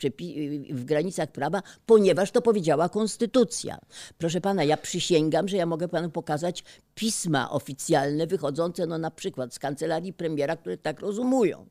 w 0.70 0.86
granicach 0.86 1.32
prawa, 1.32 1.62
ponieważ 1.86 2.32
to 2.32 2.42
powiedziała 2.42 2.90
Konstytucja. 2.90 3.80
Proszę 4.18 4.42
pana, 4.42 4.64
ja 4.64 4.78
przysięgam, 4.78 5.48
że 5.48 5.58
ja 5.58 5.66
mogę 5.66 5.88
panu 5.88 6.10
pokazać 6.10 6.64
pisma 6.96 7.52
oficjalne 7.52 8.28
wychodzące 8.28 8.86
no, 8.86 8.98
na 8.98 9.12
przykład 9.12 9.54
z 9.54 9.60
kancelarii 9.60 10.14
premiera, 10.14 10.56
które 10.56 10.78
tak 10.78 11.00
rozumują. 11.00 11.66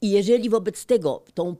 I 0.00 0.10
jeżeli 0.10 0.50
wobec 0.50 0.86
tego 0.86 1.24
tą 1.34 1.56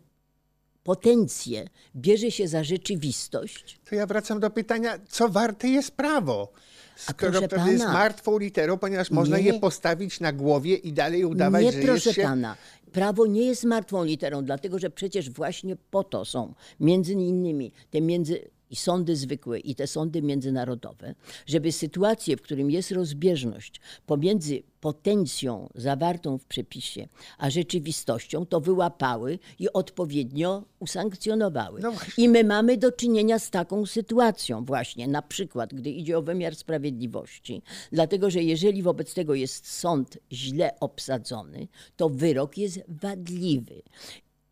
potencję 0.85 1.68
bierze 1.97 2.30
się 2.30 2.49
za 2.49 2.64
rzeczywistość, 2.64 3.80
To 3.91 3.95
ja 3.95 4.07
wracam 4.07 4.41
do 4.41 4.51
pytania, 4.51 4.99
co 5.09 5.28
warte 5.28 5.68
jest 5.68 5.91
prawo? 5.91 6.53
Skoro 6.97 7.32
proszę 7.32 7.49
pewnie 7.49 7.72
jest 7.72 7.85
martwą 7.85 8.39
literą, 8.39 8.78
ponieważ 8.78 9.11
można 9.11 9.39
Nie. 9.39 9.45
je 9.45 9.61
postawić 9.61 10.20
na 10.20 10.32
głowie 10.32 10.74
i 10.76 10.93
dalej 10.93 11.24
udawać, 11.24 11.64
nie 11.64 11.72
że 11.72 11.78
proszę 11.78 12.09
jest 12.09 12.16
się... 12.16 12.22
pana. 12.22 12.57
Prawo 12.93 13.26
nie 13.26 13.43
jest 13.47 13.64
martwą 13.64 14.05
literą, 14.05 14.45
dlatego 14.45 14.78
że 14.78 14.91
przecież 14.91 15.30
właśnie 15.30 15.76
po 15.91 16.05
to 16.05 16.24
są 16.24 16.55
między 16.80 17.12
innymi 17.12 17.72
te 17.91 18.01
między 18.01 18.49
i 18.70 18.76
sądy 18.76 19.16
zwykłe 19.16 19.58
i 19.58 19.74
te 19.74 19.86
sądy 19.86 20.22
międzynarodowe, 20.22 21.14
żeby 21.46 21.72
sytuacje, 21.72 22.36
w 22.36 22.42
którym 22.42 22.70
jest 22.70 22.90
rozbieżność 22.90 23.80
pomiędzy 24.06 24.62
potencją 24.84 25.68
zawartą 25.74 26.38
w 26.38 26.44
przepisie, 26.44 27.08
a 27.38 27.50
rzeczywistością, 27.50 28.46
to 28.46 28.60
wyłapały 28.60 29.38
i 29.58 29.72
odpowiednio 29.72 30.64
usankcjonowały. 30.78 31.80
No. 31.80 31.92
I 32.18 32.28
my 32.28 32.44
mamy 32.44 32.76
do 32.76 32.92
czynienia 32.92 33.38
z 33.38 33.50
taką 33.50 33.86
sytuacją 33.86 34.64
właśnie, 34.64 35.08
na 35.08 35.22
przykład, 35.22 35.74
gdy 35.74 35.90
idzie 35.90 36.18
o 36.18 36.22
wymiar 36.22 36.54
sprawiedliwości, 36.54 37.62
dlatego 37.92 38.30
że 38.30 38.42
jeżeli 38.42 38.82
wobec 38.82 39.14
tego 39.14 39.34
jest 39.34 39.72
sąd 39.72 40.18
źle 40.32 40.80
obsadzony, 40.80 41.68
to 41.96 42.08
wyrok 42.08 42.58
jest 42.58 42.80
wadliwy. 42.88 43.82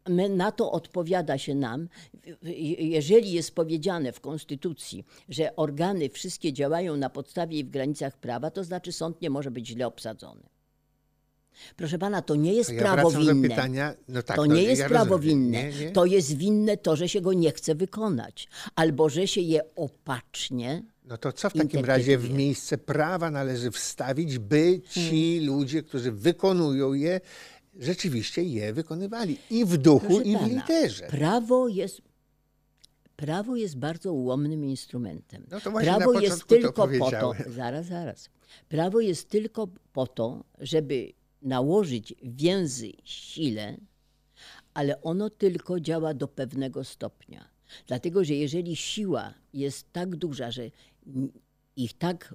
My, 0.09 0.28
na 0.28 0.53
to 0.53 0.72
odpowiada 0.72 1.38
się 1.38 1.55
nam, 1.55 1.88
jeżeli 2.78 3.32
jest 3.32 3.55
powiedziane 3.55 4.12
w 4.12 4.20
Konstytucji, 4.20 5.05
że 5.28 5.57
organy 5.57 6.09
wszystkie 6.09 6.53
działają 6.53 6.96
na 6.96 7.11
podstawie 7.11 7.59
i 7.59 7.64
w 7.64 7.70
granicach 7.70 8.16
prawa, 8.16 8.50
to 8.50 8.64
znaczy 8.64 8.92
sąd 8.92 9.22
nie 9.22 9.30
może 9.30 9.50
być 9.50 9.68
źle 9.68 9.86
obsadzony. 9.86 10.42
Proszę 11.76 11.98
pana, 11.98 12.22
to 12.22 12.34
nie 12.36 12.55
jest 12.55 12.72
ja 12.72 12.80
prawo 12.80 13.11
winne. 13.11 13.48
pytania, 13.48 13.94
no 14.09 14.22
tak, 14.22 14.36
to 14.36 14.46
no, 14.46 14.55
nie 14.55 14.62
jest 14.62 14.82
ja 14.82 14.88
prawo 14.88 15.16
rozumiem. 15.16 15.38
winne. 15.44 15.64
Nie, 15.72 15.84
nie. 15.84 15.90
To 15.90 16.05
jest 16.05 16.36
winne 16.36 16.76
to, 16.76 16.96
że 16.96 17.09
się 17.09 17.20
go 17.20 17.32
nie 17.32 17.53
chce 17.53 17.74
wykonać. 17.74 18.48
Albo 18.74 19.09
że 19.09 19.26
się 19.26 19.40
je 19.40 19.74
opacznie. 19.76 20.82
No 21.05 21.18
to 21.18 21.32
co 21.32 21.50
w 21.50 21.53
takim 21.53 21.84
razie 21.84 22.18
w 22.18 22.30
miejsce 22.30 22.78
prawa 22.78 23.30
należy 23.30 23.70
wstawić, 23.70 24.38
by 24.38 24.80
ci 24.90 25.11
Hmm. 25.38 25.46
ludzie, 25.46 25.82
którzy 25.82 26.12
wykonują 26.12 26.92
je, 26.92 27.20
rzeczywiście 27.79 28.43
je 28.43 28.73
wykonywali 28.73 29.39
i 29.51 29.64
w 29.64 29.77
duchu, 29.77 30.07
Proszę 30.07 30.23
i 30.23 30.37
w 30.37 30.39
pana, 30.39 30.47
literze. 30.47 31.07
Prawo 31.07 31.68
jest, 31.68 32.03
prawo 33.16 33.57
jest 33.57 33.77
bardzo 33.77 34.12
ułomnym 34.12 34.64
instrumentem. 34.64 35.47
No 35.51 35.61
to 35.61 35.70
właśnie 35.70 35.91
na 35.91 35.97
prawo 35.97 36.20
jest 36.20 36.45
początku 36.45 36.49
to 36.49 36.87
tylko 36.89 36.99
po 36.99 37.11
to, 37.11 37.33
zaraz, 37.61 37.87
zaraz. 37.87 38.29
Prawo 38.68 39.01
jest 39.01 39.29
tylko 39.29 39.68
po 39.93 40.07
to, 40.07 40.45
żeby 40.59 41.12
nałożyć 41.43 42.14
więzy 42.23 42.93
sile, 43.05 43.77
ale 44.75 45.03
ono 45.03 45.31
tylko 45.31 45.81
działa 45.81 46.14
do 46.14 46.29
pewnego 46.29 46.85
stopnia. 46.85 47.49
Dlatego, 47.87 48.25
że 48.25 48.35
jeżeli 48.35 48.77
siła 48.77 49.35
jest 49.53 49.93
tak 49.93 50.16
duża, 50.16 50.51
że 50.51 50.70
ich 51.77 51.99
tak 51.99 52.35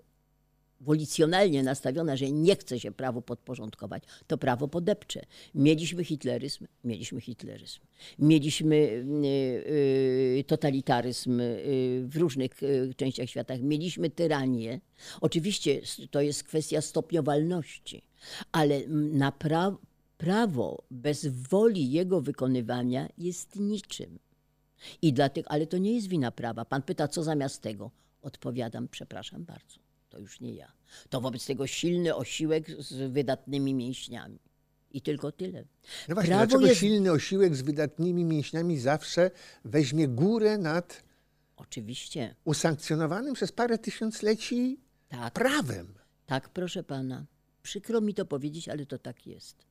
wolicjonalnie 0.82 1.64
nastawiona, 1.64 2.16
że 2.16 2.32
nie 2.32 2.56
chce 2.56 2.80
się 2.80 2.92
prawu 2.92 3.22
podporządkować, 3.22 4.04
to 4.28 4.38
prawo 4.38 4.68
podepcze. 4.68 5.26
Mieliśmy 5.56 6.04
hitleryzm, 6.04 6.68
mieliśmy 6.84 7.22
hitleryzm. 7.22 7.80
Mieliśmy 8.20 8.76
y, 8.76 10.40
y, 10.40 10.44
totalitaryzm 10.48 11.40
y, 11.40 12.04
w 12.08 12.18
różnych 12.18 12.52
częściach 12.96 13.30
świata. 13.30 13.54
Mieliśmy 13.62 14.10
tyranię. 14.10 14.82
Oczywiście 15.22 15.82
to 16.12 16.22
jest 16.22 16.44
kwestia 16.44 16.82
stopniowalności, 16.82 18.04
ale 18.52 18.88
na 18.88 19.32
pra 19.32 19.78
prawo 20.18 20.84
bez 20.92 21.28
woli 21.28 21.92
jego 21.92 22.22
wykonywania 22.22 23.10
jest 23.18 23.56
niczym. 23.56 24.20
I 25.02 25.14
dlatego, 25.14 25.52
ale 25.52 25.68
to 25.68 25.78
nie 25.78 25.96
jest 25.96 26.08
wina 26.08 26.32
prawa. 26.32 26.66
Pan 26.66 26.82
pyta, 26.82 27.08
co 27.08 27.24
zamiast 27.24 27.62
tego? 27.62 27.92
Odpowiadam, 28.22 28.88
przepraszam 28.88 29.44
bardzo. 29.44 29.87
To 30.18 30.22
już 30.22 30.40
nie 30.40 30.54
ja. 30.54 30.72
To 31.10 31.22
wobec 31.22 31.46
tego 31.46 31.68
silny 31.68 32.16
osiłek 32.16 32.70
z 32.82 33.12
wydatnymi 33.12 33.74
mięśniami. 33.74 34.40
I 34.92 35.02
tylko 35.02 35.32
tyle. 35.32 35.64
No 36.08 36.16
właśnie, 36.16 36.30
Prawo 36.30 36.46
dlaczego 36.46 36.68
jest- 36.68 36.80
silny 36.80 37.12
osiłek 37.12 37.56
z 37.56 37.62
wydatnymi 37.62 38.26
mięśniami 38.26 38.80
zawsze 38.80 39.32
weźmie 39.66 40.08
górę 40.08 40.58
nad 40.58 41.04
Oczywiście. 41.58 42.36
usankcjonowanym 42.46 43.34
przez 43.34 43.52
parę 43.52 43.78
tysiącleci 43.78 44.80
Tak, 45.10 45.34
prawem? 45.34 45.94
tak, 46.26 46.50
proszę 46.50 46.84
pana. 46.84 47.26
Przykro 47.64 48.02
mi 48.02 48.14
to 48.14 48.26
powiedzieć, 48.26 48.70
ale 48.70 48.86
to 48.86 48.98
tak 48.98 49.28
jest. 49.28 49.66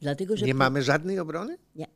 Dlatego, 0.00 0.36
że 0.36 0.46
Nie 0.46 0.54
mamy 0.54 0.82
żadnej 0.82 1.18
obrony? 1.18 1.58
Nie. 1.74 1.86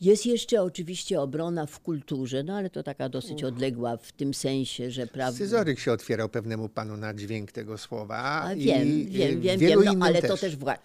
Jest 0.00 0.26
jeszcze 0.26 0.62
oczywiście 0.62 1.20
obrona 1.20 1.66
w 1.66 1.80
kulturze, 1.80 2.42
no 2.42 2.56
ale 2.56 2.70
to 2.70 2.82
taka 2.82 3.08
dosyć 3.08 3.44
odległa 3.44 3.96
w 3.96 4.12
tym 4.12 4.34
sensie, 4.34 4.90
że 4.90 5.06
prawda. 5.06 5.36
Scyzoryk 5.36 5.78
się 5.78 5.92
otwierał 5.92 6.28
pewnemu 6.28 6.68
panu 6.68 6.96
na 6.96 7.14
dźwięk 7.14 7.52
tego 7.52 7.78
słowa. 7.78 8.42
A 8.44 8.52
i 8.54 8.60
wiem, 8.60 8.82
y, 8.88 9.04
wiem, 9.04 9.40
wiem, 9.40 9.60
wiem, 9.60 9.80
no, 9.84 10.06
ale 10.06 10.20
też. 10.22 10.30
to 10.30 10.36
też 10.36 10.56
wła- 10.56 10.78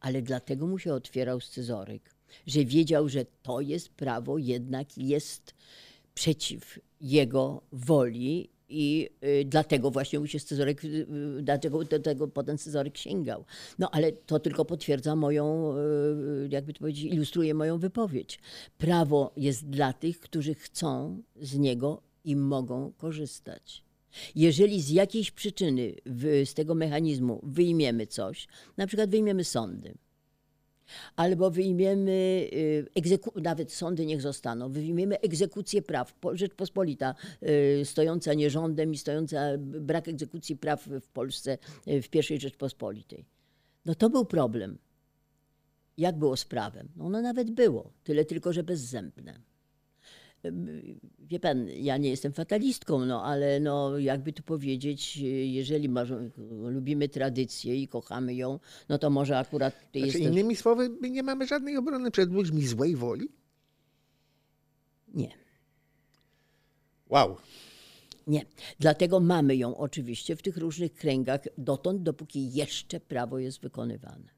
Ale 0.00 0.22
dlatego 0.22 0.66
mu 0.66 0.78
się 0.78 0.92
otwierał 0.94 1.40
scyzoryk, 1.40 2.10
że 2.46 2.64
wiedział, 2.64 3.08
że 3.08 3.24
to 3.42 3.60
jest 3.60 3.88
prawo, 3.88 4.38
jednak 4.38 4.98
jest 4.98 5.54
przeciw 6.14 6.78
jego 7.00 7.62
woli 7.72 8.50
i 8.68 9.10
y, 9.24 9.44
dlatego 9.44 9.90
właśnie 9.90 10.20
mu 10.20 10.26
się 10.26 10.38
scyzoryk, 10.38 10.84
y, 10.84 10.88
y, 10.88 11.42
dlatego 11.42 11.84
do 11.84 11.98
tego 12.00 12.28
potem 12.28 12.58
scyzoryk 12.58 12.98
sięgał. 12.98 13.44
No 13.78 13.90
ale 13.90 14.12
to 14.12 14.38
tylko 14.40 14.64
potwierdza 14.64 15.16
moją, 15.16 15.74
jakby 16.48 16.72
to 16.72 16.78
powiedzieć, 16.80 17.12
ilustruje 17.12 17.54
moją 17.54 17.78
wypowiedź. 17.78 18.38
Prawo 18.78 19.32
jest 19.36 19.68
dla 19.68 19.92
tych, 19.92 20.20
którzy 20.20 20.54
chcą 20.54 21.22
z 21.40 21.58
niego 21.58 22.02
i 22.24 22.36
mogą 22.36 22.92
korzystać. 22.96 23.84
Jeżeli 24.34 24.82
z 24.82 24.90
jakiejś 24.90 25.30
przyczyny 25.30 25.94
w, 26.06 26.42
z 26.44 26.54
tego 26.54 26.74
mechanizmu 26.74 27.40
wyjmiemy 27.42 28.06
coś, 28.06 28.48
na 28.76 28.86
przykład 28.86 29.10
wyjmiemy 29.10 29.44
sądy, 29.44 29.94
Albo 31.16 31.50
wyjmiemy, 31.50 32.48
y, 32.52 33.40
nawet 33.42 33.72
sądy 33.72 34.06
niech 34.06 34.22
zostaną, 34.22 34.72
wyjmiemy 34.72 35.20
egzekucję 35.20 35.82
praw. 35.82 36.12
Po- 36.14 36.36
Rzeczpospolita 36.36 37.14
y, 37.80 37.84
stojąca 37.84 38.34
nierządem 38.34 38.92
i 38.92 38.98
stojąca 38.98 39.38
brak 39.58 40.08
egzekucji 40.08 40.56
praw 40.56 40.86
w 40.86 41.08
Polsce 41.08 41.58
y, 41.88 42.02
w 42.02 42.08
pierwszej 42.08 42.40
Rzeczpospolitej. 42.40 43.24
No 43.84 43.94
to 43.94 44.10
był 44.10 44.24
problem. 44.24 44.78
Jak 45.98 46.18
było 46.18 46.36
z 46.36 46.44
prawem? 46.44 46.88
No 46.96 47.04
ono 47.04 47.22
nawet 47.22 47.50
było, 47.50 47.92
tyle 48.04 48.24
tylko, 48.24 48.52
że 48.52 48.62
bezzębne. 48.62 49.40
Wie 51.18 51.40
pan, 51.40 51.68
ja 51.68 51.96
nie 51.96 52.10
jestem 52.10 52.32
fatalistką, 52.32 53.04
no 53.04 53.24
ale 53.24 53.60
no, 53.60 53.98
jakby 53.98 54.32
tu 54.32 54.42
powiedzieć, 54.42 55.16
jeżeli 55.44 55.88
lubimy 56.48 57.08
tradycję 57.08 57.76
i 57.76 57.88
kochamy 57.88 58.34
ją, 58.34 58.60
no 58.88 58.98
to 58.98 59.10
może 59.10 59.38
akurat 59.38 59.74
ty 59.92 59.98
Znaczy, 59.98 60.06
jesteś... 60.06 60.22
innymi 60.22 60.56
słowy, 60.56 60.88
my 61.00 61.10
nie 61.10 61.22
mamy 61.22 61.46
żadnej 61.46 61.76
obrony 61.76 62.10
przed 62.10 62.32
ludźmi 62.32 62.66
złej 62.66 62.96
woli? 62.96 63.28
Nie. 65.14 65.32
Wow. 67.08 67.36
Nie. 68.26 68.44
Dlatego 68.78 69.20
mamy 69.20 69.56
ją 69.56 69.76
oczywiście 69.76 70.36
w 70.36 70.42
tych 70.42 70.56
różnych 70.56 70.94
kręgach 70.94 71.40
dotąd, 71.58 72.02
dopóki 72.02 72.52
jeszcze 72.52 73.00
prawo 73.00 73.38
jest 73.38 73.60
wykonywane. 73.60 74.35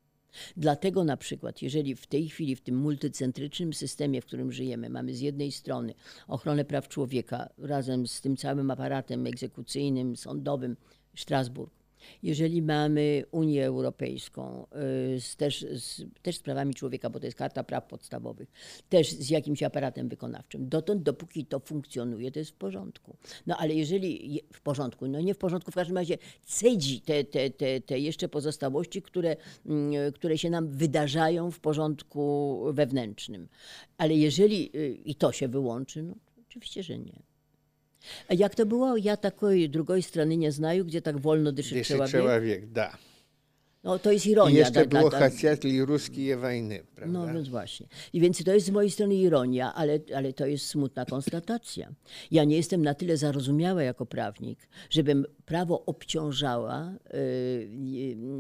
Dlatego 0.57 1.05
na 1.05 1.17
przykład, 1.17 1.63
jeżeli 1.63 1.95
w 1.95 2.07
tej 2.07 2.29
chwili 2.29 2.57
w 2.57 2.61
tym 2.61 2.77
multicentrycznym 2.77 3.73
systemie, 3.73 4.21
w 4.23 4.27
którym 4.27 4.53
żyjemy, 4.53 4.91
mamy 4.91 5.15
z 5.15 5.21
jednej 5.21 5.53
strony 5.53 5.95
ochronę 6.29 6.65
praw 6.65 6.89
człowieka 6.89 7.49
razem 7.59 8.07
z 8.07 8.21
tym 8.21 8.37
całym 8.37 8.71
aparatem 8.71 9.27
egzekucyjnym, 9.27 10.17
sądowym, 10.17 10.77
Strasburg, 11.17 11.78
jeżeli 12.23 12.63
mamy 12.63 13.25
Unię 13.31 13.67
Europejską, 13.67 14.67
y, 15.17 15.21
z, 15.21 15.37
też, 15.37 15.67
z, 15.73 16.03
też 16.23 16.37
z 16.37 16.43
prawami 16.43 16.75
człowieka, 16.75 17.11
bo 17.11 17.21
to 17.21 17.27
jest 17.27 17.39
Karta 17.39 17.65
Praw 17.65 17.87
Podstawowych, 17.87 18.53
też 18.89 19.13
z 19.13 19.31
jakimś 19.31 19.63
aparatem 19.63 20.09
wykonawczym, 20.09 20.69
dotąd, 20.69 21.03
dopóki 21.03 21.47
to 21.47 21.61
funkcjonuje, 21.61 22.33
to 22.33 22.39
jest 22.39 22.51
w 22.51 22.55
porządku. 22.55 23.17
No 23.47 23.57
ale 23.57 23.75
jeżeli 23.75 24.35
je- 24.35 24.41
w 24.53 24.61
porządku, 24.61 25.09
no 25.09 25.21
nie 25.21 25.35
w 25.35 25.39
porządku, 25.39 25.71
w 25.71 25.75
każdym 25.75 25.97
razie 25.97 26.19
cedzi 26.45 27.01
te, 27.01 27.25
te, 27.25 27.51
te, 27.51 27.81
te 27.81 27.99
jeszcze 27.99 28.29
pozostałości, 28.29 29.03
które, 29.03 29.37
mm, 29.67 30.13
które 30.13 30.39
się 30.39 30.51
nam 30.51 30.69
wydarzają 30.69 31.51
w 31.51 31.61
porządku 31.61 32.61
wewnętrznym. 32.73 33.49
Ale 33.99 34.15
jeżeli 34.15 34.71
y, 34.77 34.99
i 35.05 35.15
to 35.15 35.33
się 35.33 35.49
wyłączy, 35.49 36.03
no 36.03 36.15
oczywiście, 36.49 36.83
że 36.83 36.99
nie. 36.99 37.28
A 38.29 38.35
jak 38.35 38.55
to 38.55 38.67
było? 38.67 38.97
Ja 38.97 39.17
takiej 39.17 39.71
drugiej 39.71 40.03
strony 40.03 40.37
nie 40.37 40.53
znаю, 40.53 40.85
gdzie 40.85 41.03
tak 41.03 41.19
wolno 41.19 41.53
dyszy 41.53 41.75
Jeszcze 41.77 41.95
człowiek. 41.97 42.23
człowiek, 42.23 42.73
da. 42.73 42.99
No 43.85 43.99
to 43.99 44.13
jest 44.13 44.27
I 44.27 44.31
ironia. 44.31 44.59
jeszcze 44.59 44.73
da- 44.73 44.85
da- 44.87 44.99
było 44.99 45.11
da- 45.11 45.19
Hacjatli 45.19 45.85
Ruski 45.85 46.37
wojny, 46.37 46.83
prawda? 46.95 47.19
No 47.19 47.35
więc 47.35 47.49
właśnie. 47.49 47.87
I 48.13 48.21
więc 48.21 48.45
to 48.45 48.55
jest 48.55 48.67
z 48.67 48.71
mojej 48.71 48.91
strony 48.91 49.15
ironia, 49.15 49.75
ale, 49.75 49.99
ale 50.17 50.33
to 50.33 50.47
jest 50.47 50.67
smutna 50.67 51.05
konstatacja. 51.05 51.95
Ja 52.31 52.45
nie 52.45 52.57
jestem 52.57 52.83
na 52.83 52.95
tyle 52.95 53.17
zarozumiała 53.17 53.83
jako 53.83 54.07
prawnik, 54.07 54.69
żebym 54.91 55.27
prawo 55.47 55.85
obciążała, 55.85 56.93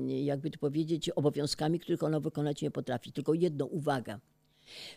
yy, 0.08 0.24
jakby 0.24 0.50
to 0.50 0.58
powiedzieć, 0.58 1.10
obowiązkami, 1.10 1.80
których 1.80 2.02
ono 2.02 2.20
wykonać 2.20 2.62
nie 2.62 2.70
potrafi. 2.70 3.12
Tylko 3.12 3.34
jedno, 3.34 3.66
uwaga. 3.66 4.20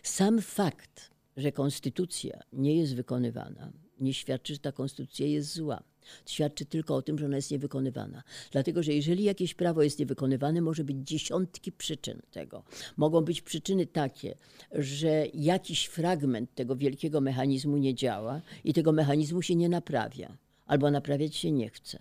Sam 0.02 0.40
fakt, 0.40 1.10
że 1.36 1.52
konstytucja 1.52 2.40
nie 2.52 2.76
jest 2.76 2.94
wykonywana, 2.94 3.72
nie 4.02 4.14
świadczy, 4.14 4.52
że 4.52 4.58
ta 4.58 4.72
konstytucja 4.72 5.26
jest 5.26 5.54
zła. 5.54 5.82
Świadczy 6.26 6.64
tylko 6.64 6.96
o 6.96 7.02
tym, 7.02 7.18
że 7.18 7.26
ona 7.26 7.36
jest 7.36 7.50
niewykonywana. 7.50 8.22
Dlatego, 8.50 8.82
że 8.82 8.92
jeżeli 8.92 9.24
jakieś 9.24 9.54
prawo 9.54 9.82
jest 9.82 9.98
niewykonywane, 9.98 10.60
może 10.60 10.84
być 10.84 10.96
dziesiątki 11.08 11.72
przyczyn 11.72 12.22
tego. 12.30 12.62
Mogą 12.96 13.20
być 13.20 13.42
przyczyny 13.42 13.86
takie, 13.86 14.36
że 14.72 15.26
jakiś 15.34 15.86
fragment 15.86 16.54
tego 16.54 16.76
wielkiego 16.76 17.20
mechanizmu 17.20 17.76
nie 17.76 17.94
działa 17.94 18.40
i 18.64 18.74
tego 18.74 18.92
mechanizmu 18.92 19.42
się 19.42 19.54
nie 19.54 19.68
naprawia, 19.68 20.36
albo 20.66 20.90
naprawiać 20.90 21.36
się 21.36 21.52
nie 21.52 21.70
chce. 21.70 21.98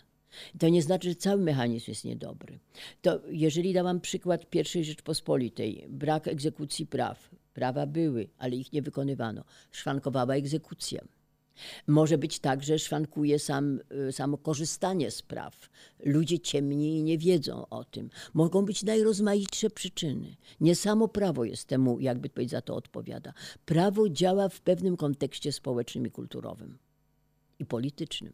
To 0.59 0.69
nie 0.69 0.81
znaczy, 0.81 1.09
że 1.09 1.15
cały 1.15 1.41
mechanizm 1.41 1.91
jest 1.91 2.05
niedobry. 2.05 2.59
To 3.01 3.21
jeżeli 3.31 3.73
dałam 3.73 4.01
przykład 4.01 4.49
pierwszej 4.49 4.85
Rzeczpospolitej, 4.85 5.85
brak 5.89 6.27
egzekucji 6.27 6.85
praw, 6.85 7.29
prawa 7.53 7.85
były, 7.85 8.29
ale 8.37 8.55
ich 8.55 8.73
nie 8.73 8.81
wykonywano, 8.81 9.43
szwankowała 9.71 10.35
egzekucja. 10.35 11.01
Może 11.87 12.17
być 12.17 12.39
tak, 12.39 12.63
że 12.63 12.79
szwankuje 12.79 13.39
sam, 13.39 13.79
y, 14.09 14.11
samo 14.11 14.37
korzystanie 14.37 15.11
z 15.11 15.21
praw. 15.21 15.69
Ludzie 16.05 16.39
ciemni 16.39 16.97
i 16.97 17.03
nie 17.03 17.17
wiedzą 17.17 17.69
o 17.69 17.83
tym. 17.83 18.09
Mogą 18.33 18.65
być 18.65 18.83
najrozmaitsze 18.83 19.69
przyczyny. 19.69 20.35
Nie 20.59 20.75
samo 20.75 21.07
prawo 21.07 21.45
jest 21.45 21.65
temu, 21.67 21.99
jakby 21.99 22.29
powiedzieć, 22.29 22.51
za 22.51 22.61
to 22.61 22.75
odpowiada. 22.75 23.33
Prawo 23.65 24.09
działa 24.09 24.49
w 24.49 24.61
pewnym 24.61 24.97
kontekście 24.97 25.51
społecznym 25.51 26.07
i 26.07 26.11
kulturowym 26.11 26.77
i 27.59 27.65
politycznym. 27.65 28.33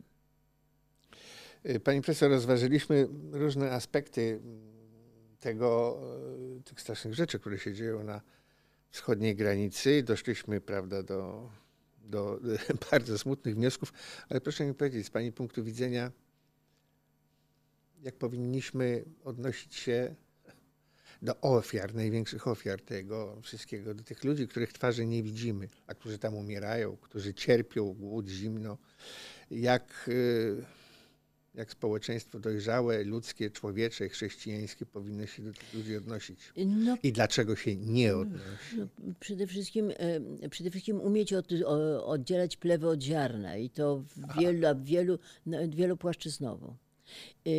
Y, 1.65 1.79
Pani 1.79 2.01
profesor, 2.01 2.29
rozważyliśmy 2.29 3.07
różne 3.31 3.71
aspekty 3.71 4.39
tego, 5.39 5.99
y, 6.59 6.63
tych 6.63 6.81
strasznych 6.81 7.13
rzeczy, 7.13 7.39
które 7.39 7.59
się 7.59 7.73
dzieją 7.73 8.03
na 8.03 8.21
wschodniej 8.89 9.35
granicy. 9.35 10.03
Doszliśmy, 10.03 10.61
prawda, 10.61 11.03
do, 11.03 11.49
do 12.09 12.39
bardzo 12.91 13.17
smutnych 13.17 13.55
wniosków, 13.55 13.93
ale 14.29 14.41
proszę 14.41 14.65
mi 14.65 14.73
powiedzieć, 14.73 15.05
z 15.05 15.09
Pani 15.09 15.31
punktu 15.31 15.63
widzenia, 15.63 16.11
jak 18.03 18.15
powinniśmy 18.15 19.05
odnosić 19.23 19.75
się 19.75 20.15
do 21.21 21.41
ofiar, 21.41 21.95
największych 21.95 22.47
ofiar 22.47 22.81
tego 22.81 23.41
wszystkiego, 23.41 23.93
do 23.93 24.03
tych 24.03 24.23
ludzi, 24.23 24.47
których 24.47 24.73
twarzy 24.73 25.05
nie 25.05 25.23
widzimy, 25.23 25.67
a 25.87 25.93
którzy 25.93 26.17
tam 26.17 26.35
umierają, 26.35 26.97
którzy 26.97 27.33
cierpią 27.33 27.93
głód, 27.93 28.27
zimno. 28.27 28.77
Jak, 29.51 30.05
y, 30.07 30.65
jak 31.57 31.71
społeczeństwo 31.71 32.39
dojrzałe, 32.39 33.03
ludzkie, 33.03 33.49
człowiecze, 33.49 34.09
chrześcijańskie 34.09 34.85
powinno 34.85 35.25
się 35.25 35.43
do 35.43 35.53
tych 35.53 35.73
ludzi 35.73 35.95
odnosić? 35.95 36.39
No, 36.65 36.97
I 37.03 37.11
dlaczego 37.11 37.55
się 37.55 37.75
nie 37.75 38.15
odnosi? 38.15 38.77
No, 38.77 38.87
przede, 39.19 39.47
wszystkim, 39.47 39.91
przede 40.49 40.69
wszystkim 40.71 41.01
umieć 41.01 41.33
od, 41.33 41.47
oddzielać 42.03 42.57
plewę 42.57 42.87
od 42.87 43.01
ziarna 43.01 43.57
i 43.57 43.69
to 43.69 43.97
w 43.97 44.39
wielu, 44.39 44.67
wielu, 44.83 45.19
no, 45.45 45.57
wielopłaszczyznowo. 45.69 46.75
E, 47.45 47.51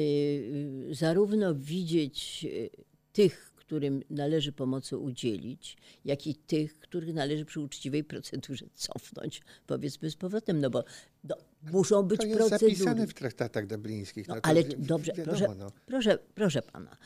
Zarówno 0.94 1.54
widzieć 1.54 2.46
e, 2.46 2.82
tych, 3.12 3.52
którym 3.68 4.02
należy 4.10 4.52
pomocy 4.52 4.98
udzielić, 4.98 5.76
jak 6.04 6.26
i 6.26 6.34
tych, 6.34 6.78
których 6.78 7.14
należy 7.14 7.44
przy 7.44 7.60
uczciwej 7.60 8.04
procedurze 8.04 8.66
cofnąć, 8.74 9.40
powiedzmy 9.66 10.10
z 10.10 10.16
powrotem, 10.16 10.60
no 10.60 10.70
bo 10.70 10.84
no, 11.28 11.36
muszą 11.72 12.02
być 12.02 12.20
To 12.20 12.26
jest 12.26 12.38
procedury. 12.38 12.72
zapisane 12.74 13.06
w 13.06 13.14
traktatach 13.14 13.66
dublińskich. 13.66 14.28
No, 14.28 14.34
No, 14.34 14.40
ale 14.44 14.62
dobrze, 14.64 15.12
proszę, 15.24 15.46
no. 15.58 15.72
proszę, 15.86 16.18
proszę 16.34 16.62
pana. 16.62 16.96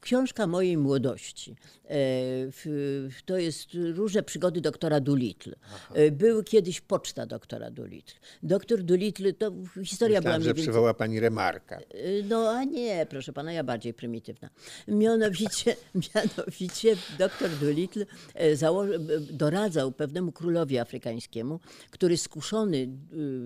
Książka 0.00 0.46
mojej 0.46 0.76
młodości. 0.76 1.56
e, 1.84 1.96
To 3.24 3.38
jest 3.38 3.68
różne 3.94 4.22
przygody 4.22 4.60
doktora 4.60 5.00
Doolittle. 5.00 5.56
E, 5.94 6.10
Był 6.10 6.42
kiedyś 6.42 6.80
poczta 6.80 7.26
doktora 7.26 7.70
Doolittle. 7.70 8.14
Doktor 8.42 8.82
Doolittle, 8.82 9.32
to 9.32 9.52
historia 9.84 10.20
była 10.20 10.20
Myślałem, 10.20 10.40
mniej 10.40 10.44
że 10.48 10.54
więcej... 10.54 10.62
przywoła 10.64 10.94
pani 10.94 11.20
remarka. 11.20 11.78
Y, 11.94 12.24
No 12.28 12.50
a 12.50 12.64
nie, 12.64 13.06
proszę 13.10 13.32
pana, 13.32 13.52
ja 13.52 13.64
bardziej 13.64 13.94
prymitywna. 13.94 14.50
Mianowicie, 14.88 15.76
mianowicie 16.14 16.96
doktor 17.18 17.50
Doolittle 17.60 18.06
e, 18.34 18.56
doradzał 19.32 19.92
pewnemu 19.92 20.32
królowi 20.32 20.78
afrykańskiemu, 20.78 21.60
który 21.90 22.16
skuszony 22.16 22.76
y, 22.76 22.88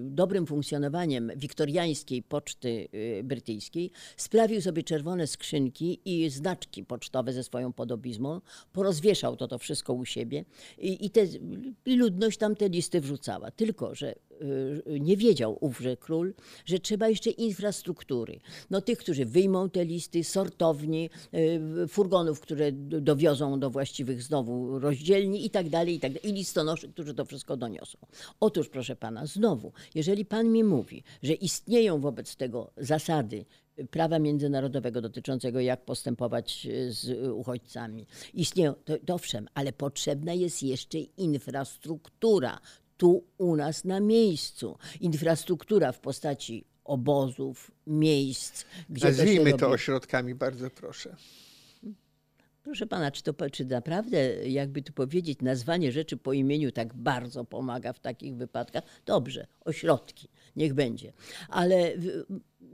dobrym 0.02 0.46
funkcjonowaniem 0.46 1.32
wiktoriańskiej 1.36 2.22
poczty 2.22 2.88
y, 2.94 3.22
brytyjskiej, 3.24 3.90
sprawił 4.16 4.60
sobie 4.60 4.82
czerwone 4.82 5.26
skrzynki 5.26 6.00
i 6.04 6.30
znaczki 6.30 6.84
pocztowe 6.84 7.32
ze 7.32 7.44
swoją 7.44 7.72
podobizmą, 7.72 8.40
porozwieszał 8.72 9.36
to, 9.36 9.48
to 9.48 9.58
wszystko 9.58 9.92
u 9.92 10.04
siebie 10.04 10.44
i, 10.78 11.06
i, 11.06 11.10
te, 11.10 11.20
ludność 11.86 12.38
tam 12.38 12.56
te 12.56 12.68
listy 12.68 13.00
wrzucała. 13.00 13.50
Tylko, 13.50 13.94
że 13.94 14.14
nie 15.00 15.16
wiedział 15.16 15.58
ówże 15.60 15.96
król, 15.96 16.34
że 16.64 16.78
trzeba 16.78 17.08
jeszcze 17.08 17.30
infrastruktury. 17.30 18.40
No 18.70 18.80
tych, 18.80 18.98
którzy 18.98 19.24
wyjmą 19.24 19.70
te 19.70 19.84
listy, 19.84 20.24
sortowni, 20.24 21.10
y, 21.84 21.88
furgonów, 21.88 22.40
które 22.40 22.72
dowiozą 22.72 23.60
do 23.60 23.70
właściwych 23.70 24.22
znowu 24.22 24.78
rozdzielni 24.78 25.46
i 25.46 25.50
tak 25.50 25.68
dalej, 25.68 25.94
i 25.94 26.00
tak 26.00 26.12
dalej. 26.12 26.30
I 26.30 26.32
listonoszy, 26.32 26.88
którzy 26.88 27.14
to 27.14 27.24
wszystko 27.24 27.56
doniosą. 27.56 27.98
Otóż, 28.40 28.68
proszę 28.68 28.96
pana, 28.96 29.26
znowu, 29.26 29.72
jeżeli 29.94 30.24
pan 30.24 30.52
mi 30.52 30.64
mówi, 30.64 31.02
że 31.22 31.32
istnieją 31.32 32.00
wobec 32.00 32.36
tego 32.36 32.70
zasady 32.76 33.44
prawa 33.90 34.18
międzynarodowego 34.18 35.00
dotyczącego 35.00 35.60
jak 35.60 35.84
postępować 35.84 36.66
y, 36.66 36.92
z 36.92 37.30
uchodźcami. 37.32 38.06
Istnieją, 38.34 38.74
to, 38.84 38.98
to 39.06 39.14
owszem, 39.14 39.48
ale 39.54 39.72
potrzebna 39.72 40.32
jest 40.32 40.62
jeszcze 40.62 40.98
infrastruktura 40.98 42.60
tu 43.00 43.24
u 43.38 43.56
nas 43.56 43.84
na 43.84 44.00
miejscu. 44.00 44.78
Infrastruktura 45.00 45.92
w 45.92 46.00
postaci 46.00 46.64
obozów, 46.84 47.70
miejsc, 47.86 48.64
gdzie 48.90 49.02
to 49.02 49.08
Nazwijmy 49.08 49.50
robi. 49.50 49.60
to 49.60 49.70
ośrodkami, 49.70 50.34
bardzo 50.34 50.70
proszę. 50.70 51.16
Proszę 52.62 52.86
pana, 52.86 53.10
czy, 53.10 53.22
to, 53.22 53.50
czy 53.52 53.64
naprawdę, 53.64 54.48
jakby 54.48 54.82
tu 54.82 54.92
powiedzieć, 54.92 55.38
nazwanie 55.42 55.92
rzeczy 55.92 56.16
po 56.16 56.32
imieniu 56.32 56.72
tak 56.72 56.94
bardzo 56.94 57.44
pomaga 57.44 57.92
w 57.92 57.98
takich 57.98 58.36
wypadkach? 58.36 58.84
Dobrze, 59.06 59.46
ośrodki, 59.64 60.28
niech 60.56 60.74
będzie. 60.74 61.12
Ale 61.48 61.92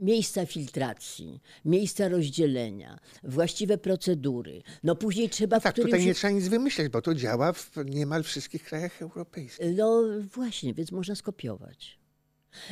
miejsca 0.01 0.45
filtracji, 0.45 1.39
miejsca 1.65 2.07
rozdzielenia, 2.09 2.99
właściwe 3.23 3.77
procedury. 3.77 4.61
No 4.83 4.95
później 4.95 5.29
trzeba 5.29 5.59
w 5.59 5.63
Tak, 5.63 5.73
którymś... 5.73 5.91
tutaj 5.91 6.05
nie 6.05 6.13
trzeba 6.13 6.33
nic 6.33 6.47
wymyślać, 6.47 6.89
bo 6.89 7.01
to 7.01 7.15
działa 7.15 7.53
w 7.53 7.71
niemal 7.85 8.23
wszystkich 8.23 8.63
krajach 8.63 9.01
europejskich. 9.01 9.65
No 9.77 10.03
właśnie, 10.33 10.73
więc 10.73 10.91
można 10.91 11.15
skopiować. 11.15 11.99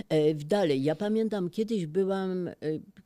E, 0.10 0.34
w- 0.36 0.44
Dalej, 0.44 0.84
ja 0.84 0.96
pamiętam, 0.96 1.50
kiedyś 1.50 1.86
byłam 1.86 2.48
e, 2.48 2.54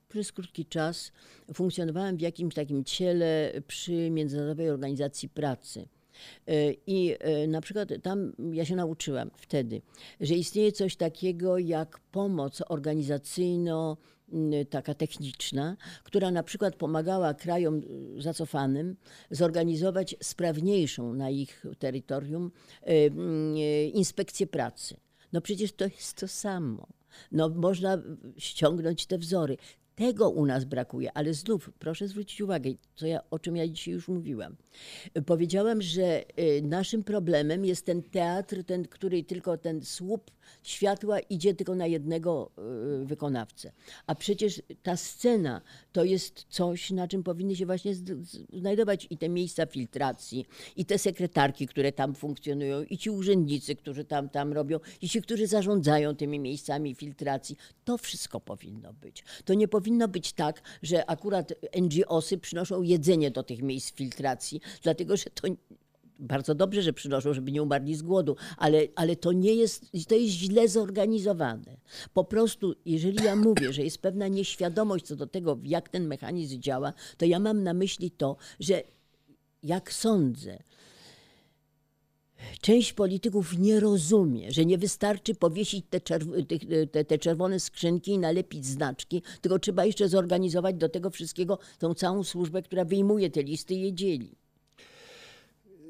przez 0.10 0.32
krótki 0.32 0.66
czas, 0.66 1.12
funkcjonowałam 1.54 2.18
w 2.18 2.22
jakimś 2.22 2.54
takim 2.54 2.84
ciele 2.84 3.52
przy 3.68 4.10
Międzynarodowej 4.10 4.70
Organizacji 4.70 5.30
Pracy. 5.30 5.88
E, 6.48 6.74
I 6.88 7.16
e, 7.20 7.48
na 7.48 7.62
przykład 7.62 7.90
tam 8.04 8.34
ja 8.52 8.66
się 8.66 8.76
nauczyłam 8.76 9.32
wtedy, 9.38 9.82
że 10.22 10.36
istnieje 10.36 10.72
coś 10.72 10.96
takiego 10.96 11.58
jak 11.58 12.00
pomoc 12.00 12.62
organizacyjno 12.70 13.98
m, 14.34 14.52
taka 14.70 14.94
techniczna, 14.94 15.78
która 16.04 16.32
na 16.32 16.44
przykład 16.44 16.76
pomagała 16.76 17.34
krajom 17.34 17.82
y, 18.18 18.22
zacofanym 18.22 18.96
zorganizować 19.32 20.16
sprawniejszą 20.22 21.14
na 21.14 21.30
ich 21.30 21.66
terytorium 21.80 22.52
y, 22.82 22.86
mm, 22.88 23.58
y, 23.58 23.92
inspekcję 23.94 24.48
pracy. 24.48 24.98
No 25.34 25.42
przecież 25.42 25.74
to 25.74 25.86
jest 25.86 26.18
to 26.18 26.28
samo. 26.28 26.88
No 27.32 27.50
można 27.50 28.02
ściągnąć 28.38 29.06
te 29.06 29.18
wzory. 29.18 29.58
Tego 30.00 30.30
u 30.30 30.46
nas 30.46 30.66
brakuje, 30.66 31.12
ale 31.14 31.34
znów 31.34 31.72
proszę 31.80 32.08
zwrócić 32.08 32.42
uwagę, 32.42 32.70
co 32.96 33.08
ja, 33.08 33.20
o 33.32 33.40
czym 33.40 33.56
ja 33.56 33.68
dzisiaj 33.68 33.94
już 33.94 34.08
mówiłam. 34.08 34.56
Powiedziałam, 35.26 35.82
że 35.82 36.24
y, 36.40 36.62
naszym 36.62 37.04
problemem 37.04 37.66
jest 37.66 37.86
ten 37.86 38.04
teatr, 38.04 38.64
ten, 38.64 38.88
który 38.88 39.24
tylko 39.24 39.58
ten 39.58 39.86
słup 39.86 40.32
światła 40.64 41.20
idzie 41.20 41.54
tylko 41.54 41.76
na 41.76 41.88
jednego 41.88 42.52
y, 43.02 43.06
wykonawcę. 43.06 43.72
A 44.08 44.16
przecież 44.16 44.62
ta 44.84 44.98
scena 44.98 45.62
to 45.92 46.04
jest 46.04 46.46
coś, 46.50 46.92
na 46.92 47.08
czym 47.08 47.24
powinny 47.24 47.56
się 47.56 47.66
właśnie 47.66 47.94
znajdować 48.54 49.08
i 49.10 49.18
te 49.18 49.30
miejsca 49.30 49.66
filtracji, 49.66 50.46
i 50.76 50.86
te 50.86 50.98
sekretarki, 50.98 51.68
które 51.68 51.92
tam 51.92 52.16
funkcjonują, 52.16 52.84
i 52.84 52.98
ci 52.98 53.10
urzędnicy, 53.10 53.76
którzy 53.76 54.06
tam, 54.06 54.30
tam 54.30 54.54
robią, 54.54 54.80
i 55.02 55.10
ci, 55.10 55.22
którzy 55.22 55.48
zarządzają 55.48 56.16
tymi 56.16 56.40
miejscami 56.40 56.96
filtracji. 56.96 57.56
To 57.86 57.98
wszystko 57.98 58.40
powinno 58.40 58.94
być. 58.94 59.24
To 59.46 59.54
nie 59.54 59.68
powinno 59.68 59.89
być 60.08 60.34
tak, 60.34 60.62
że 60.82 61.10
akurat 61.10 61.54
NGOsy 61.82 62.38
przynoszą 62.38 62.82
jedzenie 62.82 63.32
do 63.32 63.44
tych 63.44 63.62
miejsc 63.62 63.94
filtracji, 63.94 64.62
dlatego 64.84 65.18
że 65.18 65.24
to 65.24 65.48
bardzo 66.20 66.56
dobrze, 66.56 66.82
że 66.82 66.94
przynoszą, 66.94 67.34
żeby 67.34 67.52
nie 67.52 67.64
umarli 67.64 67.96
z 67.96 68.02
głodu, 68.02 68.36
ale, 68.58 68.88
ale 68.96 69.16
to 69.16 69.32
nie 69.32 69.54
jest, 69.54 69.86
to 70.08 70.16
jest 70.16 70.34
źle 70.34 70.68
zorganizowane. 70.68 71.78
Po 72.14 72.24
prostu, 72.24 72.76
jeżeli 72.86 73.24
ja 73.24 73.36
mówię, 73.36 73.74
że 73.74 73.84
jest 73.84 74.02
pewna 74.02 74.28
nieświadomość 74.28 75.06
co 75.06 75.16
do 75.16 75.28
tego, 75.28 75.60
jak 75.64 75.90
ten 75.90 76.08
mechanizm 76.08 76.62
działa, 76.62 76.94
to 77.18 77.26
ja 77.26 77.40
mam 77.40 77.64
na 77.64 77.74
myśli 77.74 78.12
to, 78.12 78.38
że 78.60 78.84
jak 79.64 79.94
sądzę, 79.94 80.64
część 82.62 82.94
polityków 82.94 83.58
nie 83.58 83.80
rozumie, 83.80 84.52
że 84.52 84.66
nie 84.66 84.78
wystarczy 84.78 85.36
powiesić 85.36 85.86
te, 85.90 85.98
czerw- 86.00 86.46
tych- 86.48 86.92
te, 86.92 87.06
te 87.06 87.18
czerwone 87.18 87.60
skrzynki 87.60 88.12
i 88.12 88.18
nalepić 88.20 88.66
znaczki, 88.66 89.22
tylko 89.42 89.60
trzeba 89.60 89.86
jeszcze 89.86 90.10
zorganizować 90.10 90.76
do 90.76 90.90
tego 90.90 91.10
wszystkiego 91.10 91.60
tą 91.80 91.94
całą 91.94 92.24
służbę, 92.24 92.62
która 92.62 92.86
wyjmuje 92.86 93.30
te 93.30 93.44
listy 93.44 93.74
i 93.74 93.82
je 93.82 93.94
dzieli. 93.94 94.36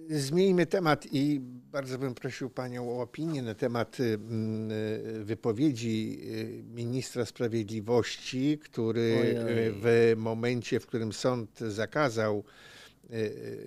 Zmieńmy 0.10 0.66
temat 0.66 1.08
i 1.12 1.39
bardzo 1.72 1.97
bym 2.00 2.16
prosił 2.16 2.50
Panią 2.50 2.89
o 2.97 3.02
opinię 3.02 3.41
na 3.41 3.56
temat 3.56 4.00
y, 4.00 4.04
y, 4.04 5.24
wypowiedzi 5.24 6.20
y, 6.24 6.64
ministra 6.76 7.26
sprawiedliwości, 7.26 8.60
który 8.64 9.18
Ojej. 9.22 9.72
w 9.72 10.14
momencie, 10.18 10.80
w 10.80 10.86
którym 10.88 11.14
sąd 11.14 11.60
zakazał 11.60 12.43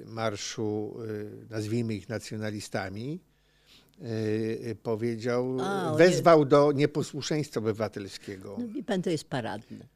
marszu, 0.07 0.97
y, 1.09 1.47
nazwijmy 1.51 1.95
ich 1.95 2.09
nacjonalistami, 2.09 3.20
powiedział, 4.82 5.57
A, 5.61 5.95
wezwał 5.95 6.45
do 6.45 6.72
nieposłuszeństwa 6.72 7.61
obywatelskiego. 7.61 8.57
No 8.61 8.68
wie 8.68 8.82
pan, 8.82 9.03
to 9.03 9.11
jest 9.11 9.24
paradne. 9.24 9.86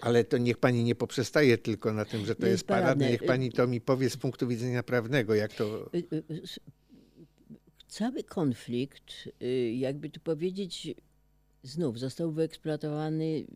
Ale 0.00 0.24
to 0.24 0.38
niech 0.38 0.58
pani 0.58 0.84
nie 0.84 0.94
poprzestaje 0.94 1.58
tylko 1.58 1.92
na 1.92 2.04
tym, 2.04 2.26
że 2.26 2.34
to 2.34 2.46
jest 2.46 2.52
jest 2.52 2.66
paradne. 2.66 2.86
paradne. 2.86 3.10
Niech 3.10 3.24
pani 3.24 3.52
to 3.52 3.66
mi 3.66 3.80
powie 3.80 4.10
z 4.10 4.16
punktu 4.16 4.48
widzenia 4.48 4.82
prawnego, 4.82 5.34
jak 5.34 5.52
to. 5.52 5.90
Y, 5.94 5.98
y, 6.12 6.22
y, 6.30 6.42
Cały 7.88 8.24
konflikt, 8.24 9.28
jakby 9.74 10.10
tu 10.10 10.20
powiedzieć, 10.20 10.94
znów 11.62 11.98
został 11.98 12.32
wyeksploatowany 12.32 13.46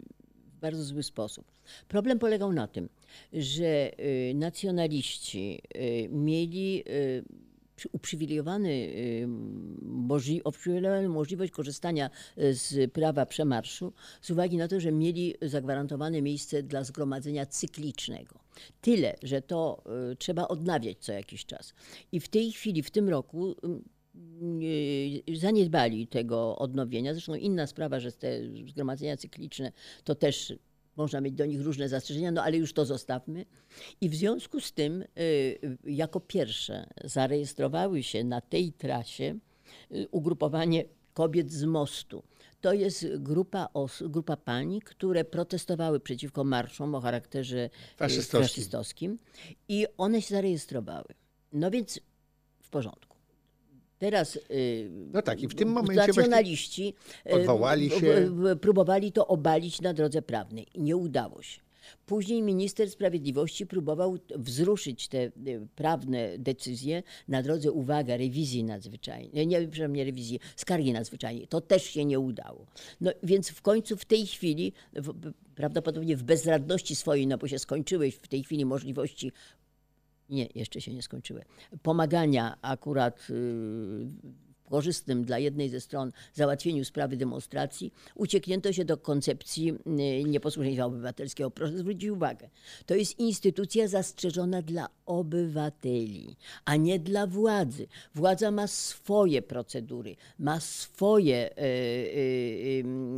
bardzo 0.61 0.85
zły 0.85 1.03
sposób. 1.03 1.45
Problem 1.89 2.19
polegał 2.19 2.53
na 2.53 2.67
tym, 2.69 2.89
że 3.33 4.01
y, 4.01 4.35
nacjonaliści 4.35 5.63
y, 5.77 6.09
mieli 6.09 6.83
y, 6.89 7.25
przy- 7.77 7.89
uprzywilejowany, 7.93 8.93
możli, 9.83 10.43
możliwość 11.09 11.53
korzystania 11.53 12.11
z 12.37 12.93
prawa 12.93 13.27
przemarszu 13.27 13.93
z 14.23 14.31
uwagi 14.31 14.57
na 14.57 14.69
to, 14.69 14.81
że 14.81 14.93
mieli 14.93 15.35
zagwarantowane 15.43 16.23
miejsce 16.23 16.63
dla 16.63 16.85
zgromadzenia 16.85 17.47
cyklicznego. 17.47 18.41
Tyle, 18.81 19.17
że 19.23 19.43
to 19.43 19.85
trzeba 20.19 20.49
odnawiać 20.49 20.99
co 20.99 21.13
jakiś 21.13 21.47
czas. 21.47 21.75
I 22.13 22.21
w 22.21 22.29
tej 22.29 22.53
chwili, 22.53 22.83
w 22.83 22.91
tym 22.91 23.09
roku 23.09 23.57
zaniedbali 25.35 26.07
tego 26.07 26.57
odnowienia. 26.59 27.15
Zresztą 27.15 27.35
inna 27.35 27.67
sprawa, 27.67 28.01
że 28.01 28.13
te 28.13 28.41
zgromadzenia 28.71 29.17
cykliczne 29.17 29.73
to 30.05 30.15
też 30.15 30.53
można 30.97 31.21
mieć 31.21 31.35
do 31.35 31.47
nich 31.47 31.61
różne 31.61 31.89
zastrzeżenia, 31.89 32.31
no 32.33 32.43
ale 32.43 32.57
już 32.57 32.73
to 32.73 32.85
zostawmy. 32.87 33.45
I 34.01 34.09
w 34.09 34.15
związku 34.15 34.61
z 34.61 34.73
tym, 34.73 35.05
y, 35.19 35.79
jako 35.85 36.21
pierwsze 36.21 36.87
zarejestrowały 37.05 38.03
się 38.03 38.25
na 38.25 38.41
tej 38.41 38.73
trasie 38.73 39.39
y, 39.93 40.09
ugrupowanie 40.11 40.85
kobiet 41.15 41.53
z 41.53 41.65
mostu. 41.65 42.23
To 42.61 42.73
jest 42.73 43.07
grupa, 43.19 43.69
os- 43.75 44.03
grupa 44.09 44.37
pań, 44.37 44.81
które 44.85 45.25
protestowały 45.25 46.01
przeciwko 46.01 46.45
marszom 46.45 46.95
o 46.95 47.01
charakterze 47.01 47.65
y, 47.65 47.97
Faszystowskim. 47.97 48.41
faszystowskim 48.43 49.19
i 49.69 49.87
one 49.99 50.23
się 50.23 50.35
zarejestrowały. 50.35 51.09
No 51.53 51.71
więc 51.71 52.01
w 52.63 52.71
porządku. 52.71 53.10
Teraz 54.01 54.37
y, 54.51 54.91
No 55.13 55.23
tak, 55.23 55.43
i 55.43 55.49
w 55.49 55.55
tym 55.55 55.69
momencie 55.69 55.95
właśnie 55.95 56.07
nacjonaliści 56.07 56.95
y, 57.27 57.35
odwołali 57.35 57.91
się. 57.91 58.31
próbowali 58.61 59.13
to 59.13 59.27
obalić 59.27 59.81
na 59.81 59.95
drodze 59.95 60.23
prawnej 60.23 60.67
i 60.75 60.83
nie 60.83 60.97
udało 60.97 61.43
się. 61.43 61.61
Później 62.07 62.43
minister 62.43 62.91
sprawiedliwości 62.91 63.67
próbował 63.67 64.19
wzruszyć 64.37 65.09
te 65.09 65.19
y, 65.19 65.31
prawne 65.77 66.39
decyzje 66.39 67.03
na 67.29 67.43
drodze, 67.43 67.73
uwaga, 67.73 68.17
rewizji 68.17 68.65
nadzwyczajnej, 68.65 69.47
nie, 69.47 69.61
przepraszam, 69.61 69.93
nie 69.93 70.05
rewizji, 70.05 70.41
skargi 70.57 70.93
nadzwyczajnej. 70.93 71.47
To 71.49 71.61
też 71.61 71.85
się 71.85 72.05
nie 72.05 72.19
udało. 72.21 72.67
No 73.01 73.11
więc 73.23 73.51
w 73.51 73.63
końcu 73.63 73.97
w 73.97 74.05
tej 74.05 74.27
chwili, 74.27 74.73
w, 74.93 75.33
prawdopodobnie 75.55 76.17
w 76.17 76.23
bezradności 76.23 76.97
swojej, 76.97 77.27
no 77.27 77.39
bo 77.39 77.49
się 77.49 77.59
skończyły 77.59 78.11
w 78.11 78.29
tej 78.29 78.45
chwili 78.45 78.65
możliwości 78.65 79.33
nie, 80.31 80.49
jeszcze 80.55 80.81
się 80.81 80.95
nie 80.95 81.03
skończyły. 81.03 81.45
Pomagania 81.83 82.57
akurat 82.63 83.31
y, 83.31 83.35
korzystnym 84.71 85.25
dla 85.25 85.39
jednej 85.39 85.69
ze 85.69 85.81
stron 85.81 86.13
załatwieniu 86.35 86.85
sprawy 86.85 87.17
demonstracji, 87.17 87.93
ucieknięto 88.15 88.73
się 88.73 88.85
do 88.85 88.97
koncepcji 88.97 89.69
y, 89.71 90.25
nieposłuszeństwa 90.25 90.85
obywatelskiego. 90.85 91.51
Proszę 91.51 91.79
zwrócić 91.79 92.11
uwagę, 92.11 92.49
to 92.87 92.95
jest 92.95 93.19
instytucja 93.19 93.89
zastrzeżona 93.89 94.63
dla 94.63 94.89
obywateli, 95.07 96.37
a 96.65 96.77
nie 96.77 96.99
dla 96.99 97.27
władzy. 97.27 97.87
Władza 98.15 98.51
ma 98.51 98.67
swoje 98.67 99.43
procedury, 99.43 100.17
ma 100.39 100.61
swoje 100.61 101.51
y, 101.51 101.63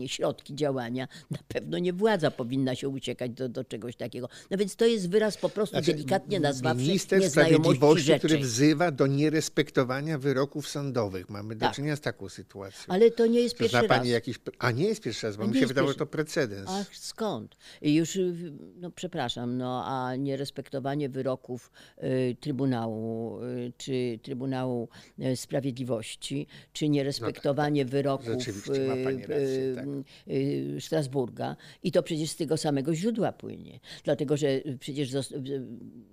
y, 0.03 0.09
środki 0.09 0.55
działania. 0.55 1.09
Na 1.31 1.39
pewno 1.49 1.79
nie 1.79 1.93
władza 1.93 2.31
powinna 2.31 2.75
się 2.75 2.89
uciekać 2.89 3.31
do, 3.31 3.49
do 3.49 3.65
czegoś 3.65 3.97
takiego. 3.97 4.29
No 4.51 4.57
więc 4.57 4.77
to 4.77 4.87
jest 4.87 5.11
wyraz 5.11 5.37
po 5.37 5.49
prostu 5.49 5.77
Znaczy, 5.77 5.93
delikatnie 5.93 6.41
nazwawszy 6.41 6.83
Minister 6.83 7.31
Sprawiedliwości, 7.31 8.07
rzeczy. 8.07 8.19
który 8.19 8.39
wzywa 8.39 8.91
do 8.91 9.07
nierespektowania 9.07 10.19
wyroków 10.19 10.69
sądowych. 10.69 11.31
Mam 11.31 11.42
mamy 11.43 11.55
do 11.55 11.61
Tak. 11.67 11.75
czynienia 11.75 11.97
z 11.97 12.01
taką 12.01 12.29
sytuacją. 12.29 12.95
Ale 12.95 13.11
to 13.11 13.27
nie 13.27 13.41
jest 13.41 13.55
To 13.55 13.59
pierwszy 13.59 13.87
raz. 13.89 14.07
jakiś... 14.09 14.39
A 14.59 14.71
nie 14.71 14.85
jest 14.85 15.03
pierwszy 15.03 15.27
raz, 15.27 15.37
bo 15.37 15.47
mi 15.47 15.55
się 15.55 15.67
że 15.67 15.75
pierwszy. 15.75 15.95
to 15.95 16.07
precedens. 16.07 16.69
Ach, 16.71 16.97
skąd? 16.97 17.57
Już, 17.83 18.17
y, 18.17 18.53
no 18.77 18.91
przepraszam, 18.91 19.57
no 19.57 19.85
a 19.87 20.17
nierespektowanie 20.17 21.09
wyroków 21.09 21.73
y, 22.03 22.37
Trybunału, 22.41 23.41
y, 23.43 23.73
czy 23.77 24.19
Trybunału 24.23 24.89
y, 25.19 25.37
Sprawiedliwości, 25.37 26.47
czy 26.73 26.89
nierespektowanie 26.89 27.85
wyroków 27.85 28.29
No 28.29 28.37
tak, 28.37 28.89
ma 28.89 29.05
pani 29.05 29.23
y, 29.25 29.27
rację, 29.27 29.75
tak. 29.75 29.85
y, 30.29 30.77
Strasburga. 30.81 31.57
I 31.83 31.93
to 31.93 32.03
przecież 32.03 32.31
z 32.31 32.37
tego 32.37 32.57
samego 32.57 32.95
źródła 32.95 33.33
płynie. 33.33 33.81
Dlatego, 34.05 34.37
że 34.37 34.49
przecież 34.81 35.11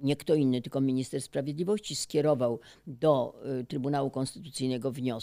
nie 0.04 0.16
kto 0.16 0.36
inny, 0.36 0.62
tylko 0.62 0.82
minister 0.82 1.22
sprawiedliwości 1.22 1.96
skierował 1.96 2.60
do 2.88 3.42
Trybunału 3.68 4.10
Konstytucyjnego 4.12 4.92
wniosek 4.92 5.19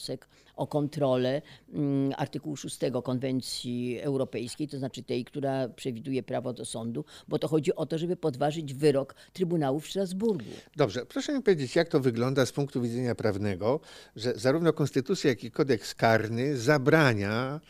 o 0.57 0.67
kontrolę 0.67 1.43
mm, 1.73 2.13
artykułu 2.17 2.57
6 2.57 2.79
Konwencji 3.05 4.01
Europejskiej, 4.01 4.69
to 4.69 4.79
znaczy 4.79 5.03
tej, 5.03 5.25
która 5.25 5.69
przewiduje 5.69 6.23
prawo 6.23 6.53
do 6.53 6.65
sądu, 6.65 7.05
bo 7.29 7.39
to 7.39 7.49
chodzi 7.49 7.75
o 7.75 7.87
to, 7.87 7.99
żeby 7.99 8.17
podważyć 8.17 8.75
wyrok 8.75 9.15
Trybunału 9.33 9.81
w 9.81 9.89
Strasburgu. 9.89 10.51
Dobrze, 10.77 11.07
proszę 11.07 11.33
mi 11.33 11.43
powiedzieć, 11.43 11.77
jak 11.77 11.89
to 11.89 12.01
wygląda 12.01 12.47
z 12.47 12.53
punktu 12.53 12.83
widzenia 12.83 13.15
prawnego, 13.15 13.81
że 14.17 14.35
zarówno 14.35 14.73
konstytucja, 14.73 15.31
jak 15.31 15.45
i 15.45 15.51
kodeks 15.51 15.95
karny 15.95 16.57
zabrania 16.57 17.61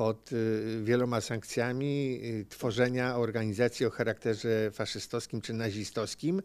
pod 0.00 0.32
y, 0.32 0.82
wieloma 0.84 1.20
sankcjami 1.20 2.20
y, 2.24 2.46
tworzenia 2.48 3.16
organizacji 3.16 3.86
o 3.86 3.90
charakterze 3.90 4.70
faszystowskim 4.70 5.40
czy 5.40 5.52
nazistowskim 5.52 6.42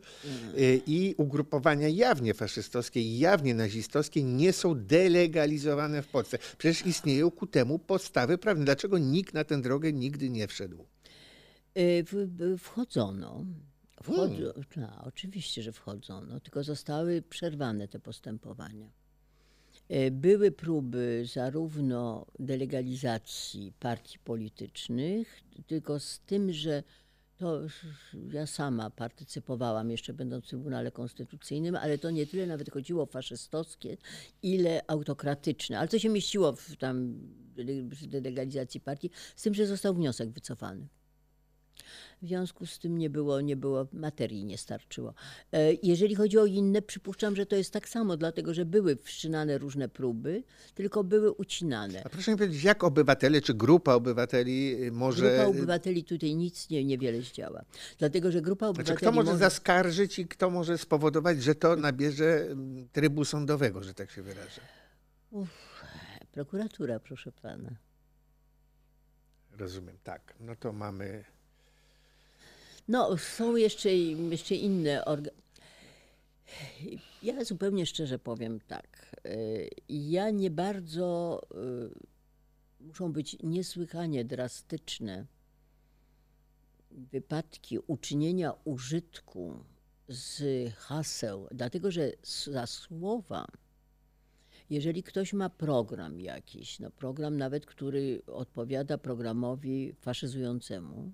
y, 0.57 0.81
i 0.87 1.15
ugrupowania 1.17 1.87
jawnie 1.87 2.33
faszystowskie 2.33 3.01
i 3.01 3.19
jawnie 3.19 3.55
nazistowskie 3.55 4.23
nie 4.23 4.53
są 4.53 4.75
delegalizowane 4.75 6.01
w 6.01 6.07
Polsce. 6.07 6.37
Przecież 6.57 6.85
istnieją 6.85 7.31
ku 7.31 7.47
temu 7.47 7.79
podstawy 7.79 8.37
prawne. 8.37 8.65
Dlaczego 8.65 8.97
nikt 8.97 9.33
na 9.33 9.43
tę 9.43 9.61
drogę 9.61 9.93
nigdy 9.93 10.29
nie 10.29 10.47
wszedł? 10.47 10.85
Wchodzono. 12.59 13.45
Wchodzo, 14.03 14.53
Ta, 14.75 15.03
oczywiście, 15.05 15.63
że 15.63 15.71
wchodzono, 15.71 16.39
tylko 16.39 16.63
zostały 16.63 17.21
przerwane 17.21 17.87
te 17.87 17.99
postępowania. 17.99 19.04
Y, 19.91 20.11
Były 20.11 20.51
próby 20.51 21.23
zarówno 21.33 22.25
delegalizacji 22.39 23.73
partii 23.79 24.19
politycznych, 24.19 25.41
tylko 25.67 25.99
z 25.99 26.19
tym, 26.19 26.53
że 26.53 26.83
to 27.37 27.61
ja 28.31 28.47
sama 28.47 28.89
partycypowałam, 28.89 29.91
jeszcze 29.91 30.13
będąc 30.13 30.45
w 30.45 30.47
Trybunale 30.47 30.91
Konstytucyjnym, 30.91 31.75
ale 31.75 31.97
to 31.97 32.11
nie 32.11 32.27
tyle 32.27 32.47
nawet 32.47 32.71
chodziło 32.71 33.03
o 33.03 33.05
faszystowskie, 33.05 33.97
ile 34.43 34.81
autokratyczne. 34.87 35.79
Ale 35.79 35.87
to 35.87 35.99
się 35.99 36.09
mieściło 36.09 36.53
w 36.53 36.75
tam 36.75 37.13
w 37.89 38.07
delegalizacji 38.07 38.79
partii, 38.79 39.09
z 39.35 39.41
tym, 39.41 39.53
że 39.53 39.67
został 39.67 39.93
wniosek 39.93 40.29
wycofany. 40.29 40.87
W 42.21 42.27
związku 42.27 42.65
z 42.65 42.79
tym 42.79 42.97
nie 42.97 43.09
było, 43.09 43.41
nie 43.41 43.55
było 43.55 43.87
materii, 43.93 44.45
nie 44.45 44.57
starczyło. 44.57 45.13
E, 45.51 45.73
Jeżeli 45.83 46.15
chodzi 46.15 46.37
o 46.37 46.45
inne, 46.45 46.81
przypuszczam, 46.81 47.35
że 47.35 47.45
to 47.45 47.55
jest 47.55 47.73
tak 47.73 47.89
samo, 47.89 48.17
dlatego 48.17 48.53
że 48.53 48.65
były 48.65 48.95
wszczynane 48.95 49.57
różne 49.57 49.89
próby, 49.89 50.43
tylko 50.73 51.03
były 51.03 51.31
ucinane. 51.31 52.01
A 52.05 52.09
proszę 52.09 52.31
mi 52.31 52.37
powiedzieć, 52.37 52.63
jak 52.63 52.83
obywatele 52.83 53.41
czy 53.41 53.53
grupa 53.53 53.93
obywateli 53.93 54.83
y, 54.83 54.91
może... 54.91 55.35
Grupa 55.35 55.45
obywateli 55.45 56.03
tutaj 56.03 56.35
nic 56.35 56.69
nie, 56.69 56.85
niewiele 56.85 57.21
zdziała. 57.21 57.65
Dlatego, 57.97 58.31
że 58.31 58.41
grupa 58.41 58.67
obywateli 58.67 58.87
Znaczy, 58.87 59.01
kto 59.01 59.11
może 59.11 59.31
może... 59.31 59.39
zaskarżyć 59.39 60.19
i 60.19 60.27
kto 60.27 60.49
może 60.49 60.77
spowodować, 60.77 61.43
że 61.43 61.55
to 61.55 61.75
nabierze 61.75 62.45
mm, 62.45 62.89
trybu 62.89 63.25
sądowego, 63.25 63.83
że 63.83 63.93
tak 63.93 64.11
się 64.11 64.21
wyrażę? 64.21 64.61
Prokuratura, 66.31 66.99
proszę 66.99 67.31
pana. 67.31 67.69
Rozumiem, 69.57 69.97
tak. 70.03 70.35
No 70.39 70.55
to 70.55 70.73
mamy. 70.73 71.23
No, 72.87 73.17
są 73.17 73.55
jeszcze, 73.55 73.95
jeszcze 73.95 74.55
inne 74.55 75.05
organy. 75.05 75.37
Ja 77.23 77.43
zupełnie 77.43 77.85
szczerze 77.85 78.19
powiem 78.19 78.59
tak. 78.59 79.15
y, 79.25 79.69
Ja 79.89 80.29
nie 80.29 80.51
bardzo. 80.51 81.41
y, 81.51 82.15
Muszą 82.79 83.13
być 83.13 83.37
niesłychanie 83.43 84.25
drastyczne 84.25 85.25
wypadki 86.91 87.79
uczynienia 87.87 88.53
użytku 88.63 89.63
z 90.07 90.43
haseł, 90.73 91.47
dlatego 91.51 91.91
że 91.91 92.11
za 92.51 92.67
słowa, 92.67 93.47
jeżeli 94.69 95.03
ktoś 95.03 95.33
ma 95.33 95.49
program 95.49 96.19
jakiś, 96.19 96.79
no 96.79 96.91
program 96.91 97.37
nawet, 97.37 97.65
który 97.65 98.21
odpowiada 98.27 98.97
programowi 98.97 99.93
faszyzującemu, 100.01 101.11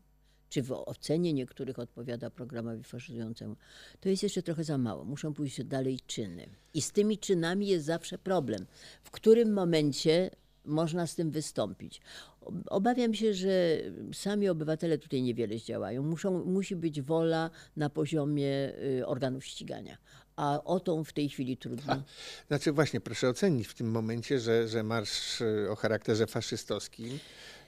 czy 0.51 0.63
w 0.63 0.71
ocenie 0.71 1.33
niektórych 1.33 1.79
odpowiada 1.79 2.29
programowi 2.29 2.83
faszyzującemu, 2.83 3.55
to 3.99 4.09
jest 4.09 4.23
jeszcze 4.23 4.43
trochę 4.43 4.63
za 4.63 4.77
mało. 4.77 5.05
Muszą 5.05 5.33
pójść 5.33 5.63
dalej 5.63 5.99
czyny. 6.07 6.49
I 6.73 6.81
z 6.81 6.91
tymi 6.91 7.17
czynami 7.17 7.67
jest 7.67 7.85
zawsze 7.85 8.17
problem. 8.17 8.65
W 9.03 9.11
którym 9.11 9.53
momencie 9.53 10.29
można 10.65 11.07
z 11.07 11.15
tym 11.15 11.31
wystąpić? 11.31 12.01
Ob- 12.41 12.63
Obawiam 12.69 13.13
się, 13.13 13.33
że 13.33 13.77
sami 14.13 14.49
obywatele 14.49 14.97
tutaj 14.97 15.21
niewiele 15.21 15.57
zdziałają. 15.57 16.03
Muszą, 16.03 16.45
musi 16.45 16.75
być 16.75 17.01
wola 17.01 17.49
na 17.75 17.89
poziomie 17.89 18.73
y, 18.99 19.07
organów 19.07 19.45
ścigania. 19.45 19.97
A 20.35 20.63
o 20.63 20.79
tą 20.79 21.03
w 21.03 21.13
tej 21.13 21.29
chwili 21.29 21.57
trudno. 21.57 22.03
Znaczy, 22.47 22.71
właśnie, 22.71 23.01
proszę 23.01 23.29
ocenić 23.29 23.67
w 23.67 23.73
tym 23.73 23.91
momencie, 23.91 24.39
że, 24.39 24.67
że 24.67 24.83
marsz 24.83 25.41
y, 25.41 25.67
o 25.71 25.75
charakterze 25.75 26.27
faszystowskim 26.27 27.19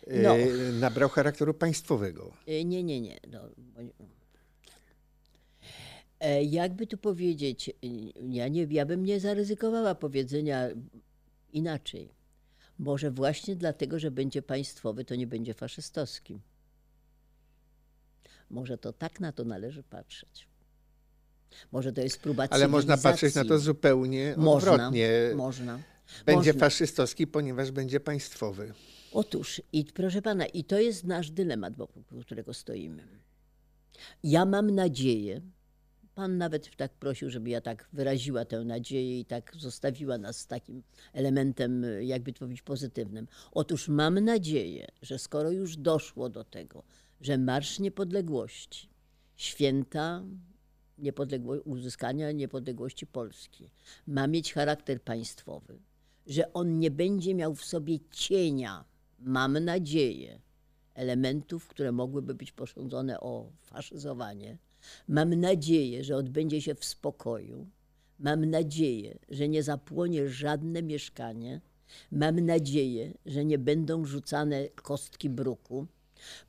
y, 0.07 0.21
No. 0.23 0.35
nabrał 0.79 1.09
charakteru 1.09 1.53
państwowego. 1.53 2.33
E, 2.47 2.65
Nie, 2.65 2.83
nie, 2.83 3.01
nie. 3.01 3.19
No, 3.31 3.39
bo 3.57 3.81
E, 6.23 6.43
jakby 6.43 6.87
tu 6.87 6.97
powiedzieć, 6.97 7.69
e, 7.69 7.73
ja, 8.29 8.47
nie, 8.47 8.67
ja 8.69 8.85
bym 8.85 9.05
nie 9.05 9.19
zaryzykowała 9.19 9.95
powiedzenia 9.95 10.69
inaczej. 11.53 12.09
Może 12.79 13.11
właśnie 13.11 13.55
dlatego, 13.55 13.99
że 13.99 14.11
będzie 14.11 14.41
państwowy, 14.41 15.05
to 15.05 15.15
nie 15.15 15.27
będzie 15.27 15.53
faszystowskim. 15.53 16.39
Może 18.49 18.77
to 18.77 18.93
tak 18.93 19.19
na 19.19 19.31
to 19.31 19.43
należy 19.43 19.83
patrzeć. 19.83 20.47
Może 21.71 21.93
to 21.93 22.01
jest 22.01 22.19
próba 22.19 22.47
Ale 22.49 22.67
można 22.67 22.97
patrzeć 22.97 23.35
na 23.35 23.45
to 23.45 23.59
zupełnie 23.59 24.33
Można, 24.37 24.71
odwrotnie. 24.71 25.09
można. 25.35 25.79
Będzie 26.25 26.53
można. 26.53 26.65
faszystowski, 26.65 27.27
ponieważ 27.27 27.71
będzie 27.71 27.99
państwowy. 27.99 28.73
Otóż, 29.11 29.61
i 29.73 29.85
proszę 29.85 30.21
pana, 30.21 30.45
i 30.45 30.63
to 30.63 30.79
jest 30.79 31.03
nasz 31.03 31.31
dylemat, 31.31 31.75
wokół 31.75 32.03
którego 32.21 32.53
stoimy. 32.53 33.03
Ja 34.23 34.45
mam 34.45 34.71
nadzieję, 34.71 35.41
pan 36.15 36.37
nawet 36.37 36.75
tak 36.75 36.93
prosił, 36.93 37.29
żeby 37.29 37.49
ja 37.49 37.61
tak 37.61 37.89
wyraziła 37.93 38.45
tę 38.45 38.63
nadzieję 38.63 39.19
i 39.19 39.25
tak 39.25 39.53
zostawiła 39.59 40.17
nas 40.17 40.37
z 40.39 40.47
takim 40.47 40.83
elementem, 41.13 41.85
jakby 42.01 42.33
to 42.33 42.39
powiedzieć, 42.39 42.61
pozytywnym. 42.61 43.27
Otóż 43.51 43.87
mam 43.87 44.19
nadzieję, 44.19 44.87
że 45.01 45.19
skoro 45.19 45.51
już 45.51 45.77
doszło 45.77 46.29
do 46.29 46.43
tego, 46.43 46.83
że 47.21 47.37
Marsz 47.37 47.79
Niepodległości, 47.79 48.89
święta 49.35 50.23
niepodległo- 50.99 51.61
uzyskania 51.65 52.31
niepodległości 52.31 53.07
Polski 53.07 53.69
ma 54.07 54.27
mieć 54.27 54.53
charakter 54.53 55.01
państwowy, 55.01 55.79
że 56.27 56.53
on 56.53 56.79
nie 56.79 56.91
będzie 56.91 57.35
miał 57.35 57.55
w 57.55 57.65
sobie 57.65 57.99
cienia, 58.11 58.85
mam 59.19 59.59
nadzieję, 59.59 60.39
elementów, 60.93 61.67
które 61.67 61.91
mogłyby 61.91 62.33
być 62.35 62.51
posądzone 62.51 63.19
o 63.19 63.51
faszyzowanie. 63.61 64.57
Mam 65.07 65.35
nadzieję, 65.35 66.03
że 66.03 66.15
odbędzie 66.15 66.61
się 66.61 66.75
w 66.75 66.85
spokoju. 66.85 67.67
Mam 68.19 68.45
nadzieję, 68.45 69.19
że 69.29 69.47
nie 69.49 69.63
zapłonie 69.63 70.29
żadne 70.29 70.83
mieszkanie. 70.83 71.61
Mam 72.11 72.39
nadzieję, 72.39 73.13
że 73.25 73.45
nie 73.45 73.57
będą 73.57 74.05
rzucane 74.05 74.69
kostki 74.69 75.29
bruku, 75.29 75.87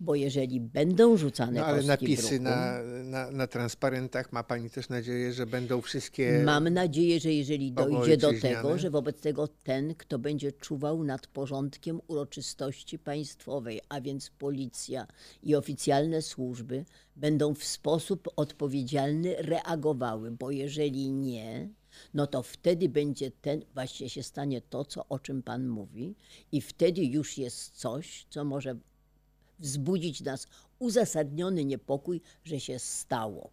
bo 0.00 0.14
jeżeli 0.14 0.60
będą 0.60 1.16
rzucane 1.16 1.60
No 1.60 1.66
ale 1.66 1.82
napisy 1.82 2.28
bruku, 2.28 2.44
na, 2.44 2.82
na, 3.04 3.30
na 3.30 3.46
transparentach 3.46 4.32
ma 4.32 4.42
pani 4.42 4.70
też 4.70 4.88
nadzieję, 4.88 5.32
że 5.32 5.46
będą 5.46 5.80
wszystkie. 5.80 6.42
Mam 6.44 6.68
nadzieję, 6.68 7.20
że 7.20 7.32
jeżeli 7.32 7.72
dojdzie 7.72 8.16
do 8.16 8.32
tego, 8.40 8.78
że 8.78 8.90
wobec 8.90 9.20
tego 9.20 9.48
ten, 9.48 9.94
kto 9.94 10.18
będzie 10.18 10.52
czuwał 10.52 11.04
nad 11.04 11.26
porządkiem 11.26 12.00
uroczystości 12.06 12.98
państwowej, 12.98 13.80
a 13.88 14.00
więc 14.00 14.30
policja 14.30 15.06
i 15.42 15.54
oficjalne 15.54 16.22
służby, 16.22 16.84
będą 17.16 17.54
w 17.54 17.64
sposób 17.64 18.28
odpowiedzialny 18.36 19.36
reagowały, 19.38 20.30
bo 20.30 20.50
jeżeli 20.50 21.10
nie, 21.10 21.68
no 22.14 22.26
to 22.26 22.42
wtedy 22.42 22.88
będzie 22.88 23.30
ten, 23.30 23.64
właśnie 23.74 24.08
się 24.08 24.22
stanie 24.22 24.60
to, 24.60 24.84
co, 24.84 25.08
o 25.08 25.18
czym 25.18 25.42
Pan 25.42 25.68
mówi, 25.68 26.14
i 26.52 26.60
wtedy 26.60 27.04
już 27.04 27.38
jest 27.38 27.76
coś, 27.76 28.26
co 28.30 28.44
może 28.44 28.76
wzbudzić 29.58 30.20
nas 30.20 30.46
uzasadniony 30.78 31.64
niepokój, 31.64 32.20
że 32.44 32.60
się 32.60 32.78
stało. 32.78 33.50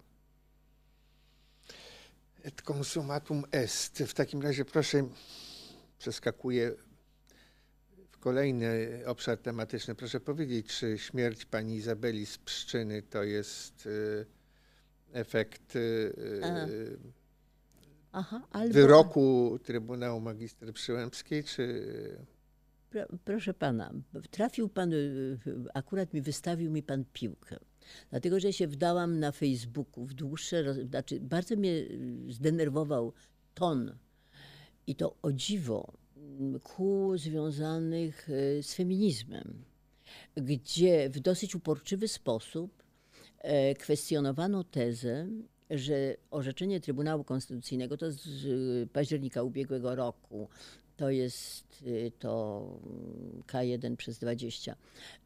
Et 2.44 2.62
consumatum 2.62 3.44
est. 3.52 4.04
W 4.04 4.14
takim 4.14 4.42
razie 4.42 4.66
proszę 4.66 5.08
przeskakuję 6.00 6.72
w 8.12 8.18
kolejny 8.18 9.02
obszar 9.06 9.38
tematyczny. 9.38 9.96
Proszę 9.96 10.20
powiedzieć, 10.20 10.68
czy 10.68 10.98
śmierć 10.98 11.46
pani 11.46 11.76
Izabeli 11.76 12.26
z 12.26 12.38
Pszczyny 12.38 13.02
to 13.02 13.24
jest 13.24 13.86
y, 13.86 14.26
efekt 15.14 15.76
y, 15.76 15.80
y, 15.80 16.98
Aha, 18.12 18.42
albo, 18.52 18.74
wyroku 18.74 19.60
Trybunału 19.64 20.22
Magister 20.22 20.74
Przyłębskiej, 20.74 21.44
czy 21.44 21.86
proszę 23.26 23.54
pana, 23.54 23.94
trafił 24.32 24.70
pan, 24.70 24.94
y, 24.94 25.38
akurat 25.74 26.14
mi 26.14 26.22
wystawił 26.22 26.72
mi 26.72 26.84
pan 26.84 27.06
piłkę. 27.14 27.60
Dlatego, 28.10 28.40
że 28.40 28.54
się 28.54 28.68
wdałam 28.68 29.20
na 29.20 29.32
Facebooku 29.32 30.06
w 30.06 30.14
dłuższe, 30.14 30.86
znaczy 30.86 31.20
bardzo 31.20 31.56
mnie 31.56 31.72
y, 31.72 32.26
zdenerwował 32.30 33.14
ton 33.54 33.98
i 34.88 34.96
to 34.96 35.16
o 35.22 35.32
dziwo 35.32 35.94
mm, 36.18 36.60
kół 36.60 37.18
związanych 37.18 38.30
y, 38.30 38.64
z 38.64 38.74
feminizmem, 38.74 39.64
gdzie 40.36 41.10
w 41.10 41.20
dosyć 41.20 41.56
uporczywy 41.56 42.08
sposób 42.08 42.84
e, 43.38 43.76
kwestionowano 43.76 44.64
tezę, 44.64 45.28
że 45.70 46.16
orzeczenie 46.32 46.80
Trybunału 46.80 47.24
Konstytucyjnego 47.24 47.98
to 47.98 48.12
z 48.12 48.46
y, 48.46 48.88
października 48.94 49.44
ubiegłego 49.44 49.96
roku, 49.96 50.50
to 51.02 51.10
jest 51.10 51.82
y, 51.82 52.12
to 52.20 52.64
mm, 52.84 53.44
K1 53.48 53.96
przez 53.96 54.20
20, 54.20 54.76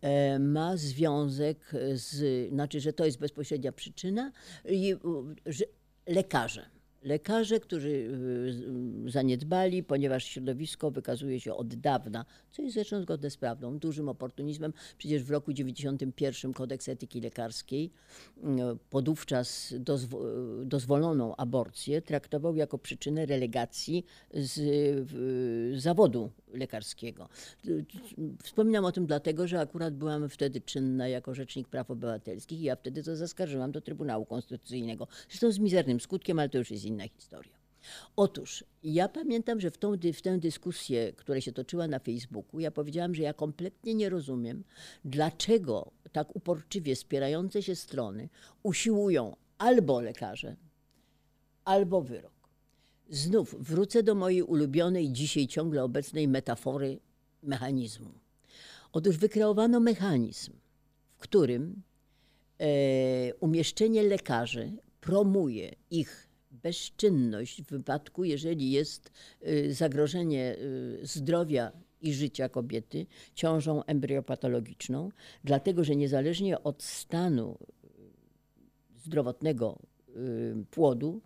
e, 0.01 0.39
ma 0.39 0.77
związek 0.77 1.71
z, 1.93 2.49
znaczy, 2.49 2.79
że 2.79 2.93
to 2.93 3.05
jest 3.05 3.19
bezpośrednia 3.19 3.71
przyczyna, 3.71 4.31
że 5.45 5.65
lekarze. 6.07 6.74
Lekarze, 7.05 7.59
którzy 7.59 7.89
y, 9.07 9.11
zaniedbali, 9.11 9.83
ponieważ 9.83 10.25
środowisko 10.25 10.91
wykazuje 10.91 11.39
się 11.39 11.53
od 11.53 11.75
dawna, 11.75 12.25
co 12.51 12.61
jest 12.61 12.73
zresztą 12.73 13.01
zgodne 13.01 13.29
z 13.29 13.37
prawdą, 13.37 13.79
dużym 13.79 14.09
oportunizmem. 14.09 14.73
Przecież 14.97 15.23
w 15.23 15.31
roku 15.31 15.53
91 15.53 16.53
kodeks 16.53 16.89
etyki 16.89 17.21
lekarskiej 17.21 17.91
y, 18.37 18.41
podówczas 18.89 19.73
dozwo- 19.79 20.65
dozwoloną 20.65 21.35
aborcję 21.35 22.01
traktował 22.01 22.55
jako 22.55 22.77
przyczynę 22.77 23.25
relegacji 23.25 24.05
z 24.33 24.57
y, 24.57 25.79
zawodu 25.81 26.31
lekarskiego. 26.53 27.29
Wspominam 28.43 28.85
o 28.85 28.91
tym 28.91 29.05
dlatego, 29.05 29.47
że 29.47 29.59
akurat 29.59 29.95
byłam 29.95 30.29
wtedy 30.29 30.61
czynna 30.61 31.07
jako 31.07 31.35
Rzecznik 31.35 31.67
Praw 31.67 31.91
Obywatelskich 31.91 32.59
i 32.59 32.63
ja 32.63 32.75
wtedy 32.75 33.03
to 33.03 33.15
zaskarżyłam 33.15 33.71
do 33.71 33.81
Trybunału 33.81 34.25
Konstytucyjnego. 34.25 35.07
Zresztą 35.29 35.51
z 35.51 35.59
mizernym 35.59 35.99
skutkiem, 35.99 36.39
ale 36.39 36.49
to 36.49 36.57
już 36.57 36.71
jest 36.71 36.85
inna 36.95 37.07
historia. 37.07 37.55
Otóż 38.15 38.63
ja 38.83 39.09
pamiętam, 39.09 39.59
że 39.61 39.71
w, 39.71 39.77
tą, 39.77 39.93
w 40.13 40.21
tę 40.21 40.37
dyskusję, 40.37 41.13
która 41.13 41.41
się 41.41 41.51
toczyła 41.51 41.87
na 41.87 41.99
Facebooku, 41.99 42.59
ja 42.59 42.71
powiedziałam, 42.71 43.15
że 43.15 43.23
ja 43.23 43.33
kompletnie 43.33 43.95
nie 43.95 44.09
rozumiem, 44.09 44.63
dlaczego 45.05 45.91
tak 46.11 46.35
uporczywie 46.35 46.95
spierające 46.95 47.63
się 47.63 47.75
strony 47.75 48.29
usiłują 48.63 49.35
albo 49.57 50.01
lekarze, 50.01 50.55
albo 51.65 52.01
wyrok. 52.01 52.31
Znów 53.09 53.55
wrócę 53.59 54.03
do 54.03 54.15
mojej 54.15 54.43
ulubionej, 54.43 55.11
dzisiaj 55.11 55.47
ciągle 55.47 55.83
obecnej 55.83 56.27
metafory 56.27 56.99
mechanizmu. 57.43 58.11
Otóż 58.91 59.17
wykreowano 59.17 59.79
mechanizm, 59.79 60.53
w 61.17 61.19
którym 61.19 61.81
e, 62.59 63.33
umieszczenie 63.39 64.03
lekarzy 64.03 64.71
promuje 65.01 65.75
ich 65.91 66.24
bezczynność 66.65 67.61
w 67.61 67.65
wypadku, 67.65 68.23
jeżeli 68.23 68.71
jest 68.71 69.11
e, 69.41 69.73
zagrożenie 69.73 70.55
e, 71.01 71.05
zdrowia 71.05 71.71
i 72.01 72.13
życia 72.13 72.49
kobiety 72.49 73.05
ciążą 73.35 73.83
embryopatologiczną, 73.83 75.09
dlatego 75.43 75.83
że 75.83 75.95
niezależnie 75.95 76.63
od 76.63 76.83
stanu 76.83 77.57
zdrowotnego 79.05 79.79
y, 80.09 80.65
płodu, 80.71 81.21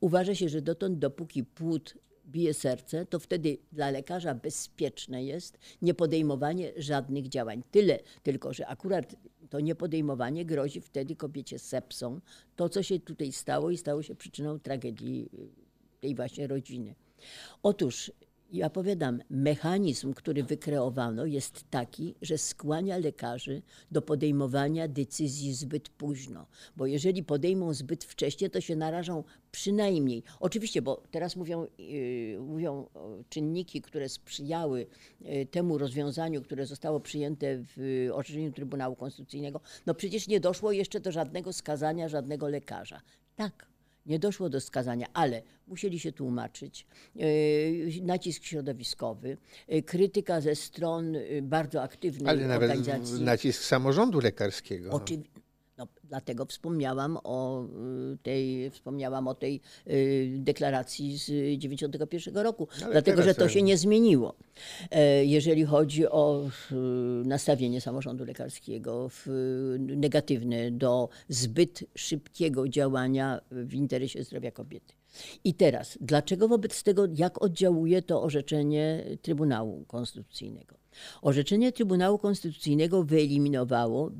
uważa 0.00 0.34
się, 0.34 0.48
że 0.48 0.62
dotąd, 0.62 0.98
dopóki 0.98 1.44
płód 1.44 1.94
bije 2.30 2.54
serce, 2.54 3.06
to 3.06 3.18
wtedy 3.18 3.58
dla 3.72 3.90
lekarza 3.90 4.34
bezpieczne 4.34 5.24
jest 5.24 5.58
niepodejmowanie 5.82 6.72
żadnych 6.76 7.28
działań. 7.28 7.62
Tyle 7.70 7.98
tylko, 8.22 8.52
że 8.52 8.66
akurat 8.66 9.16
to 9.50 9.60
niepodejmowanie 9.60 10.44
grozi 10.44 10.80
wtedy 10.80 11.16
kobiecie 11.16 11.58
sepsą. 11.58 12.20
To, 12.56 12.68
co 12.68 12.82
się 12.82 13.00
tutaj 13.00 13.32
stało 13.32 13.70
i 13.70 13.76
stało 13.76 14.02
się 14.02 14.14
przyczyną 14.14 14.58
tragedii 14.58 15.30
y, 15.34 16.00
tej 16.00 16.14
właśnie 16.14 16.46
rodziny. 16.46 16.94
Otóż 17.62 18.12
ja 18.52 18.70
powiadam, 18.70 19.22
mechanizm, 19.30 20.14
który 20.14 20.42
wykreowano, 20.42 21.26
jest 21.26 21.70
taki, 21.70 22.14
że 22.22 22.38
skłania 22.38 22.96
lekarzy 22.96 23.62
do 23.90 24.02
podejmowania 24.02 24.88
decyzji 24.88 25.54
zbyt 25.54 25.88
późno. 25.88 26.46
Bo 26.76 26.86
jeżeli 26.86 27.22
podejmą 27.22 27.74
zbyt 27.74 28.04
wcześnie, 28.04 28.50
to 28.50 28.60
się 28.60 28.76
narażą 28.76 29.24
przynajmniej. 29.52 30.22
Oczywiście, 30.40 30.82
bo 30.82 31.02
teraz 31.10 31.36
mówią, 31.36 31.66
yy, 31.78 32.40
mówią 32.40 32.86
czynniki, 33.28 33.82
które 33.82 34.08
sprzyjały 34.08 34.86
yy, 35.20 35.46
temu 35.46 35.78
rozwiązaniu, 35.78 36.42
które 36.42 36.66
zostało 36.66 37.00
przyjęte 37.00 37.58
w 37.58 37.76
yy, 37.76 38.14
orzeczeniu 38.14 38.52
Trybunału 38.52 38.96
Konstytucyjnego. 38.96 39.60
No 39.86 39.94
przecież 39.94 40.28
nie 40.28 40.40
doszło 40.40 40.72
jeszcze 40.72 41.00
do 41.00 41.12
żadnego 41.12 41.52
skazania 41.52 42.08
żadnego 42.08 42.48
lekarza. 42.48 43.00
Tak, 43.36 43.66
nie 44.06 44.18
doszło 44.18 44.48
do 44.50 44.60
skazania, 44.60 45.06
ale 45.12 45.42
musieli 45.68 45.98
się 46.00 46.12
tłumaczyć. 46.12 46.86
Yy, 47.14 47.26
nacisk 48.02 48.44
środowiskowy, 48.44 49.36
yy, 49.68 49.82
krytyka 49.82 50.40
ze 50.40 50.54
stron 50.54 51.12
yy, 51.14 51.42
bardzo 51.42 51.82
aktywnej 51.82 52.28
ale 52.28 52.46
nawet 52.46 52.70
organizacji. 52.70 53.24
nacisk 53.24 53.62
samorządu 53.62 54.20
lekarskiego. 54.20 54.90
Oczywi- 54.90 55.39
no, 55.80 55.86
dlatego 56.04 56.46
wspomniałam 56.46 57.18
o 57.24 57.64
y, 57.64 58.18
tej, 58.22 58.70
wspomniałam 58.70 59.28
o 59.28 59.34
tej 59.34 59.60
y, 59.86 60.30
deklaracji 60.38 61.18
z 61.18 61.58
91 61.58 62.36
roku, 62.36 62.68
Ale 62.82 62.92
dlatego 62.92 63.22
że 63.22 63.34
to 63.34 63.48
się 63.48 63.62
nie 63.62 63.76
zmieniło. 63.76 64.34
E, 64.90 65.24
Jeżeli 65.24 65.64
chodzi 65.64 66.06
o 66.08 66.46
y, 66.72 66.74
nastawienie 67.24 67.80
samorządu 67.80 68.24
lekarskiego 68.24 69.10
negatywne 69.78 70.70
do 70.70 71.08
zbyt 71.28 71.84
szybkiego 71.94 72.68
działania 72.68 73.40
w 73.50 73.74
interesie 73.74 74.24
zdrowia 74.24 74.50
kobiety. 74.50 74.94
I 75.44 75.54
teraz, 75.54 75.98
dlaczego 76.00 76.48
wobec 76.48 76.82
tego, 76.82 77.06
jak 77.14 77.42
oddziałuje 77.42 78.02
to 78.02 78.22
orzeczenie 78.22 79.04
Trybunału 79.22 79.84
Konstytucyjnego? 79.84 80.76
Orzeczenie 81.22 81.72
Trybunału 81.72 82.18
Konstytucyjnego 82.18 83.04
wyeliminowało 83.04 84.10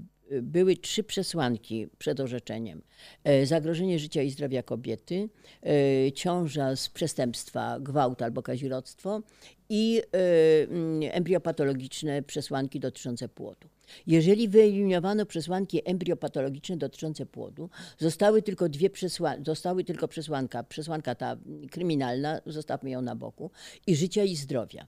były 0.43 0.77
trzy 0.77 1.05
przesłanki 1.05 1.89
przed 1.99 2.21
orzeczeniem. 2.21 2.83
E, 3.25 3.47
Zagrożenie 3.47 3.99
życia 3.99 4.23
i 4.23 4.31
zdrowia 4.31 4.63
kobiety, 4.63 5.29
e, 5.63 6.13
ciąża 6.13 6.77
z 6.77 6.89
przestępstwa, 6.89 7.81
gwałt 7.81 8.23
albo 8.23 8.43
kazirodztwo 8.43 9.23
i 9.71 10.03
e, 10.13 10.19
mm, 10.63 11.11
embriopatologiczne 11.13 12.23
przesłanki 12.23 12.81
dotyczące 12.81 13.29
płodu. 13.29 13.69
Jeżeli 14.07 14.49
wyeliminowano 14.49 15.27
przesłanki 15.27 15.89
embriopatologiczne 15.89 16.77
dotyczące 16.77 17.27
płodu, 17.27 17.71
zostały 17.99 18.43
tylko 18.43 18.69
dwie 18.69 18.91
przesłanki, 18.91 19.45
zostały 19.45 19.85
tylko 19.85 20.09
przesłanka, 20.09 20.63
przesłanka 20.63 21.15
ta 21.15 21.37
kryminalna, 21.71 22.41
zostawmy 22.47 22.91
ją 22.91 23.03
na 23.03 23.17
boku, 23.17 23.51
i 23.87 23.97
życia 23.97 24.25
i 24.25 24.37
zdrowia. 24.37 24.87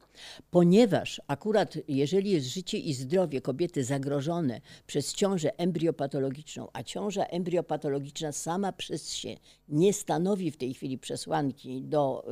Ponieważ 0.51 1.21
akurat 1.27 1.75
jeżeli 1.89 2.31
jest 2.31 2.47
życie 2.47 2.79
i 2.79 2.95
zdrowie 2.95 3.41
kobiety 3.41 3.85
zagrożone 3.85 4.61
przez 4.87 5.15
ciążę 5.15 5.59
embriopatologiczną, 5.59 6.69
a 6.73 6.83
ciąża 6.83 7.25
embriopatologiczna 7.25 8.33
sama 8.33 8.73
przez 8.73 9.13
się 9.13 9.37
nie 9.69 9.93
stanowi 9.93 10.51
w 10.51 10.57
tej 10.57 10.75
chwili 10.75 10.99
przesłanki 10.99 11.83
do 11.83 12.25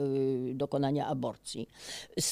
y, 0.50 0.54
dokonania 0.54 1.06
aborcji, 1.06 1.68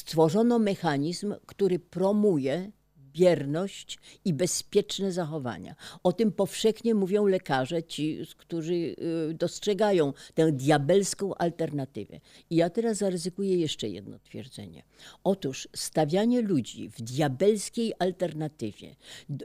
stworzono 0.09 0.59
mechanizm, 0.59 1.34
który 1.46 1.78
promuje 1.78 2.72
bierność 3.19 3.99
i 4.25 4.35
bezpieczne 4.35 5.12
zachowania. 5.12 5.75
O 6.03 6.12
tym 6.12 6.33
powszechnie 6.33 6.95
mówią 6.95 7.27
lekarze, 7.27 7.83
ci, 7.83 8.21
którzy 8.37 8.73
y, 8.73 8.97
dostrzegają 9.35 10.12
tę 10.35 10.53
diabelską 10.53 11.35
alternatywę. 11.35 12.21
I 12.51 12.57
ja 12.57 12.71
teraz 12.71 12.97
zaryzykuję 12.97 13.57
jeszcze 13.57 13.89
jedno 13.89 14.19
twierdzenie. 14.19 14.83
Otóż 15.25 15.69
stawianie 15.77 16.43
ludzi 16.43 16.89
w 16.89 17.03
diabelskiej 17.03 17.93
alternatywie 17.99 18.97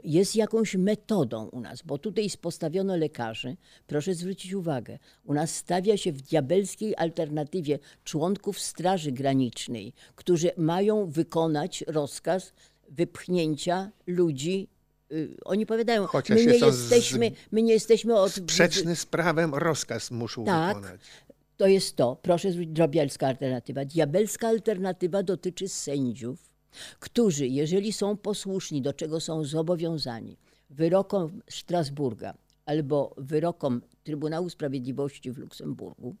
jest 0.04 0.36
jakąś 0.36 0.74
metodą 0.74 1.48
u 1.48 1.60
nas, 1.60 1.82
bo 1.82 1.98
tutaj 1.98 2.28
postawiono 2.40 2.96
lekarzy, 2.96 3.56
proszę 3.86 4.14
zwrócić 4.14 4.52
uwagę, 4.52 4.98
u 5.24 5.34
nas 5.34 5.56
stawia 5.56 5.96
się 5.96 6.12
w 6.12 6.22
diabelskiej 6.22 6.96
alternatywie 6.96 7.78
członków 8.04 8.60
Straży 8.60 9.12
Granicznej, 9.12 9.92
którzy 10.14 10.50
mają 10.56 11.06
wykonać 11.06 11.84
rozkaz 11.86 12.52
wypchnięcia 12.88 13.90
ludzi. 14.06 14.68
y, 15.12 15.36
Oni 15.44 15.66
powiadają, 15.66 16.06
Chociaż 16.06 16.38
my 16.38 16.46
nie, 16.46 16.52
jest 16.52 16.62
on 16.64 16.72
z- 16.72 16.80
jesteśmy, 16.80 17.30
my 17.52 17.62
nie 17.62 17.72
jesteśmy 17.72 18.16
od... 18.16 18.32
Sprzeczny 18.32 18.96
z 18.96 19.06
prawem 19.06 19.54
rozkaz 19.54 20.10
muszą 20.10 20.44
Tak. 20.44 20.76
wykonać. 20.76 21.00
to 21.56 21.66
jest 21.66 21.96
to, 21.96 22.16
proszę 22.22 22.52
zwrócić, 22.52 22.72
drobielska 22.72 23.26
alternatywa. 23.26 23.84
Diabelska 23.84 24.48
alternatywa 24.48 25.22
dotyczy 25.22 25.68
sędziów, 25.68 26.50
którzy, 27.00 27.46
jeżeli 27.48 27.92
są 27.92 28.16
posłuszni, 28.16 28.82
do 28.82 28.92
czego 28.92 29.20
są 29.20 29.44
zobowiązani, 29.44 30.36
wyrokom 30.70 31.40
Strasburga 31.50 32.34
albo 32.66 33.14
wyrokom 33.18 33.82
Trybunału 34.04 34.50
Sprawiedliwości 34.50 35.30
w 35.32 35.38
Luksemburgu, 35.38 36.14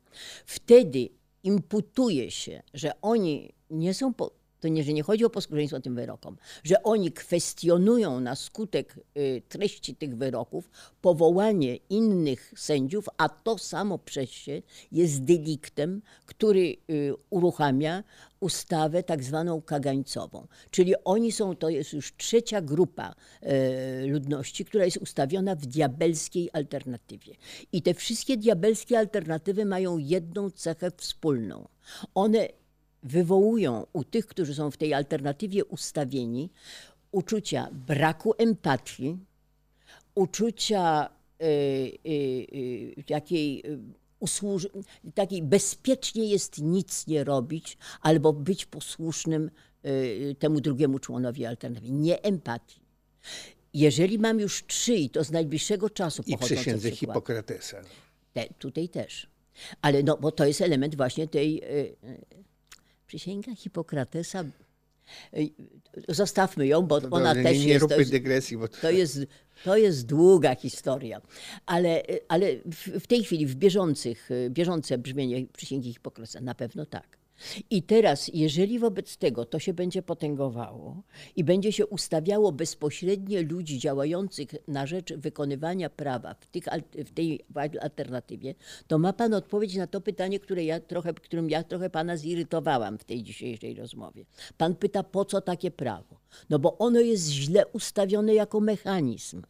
wtedy 0.46 1.08
imputuje 1.42 2.30
się, 2.30 2.62
że 2.74 2.92
oni 3.02 3.52
nie 3.70 3.94
są 3.94 4.14
po, 4.14 4.30
to 4.64 4.68
nie, 4.68 4.84
że 4.84 4.92
nie 4.92 5.02
chodzi 5.02 5.24
o 5.24 5.30
posłuszeństwo 5.30 5.80
tym 5.80 5.94
wyrokom, 5.94 6.36
że 6.62 6.82
oni 6.82 7.12
kwestionują 7.12 8.20
na 8.20 8.34
skutek 8.34 8.98
y, 9.16 9.42
treści 9.48 9.96
tych 9.96 10.16
wyroków 10.16 10.70
powołanie 11.00 11.76
innych 11.76 12.52
sędziów, 12.56 13.08
a 13.16 13.28
to 13.28 13.58
samo 13.58 13.98
przez 13.98 14.30
się 14.30 14.62
jest 14.92 15.24
deliktem, 15.24 16.02
który 16.26 16.76
y, 16.90 17.14
uruchamia 17.30 18.04
ustawę 18.40 19.02
tak 19.02 19.24
zwaną 19.24 19.62
kagańcową. 19.62 20.46
Czyli 20.70 20.94
oni 21.04 21.32
są, 21.32 21.56
to 21.56 21.68
jest 21.68 21.92
już 21.92 22.16
trzecia 22.16 22.60
grupa 22.60 23.14
y, 23.42 24.06
ludności, 24.06 24.64
która 24.64 24.84
jest 24.84 24.96
ustawiona 24.96 25.54
w 25.54 25.66
diabelskiej 25.66 26.50
alternatywie. 26.52 27.34
I 27.72 27.82
te 27.82 27.94
wszystkie 27.94 28.36
diabelskie 28.36 28.98
alternatywy 28.98 29.64
mają 29.64 29.98
jedną 29.98 30.50
cechę 30.50 30.90
wspólną. 30.96 31.68
One 32.14 32.48
wywołują 33.04 33.86
u 33.92 34.04
tych, 34.04 34.26
którzy 34.26 34.54
są 34.54 34.70
w 34.70 34.76
tej 34.76 34.94
alternatywie 34.94 35.64
ustawieni, 35.64 36.50
uczucia 37.12 37.68
braku 37.72 38.34
empatii, 38.38 39.18
uczucia 40.14 41.10
y, 41.42 41.44
y, 41.44 42.08
y, 42.08 43.04
jakiej 43.08 43.62
usłuży, 44.20 44.68
takiej 45.14 45.42
bezpiecznie 45.42 46.28
jest 46.28 46.58
nic 46.58 47.06
nie 47.06 47.24
robić 47.24 47.78
albo 48.00 48.32
być 48.32 48.66
posłusznym 48.66 49.50
temu 50.38 50.60
drugiemu 50.60 50.98
członowi 50.98 51.46
alternatywy. 51.46 51.92
Nie 51.92 52.22
empatii. 52.22 52.80
Jeżeli 53.74 54.18
mam 54.18 54.40
już 54.40 54.66
trzy 54.66 54.94
i 54.94 55.10
to 55.10 55.24
z 55.24 55.30
najbliższego 55.30 55.90
czasu 55.90 56.22
I 56.26 56.38
przysiędze 56.38 56.90
Hipokratesa. 56.90 57.82
Te, 58.32 58.48
tutaj 58.58 58.88
też. 58.88 59.26
Ale 59.82 60.02
no, 60.02 60.16
bo 60.16 60.32
to 60.32 60.44
jest 60.44 60.60
element 60.60 60.96
właśnie 60.96 61.28
tej 61.28 61.62
Przysięga 63.06 63.54
Hipokratesa. 63.54 64.44
Zostawmy 66.08 66.66
ją, 66.66 66.82
bo 66.82 67.00
ona 67.10 67.34
nie, 67.34 67.42
też 67.42 67.58
nie, 67.58 67.68
jest. 67.68 67.80
róbmy 67.80 67.96
to 67.96 68.00
jest, 68.00 68.10
dygresji. 68.10 68.56
Bo 68.56 68.68
to... 68.68 68.90
Jest, 68.90 69.18
to 69.64 69.76
jest 69.76 70.06
długa 70.06 70.54
historia. 70.54 71.20
Ale, 71.66 72.02
ale 72.28 72.46
w 73.00 73.06
tej 73.06 73.24
chwili, 73.24 73.46
w 73.46 73.54
bieżących, 73.54 74.28
bieżące 74.50 74.98
brzmienie 74.98 75.46
przysięgi 75.46 75.92
Hipokratesa, 75.92 76.40
na 76.40 76.54
pewno 76.54 76.86
tak. 76.86 77.23
I 77.70 77.82
teraz, 77.82 78.30
jeżeli 78.34 78.78
wobec 78.78 79.16
tego 79.16 79.44
to 79.44 79.58
się 79.58 79.74
będzie 79.74 80.02
potęgowało 80.02 81.02
i 81.36 81.44
będzie 81.44 81.72
się 81.72 81.86
ustawiało 81.86 82.52
bezpośrednio 82.52 83.42
ludzi 83.42 83.78
działających 83.78 84.54
na 84.68 84.86
rzecz 84.86 85.14
wykonywania 85.14 85.90
prawa 85.90 86.34
w, 86.34 86.46
tych, 86.46 86.64
w 86.94 87.10
tej 87.14 87.44
alternatywie, 87.80 88.54
to 88.86 88.98
ma 88.98 89.12
Pan 89.12 89.34
odpowiedź 89.34 89.76
na 89.76 89.86
to 89.86 90.00
pytanie, 90.00 90.40
które 90.40 90.64
ja 90.64 90.80
trochę, 90.80 91.14
którym 91.14 91.50
ja 91.50 91.62
trochę 91.62 91.90
Pana 91.90 92.16
zirytowałam 92.16 92.98
w 92.98 93.04
tej 93.04 93.22
dzisiejszej 93.22 93.74
rozmowie. 93.74 94.24
Pan 94.58 94.74
pyta, 94.74 95.02
po 95.02 95.24
co 95.24 95.40
takie 95.40 95.70
prawo? 95.70 96.20
No 96.50 96.58
bo 96.58 96.78
ono 96.78 97.00
jest 97.00 97.28
źle 97.28 97.66
ustawione 97.66 98.34
jako 98.34 98.60
mechanizm. 98.60 99.42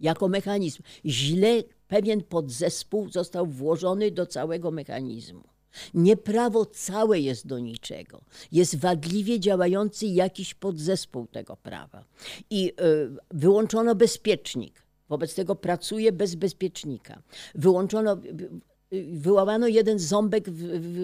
Jako 0.00 0.28
mechanizm. 0.28 0.82
Źle 1.04 1.62
pewien 1.88 2.22
podzespół 2.22 3.08
został 3.08 3.46
włożony 3.46 4.10
do 4.10 4.26
całego 4.26 4.70
mechanizmu. 4.70 5.53
Nieprawo 5.94 6.66
całe 6.66 7.20
jest 7.20 7.46
do 7.46 7.58
niczego. 7.58 8.20
Jest 8.52 8.76
wadliwie 8.76 9.40
działający 9.40 10.06
jakiś 10.06 10.54
podzespół 10.54 11.26
tego 11.26 11.56
prawa. 11.56 12.04
I 12.50 12.72
y, 12.80 13.16
wyłączono 13.30 13.94
bezpiecznik. 13.94 14.82
Wobec 15.08 15.34
tego 15.34 15.54
pracuje 15.54 16.12
bez 16.12 16.34
bezpiecznika. 16.34 17.22
Wyłączono, 17.54 18.16
y, 18.92 19.06
wyłamano 19.12 19.68
jeden 19.68 19.98
ząbek 19.98 20.50
w, 20.50 20.58
w, 20.58 20.94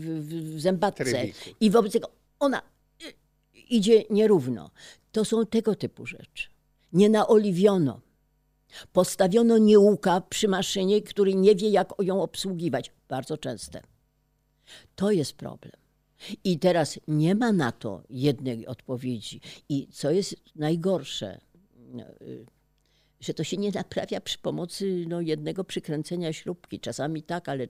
w, 0.00 0.56
w 0.56 0.60
zębatce. 0.60 1.04
I 1.60 1.70
wobec 1.70 1.92
tego 1.92 2.08
ona 2.38 2.62
y, 3.02 3.12
idzie 3.70 4.04
nierówno. 4.10 4.70
To 5.12 5.24
są 5.24 5.46
tego 5.46 5.74
typu 5.74 6.06
rzeczy. 6.06 6.48
Nie 6.92 7.08
naoliwiono. 7.08 8.00
Postawiono 8.92 9.58
nieuka 9.58 10.20
przy 10.20 10.48
maszynie, 10.48 11.02
który 11.02 11.34
nie 11.34 11.54
wie, 11.54 11.70
jak 11.70 11.92
ją 12.02 12.22
obsługiwać. 12.22 12.92
Bardzo 13.08 13.36
częste. 13.36 13.82
To 14.96 15.10
jest 15.10 15.32
problem. 15.32 15.72
I 16.44 16.58
teraz 16.58 17.00
nie 17.08 17.34
ma 17.34 17.52
na 17.52 17.72
to 17.72 18.02
jednej 18.10 18.66
odpowiedzi. 18.66 19.40
I 19.68 19.88
co 19.92 20.10
jest 20.10 20.36
najgorsze, 20.56 21.40
no, 21.92 22.04
y, 22.22 22.46
że 23.20 23.34
to 23.34 23.44
się 23.44 23.56
nie 23.56 23.70
naprawia 23.70 24.20
przy 24.20 24.38
pomocy 24.38 25.04
no, 25.08 25.20
jednego 25.20 25.64
przykręcenia 25.64 26.32
śrubki. 26.32 26.80
Czasami 26.80 27.22
tak, 27.22 27.48
ale 27.48 27.68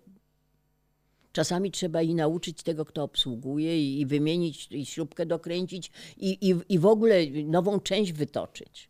czasami 1.32 1.70
trzeba 1.70 2.02
i 2.02 2.14
nauczyć 2.14 2.62
tego, 2.62 2.84
kto 2.84 3.02
obsługuje, 3.02 4.00
i 4.00 4.06
wymienić, 4.06 4.68
i 4.70 4.86
śrubkę 4.86 5.26
dokręcić, 5.26 5.90
i, 6.16 6.50
i, 6.50 6.74
i 6.74 6.78
w 6.78 6.86
ogóle 6.86 7.26
nową 7.44 7.80
część 7.80 8.12
wytoczyć. 8.12 8.89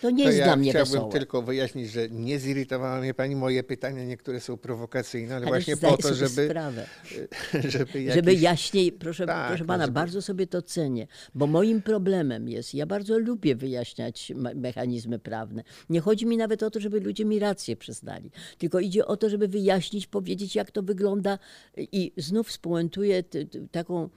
To 0.00 0.10
nie 0.10 0.24
To 0.24 0.28
jest 0.30 0.38
ja 0.38 0.44
dla 0.44 0.56
mnie 0.56 0.70
chciałbym 0.70 0.92
wesołe. 0.92 1.12
tylko 1.12 1.42
wyjaśnić, 1.42 1.90
że 1.90 2.08
nie 2.08 2.38
zirytowała 2.38 3.00
mnie 3.00 3.14
pani. 3.14 3.36
Moje 3.36 3.62
pytania 3.62 4.04
niektóre 4.04 4.40
są 4.40 4.56
prowokacyjne, 4.56 5.36
ale, 5.36 5.46
Ale 5.46 5.46
właśnie 5.46 5.76
po 5.76 5.96
to, 5.96 6.14
żeby, 6.14 6.46
sprawę. 6.48 6.86
żeby, 7.68 8.02
jakiś... 8.02 8.14
Żeby 8.14 8.34
jaśniej, 8.34 8.92
proszę, 8.92 9.26
Tak, 9.26 9.48
proszę 9.48 9.64
no, 9.64 9.68
pana, 9.68 9.84
żeby- 9.84 9.94
bardzo 9.94 10.22
sobie 10.22 10.46
to 10.46 10.62
cenię, 10.62 11.06
bo 11.34 11.46
moim 11.46 11.82
problemem 11.82 12.48
jest, 12.48 12.74
ja 12.74 12.86
bardzo 12.86 13.18
lubię 13.18 13.56
wyjaśniać 13.56 14.32
me- 14.36 14.54
mechanizmy 14.54 15.18
prawne. 15.18 15.62
Nie 15.90 16.00
chodzi 16.00 16.26
mi 16.26 16.36
nawet 16.36 16.62
o 16.62 16.70
to, 16.70 16.80
żeby 16.80 17.00
ludzie 17.00 17.24
mi 17.24 17.38
rację 17.38 17.76
przyznali, 17.76 18.30
tylko 18.58 18.80
idzie 18.80 19.06
o 19.06 19.16
to, 19.16 19.28
żeby 19.30 19.48
wyjaśnić, 19.48 20.06
powiedzieć, 20.06 20.54
jak 20.54 20.70
to 20.70 20.82
wygląda 20.82 21.38
i 21.76 22.12
znów 22.16 22.52
spuentuję 22.52 23.24
taką 23.72 24.08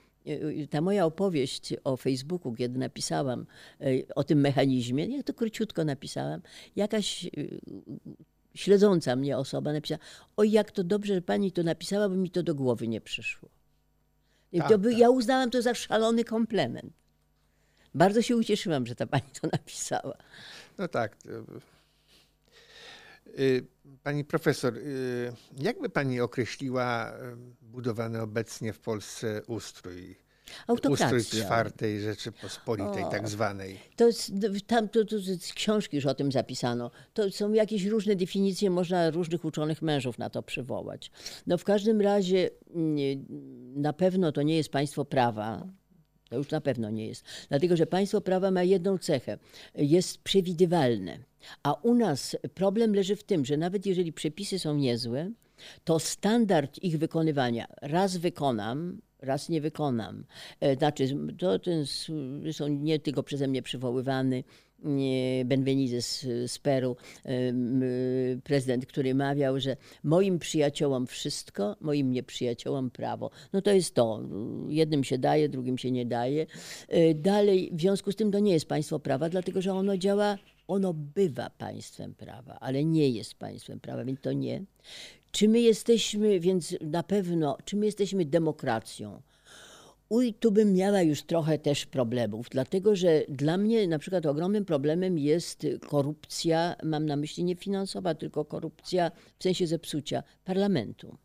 ta 0.69 0.81
moja 0.81 1.05
opowieść 1.05 1.73
o 1.83 1.97
Facebooku, 1.97 2.53
kiedy 2.53 2.79
napisałam 2.79 3.45
y, 3.81 4.05
o 4.15 4.23
tym 4.23 4.39
mechanizmie, 4.39 5.05
ja 5.17 5.23
to 5.23 5.33
króciutko 5.33 5.85
napisałam, 5.85 6.41
jakaś 6.75 7.25
y, 7.25 7.59
śledząca 8.55 9.15
mnie 9.15 9.37
osoba 9.37 9.73
napisała, 9.73 9.99
oj 10.37 10.51
jak 10.51 10.71
to 10.71 10.83
dobrze, 10.83 11.15
że 11.15 11.21
pani 11.21 11.51
to 11.51 11.63
napisała, 11.63 12.09
bo 12.09 12.15
mi 12.15 12.29
to 12.29 12.43
do 12.43 12.55
głowy 12.55 12.87
nie 12.87 13.01
przyszło. 13.01 13.49
Tak, 14.57 14.69
to 14.69 14.77
by, 14.77 14.89
tak. 14.89 14.99
Ja 14.99 15.09
uznałam 15.09 15.49
to 15.49 15.61
za 15.61 15.73
szalony 15.73 16.23
komplement. 16.23 16.93
Bardzo 17.95 18.21
się 18.21 18.35
ucieszyłam, 18.35 18.85
że 18.85 18.95
ta 18.95 19.07
pani 19.07 19.29
to 19.41 19.47
napisała. 19.51 20.17
No 20.77 20.87
tak. 20.87 21.17
Y, 23.39 23.67
Pani 24.03 24.23
profesor, 24.23 24.77
y, 24.77 25.33
jakby 25.59 25.89
pani 25.89 26.19
określiła 26.19 27.11
y, 27.11 27.13
budowany 27.61 28.21
obecnie 28.21 28.73
w 28.73 28.79
Polsce 28.79 29.41
ustrój? 29.47 30.15
Autokracja. 30.67 31.17
Ustrój 31.17 31.41
czwartej 31.41 32.01
Rzeczypospolitej, 32.01 33.03
O. 33.03 33.09
tak 33.09 33.29
zwanej. 33.29 33.79
To 33.95 34.07
jest, 34.07 34.31
tam 34.67 34.89
to, 34.89 35.05
to 35.05 35.19
z 35.19 35.53
książki 35.53 35.95
już 35.95 36.05
o 36.05 36.13
tym 36.13 36.31
zapisano. 36.31 36.91
To 37.13 37.31
są 37.31 37.53
jakieś 37.53 37.85
różne 37.85 38.15
definicje, 38.15 38.69
można 38.69 39.09
różnych 39.09 39.45
uczonych 39.45 39.81
mężów 39.81 40.17
na 40.17 40.29
to 40.29 40.43
przywołać. 40.43 41.11
No 41.47 41.57
w 41.57 41.63
każdym 41.63 42.01
razie 42.01 42.49
mm, 42.75 43.25
na 43.75 43.93
pewno 43.93 44.31
to 44.31 44.41
nie 44.41 44.57
jest 44.57 44.69
państwo 44.69 45.05
prawa. 45.05 45.67
To 46.29 46.37
już 46.37 46.49
na 46.49 46.61
pewno 46.61 46.89
nie 46.89 47.07
jest. 47.07 47.25
Dlatego, 47.49 47.77
że 47.77 47.85
państwo 47.85 48.21
prawa 48.21 48.51
ma 48.51 48.63
jedną 48.63 48.97
cechę. 48.97 49.37
Jest 49.75 50.17
przewidywalne. 50.17 51.19
A 51.63 51.73
u 51.73 51.95
nas 51.95 52.37
problem 52.53 52.95
leży 52.95 53.15
w 53.15 53.23
tym, 53.23 53.45
że 53.45 53.57
nawet 53.57 53.85
jeżeli 53.85 54.13
przepisy 54.13 54.59
są 54.59 54.75
niezłe, 54.75 55.31
to 55.83 55.99
standard 55.99 56.83
ich 56.83 56.97
wykonywania 56.97 57.67
raz 57.81 58.17
wykonam, 58.17 59.01
raz 59.21 59.49
nie 59.49 59.61
wykonam. 59.61 60.23
E, 60.59 60.75
Znaczy, 60.75 61.17
to 61.39 61.59
ten, 61.59 61.79
s- 61.81 62.11
zresztą 62.41 62.67
nie 62.67 62.99
tylko 62.99 63.23
przeze 63.23 63.47
mnie 63.47 63.61
przywoływany 63.61 64.43
nie, 64.85 65.45
Benvenizes 65.45 66.27
z 66.47 66.59
Peru, 66.59 66.95
prezydent, 68.43 68.85
który 68.85 69.15
mawiał, 69.15 69.59
że 69.59 69.77
moim 70.03 70.39
przyjaciołom 70.39 71.07
wszystko, 71.07 71.75
moim 71.81 72.11
nieprzyjaciołom 72.11 72.89
prawo. 72.91 73.29
No 73.53 73.61
to 73.61 73.71
jest 73.71 73.95
to. 73.95 74.21
Jednym 74.69 75.03
się 75.03 75.17
daje, 75.17 75.49
drugim 75.49 75.77
się 75.77 75.91
nie 75.91 76.05
daje. 76.05 76.45
E, 76.89 77.13
Dalej, 77.13 77.71
w 77.73 77.81
związku 77.81 78.11
z 78.11 78.15
tym 78.15 78.31
to 78.31 78.39
nie 78.39 78.53
jest 78.53 78.65
państwo 78.67 78.99
prawa, 78.99 79.29
dlatego 79.29 79.61
że 79.61 79.73
ono 79.73 79.97
działa, 79.97 80.37
ono 80.67 80.93
bywa 80.93 81.49
państwem 81.49 82.13
prawa, 82.13 82.57
ale 82.59 82.85
nie 82.85 83.09
jest 83.09 83.35
państwem 83.35 83.79
prawa, 83.79 84.05
więc 84.05 84.21
to 84.21 84.33
nie. 84.33 84.63
Czy 85.31 85.47
my 85.47 85.59
jesteśmy, 85.59 86.39
więc 86.39 86.75
na 86.81 87.03
pewno, 87.03 87.57
czy 87.65 87.75
my 87.75 87.85
jesteśmy 87.85 88.25
demokracją? 88.25 89.21
Uj, 90.09 90.33
tu 90.33 90.51
bym 90.51 90.73
miała 90.73 91.01
już 91.01 91.23
trochę 91.23 91.57
też 91.57 91.85
problemów, 91.85 92.47
dlatego 92.51 92.95
że 92.95 93.23
dla 93.29 93.57
mnie 93.57 93.87
na 93.87 93.99
przykład 93.99 94.25
ogromnym 94.25 94.65
problemem 94.65 95.17
jest 95.17 95.67
korupcja, 95.87 96.75
mam 96.83 97.05
na 97.05 97.15
myśli 97.15 97.43
nie 97.43 97.55
finansowa, 97.55 98.15
tylko 98.15 98.45
korupcja 98.45 99.11
w 99.39 99.43
sensie 99.43 99.67
zepsucia 99.67 100.23
parlamentu. 100.45 101.17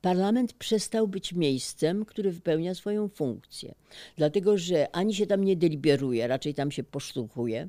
Parlament 0.00 0.52
przestał 0.52 1.08
być 1.08 1.32
miejscem, 1.32 2.04
który 2.04 2.32
wypełnia 2.32 2.74
swoją 2.74 3.08
funkcję, 3.08 3.74
dlatego 4.16 4.58
że 4.58 4.96
ani 4.96 5.14
się 5.14 5.26
tam 5.26 5.44
nie 5.44 5.56
deliberuje, 5.56 6.26
raczej 6.26 6.54
tam 6.54 6.70
się 6.70 6.84
posztukuje, 6.84 7.68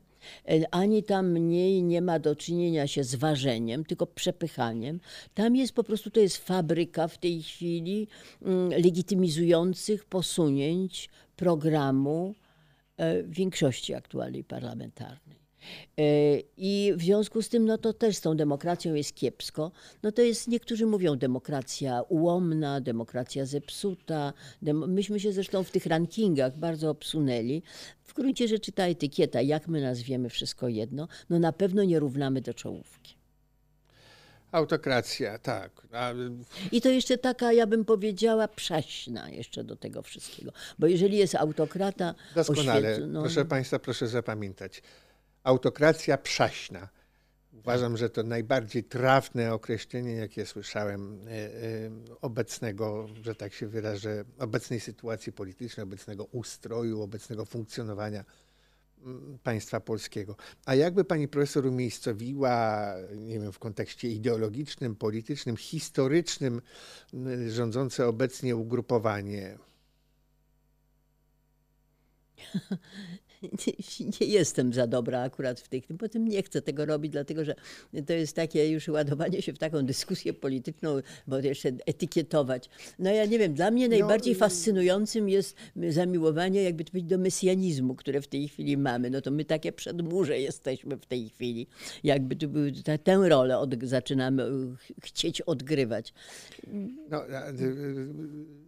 e, 0.49 0.73
ani 0.73 1.03
tam 1.03 1.31
mniej 1.31 1.83
nie 1.83 2.01
ma 2.01 2.19
do 2.19 2.35
czynienia 2.35 2.87
się 2.87 3.03
z 3.03 3.15
ważeniem, 3.15 3.85
tylko 3.85 4.07
przepychaniem. 4.07 4.99
Tam 5.33 5.55
jest 5.55 5.73
po 5.73 5.83
prostu, 5.83 6.09
to 6.09 6.19
jest 6.19 6.37
fabryka 6.37 7.07
w 7.07 7.17
tej 7.17 7.43
chwili 7.43 8.07
mm, 8.41 8.69
legitymizujących 8.69 10.05
posunięć 10.05 11.09
programu 11.35 12.35
e, 12.97 13.23
większości 13.23 13.93
aktualnej 13.93 14.43
parlamentarnej. 14.43 15.46
E, 15.97 16.03
I 16.57 16.93
w 16.95 17.01
związku 17.01 17.41
z 17.41 17.49
tym, 17.49 17.65
no 17.65 17.77
to 17.77 17.93
też 17.93 18.15
z 18.15 18.21
tą 18.21 18.37
demokracją 18.37 18.93
jest 18.93 19.15
kiepsko. 19.15 19.71
No 20.03 20.11
to 20.11 20.21
jest, 20.21 20.47
niektórzy 20.47 20.85
mówią 20.85 21.15
demokracja 21.15 22.01
ułomna, 22.01 22.81
demokracja 22.81 23.45
zepsuta. 23.45 24.33
Dem 24.61 24.93
Myśmy 24.93 25.19
się 25.19 25.31
zresztą 25.31 25.63
w 25.63 25.71
tych 25.71 25.85
rankingach 25.85 26.57
bardzo 26.57 26.89
obsunęli. 26.89 27.63
W 28.03 28.13
gruncie 28.13 28.47
rzeczy 28.47 28.71
ta 28.71 28.83
etykieta, 28.83 29.41
jak 29.41 29.67
my 29.67 29.81
nazwiemy 29.81 30.29
wszystko 30.29 30.67
jedno, 30.67 31.07
no 31.29 31.39
na 31.39 31.53
pewno 31.53 31.83
nie 31.83 31.99
równamy 31.99 32.41
do 32.41 32.53
czołówki. 32.53 33.17
Autokracja, 34.51 35.39
tak. 35.39 35.87
A... 35.91 36.13
I 36.71 36.81
to 36.81 36.89
jeszcze 36.89 37.17
taka, 37.17 37.53
ja 37.53 37.67
bym 37.67 37.85
powiedziała, 37.85 38.47
prześna 38.47 39.29
jeszcze 39.29 39.63
do 39.63 39.75
tego 39.75 40.01
wszystkiego. 40.01 40.51
Bo 40.79 40.87
jeżeli 40.87 41.17
jest 41.17 41.35
autokrata... 41.35 42.15
Doskonale. 42.35 42.99
No... 43.07 43.21
Proszę 43.21 43.45
Państwa, 43.45 43.79
proszę 43.79 44.07
zapamiętać 44.07 44.81
autokracja 45.47 46.17
przaśna. 46.17 46.89
Uważam, 47.53 47.97
że 47.97 48.09
to 48.09 48.23
najbardziej 48.23 48.83
trafne 48.83 49.53
określenie, 49.53 50.11
jakie 50.15 50.45
słyszałem 50.45 51.27
e, 51.27 51.31
e, 51.31 51.49
obecnego, 52.21 53.07
że 53.21 53.35
tak 53.35 53.53
się 53.53 53.67
wyrażę, 53.67 54.23
obecnej 54.39 54.79
sytuacji 54.79 55.31
politycznej, 55.31 55.83
obecnego 55.83 56.25
ustroju, 56.25 57.01
obecnego 57.01 57.45
funkcjonowania 57.45 58.25
mm, 59.05 59.39
państwa 59.43 59.79
polskiego. 59.79 60.35
A 60.65 60.75
jakby 60.75 61.03
pani 61.03 61.27
profesor 61.27 61.65
umiejscowiła, 61.65 62.93
nie 63.15 63.39
wiem, 63.39 63.51
w 63.51 63.59
kontekście 63.59 64.09
ideologicznym, 64.09 64.95
politycznym, 64.95 65.57
historycznym, 65.57 66.61
rządzące 67.47 68.07
obecnie 68.07 68.55
ugrupowanie? 68.55 69.57
nie, 73.67 74.07
nie, 74.21 74.27
jestem 74.27 74.73
za 74.73 74.87
dobra 74.87 75.21
akurat 75.21 75.59
w 75.59 75.67
tych, 75.67 75.83
potem 75.99 76.27
nie 76.27 76.43
chcę 76.43 76.61
tego 76.61 76.85
robić, 76.85 77.11
dlatego 77.11 77.45
że 77.45 77.55
to 78.07 78.13
jest 78.13 78.35
takie 78.35 78.71
już 78.71 78.87
ładowanie 78.87 79.41
się 79.41 79.53
w 79.53 79.57
taką 79.57 79.81
dyskusję 79.81 80.33
polityczną, 80.33 81.01
bo 81.27 81.39
jeszcze 81.39 81.69
etykietować. 81.85 82.69
No 82.99 83.11
ja 83.11 83.25
nie 83.25 83.39
wiem, 83.39 83.53
dla 83.53 83.71
mnie 83.71 83.89
najbardziej 83.89 84.33
no, 84.33 84.39
fascynującym 84.39 85.29
jest 85.29 85.55
zamiłowanie 85.89 86.63
jakby 86.63 86.83
to 86.83 86.91
powiedzieć 86.91 87.09
do 87.09 87.17
mesjanizmu, 87.17 87.95
które 87.95 88.21
w 88.21 88.27
tej 88.27 88.47
chwili 88.47 88.77
mamy. 88.77 89.09
No 89.09 89.21
to 89.21 89.31
my 89.31 89.45
takie 89.45 89.71
przedmurze 89.71 90.39
jesteśmy 90.39 90.97
w 90.97 91.05
tej 91.05 91.29
chwili. 91.29 91.67
Jakby 92.03 92.35
tu 92.35 92.47
były, 92.49 92.71
tę 93.03 93.29
rolę 93.29 93.57
od, 93.57 93.83
zaczynamy 93.83 94.51
chcieć 95.03 95.41
odgrywać. 95.41 96.13
No, 97.09 97.23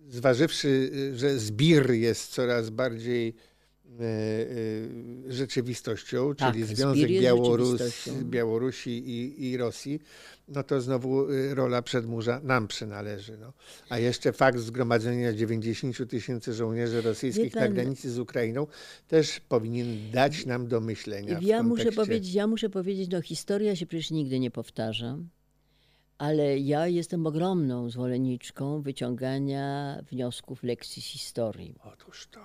zważywszy, 0.09 0.91
że 1.15 1.39
zbir 1.39 1.91
jest 1.91 2.31
coraz 2.31 2.69
bardziej 2.69 3.33
E, 3.99 4.03
e, 5.29 5.33
rzeczywistością, 5.33 6.35
tak, 6.35 6.53
czyli 6.53 6.65
Związek 6.65 7.09
Białorus, 7.09 8.09
Białorusi 8.23 8.89
i, 8.89 9.49
i, 9.49 9.57
Rosji, 9.57 9.99
no 10.47 10.63
to 10.63 10.81
znowu 10.81 11.31
e, 11.31 11.55
rola 11.55 11.81
przedmurza 11.81 12.39
nam 12.43 12.67
przynależy. 12.67 13.37
No. 13.37 13.53
A 13.89 13.99
jeszcze 13.99 14.33
fakt 14.33 14.59
zgromadzenia 14.59 15.33
90 15.33 16.09
tysięcy 16.09 16.53
żołnierzy 16.53 17.01
rosyjskich 17.01 17.53
pan, 17.53 17.63
na 17.63 17.69
granicy 17.69 18.11
z 18.11 18.19
Ukrainą 18.19 18.67
też 19.07 19.39
powinien 19.39 20.11
dać 20.11 20.45
nam 20.45 20.67
do 20.67 20.81
myślenia. 20.81 21.39
Ja, 21.41 21.63
muszę 21.63 21.91
powiedzieć, 21.91 22.33
ja 22.33 22.47
muszę 22.47 22.69
powiedzieć, 22.69 23.09
no 23.11 23.21
historia 23.21 23.75
się 23.75 23.85
przecież 23.85 24.11
nigdy 24.11 24.39
nie 24.39 24.51
powtarza. 24.51 25.17
Ale 26.17 26.59
ja 26.59 26.87
jestem 26.87 27.27
ogromną 27.27 27.89
zwolenniczką 27.89 28.81
wyciągania 28.81 29.97
wniosków 30.11 30.63
lekcji 30.63 31.01
z 31.01 31.05
historii. 31.05 31.75
Otóż 31.83 32.27
to. 32.31 32.39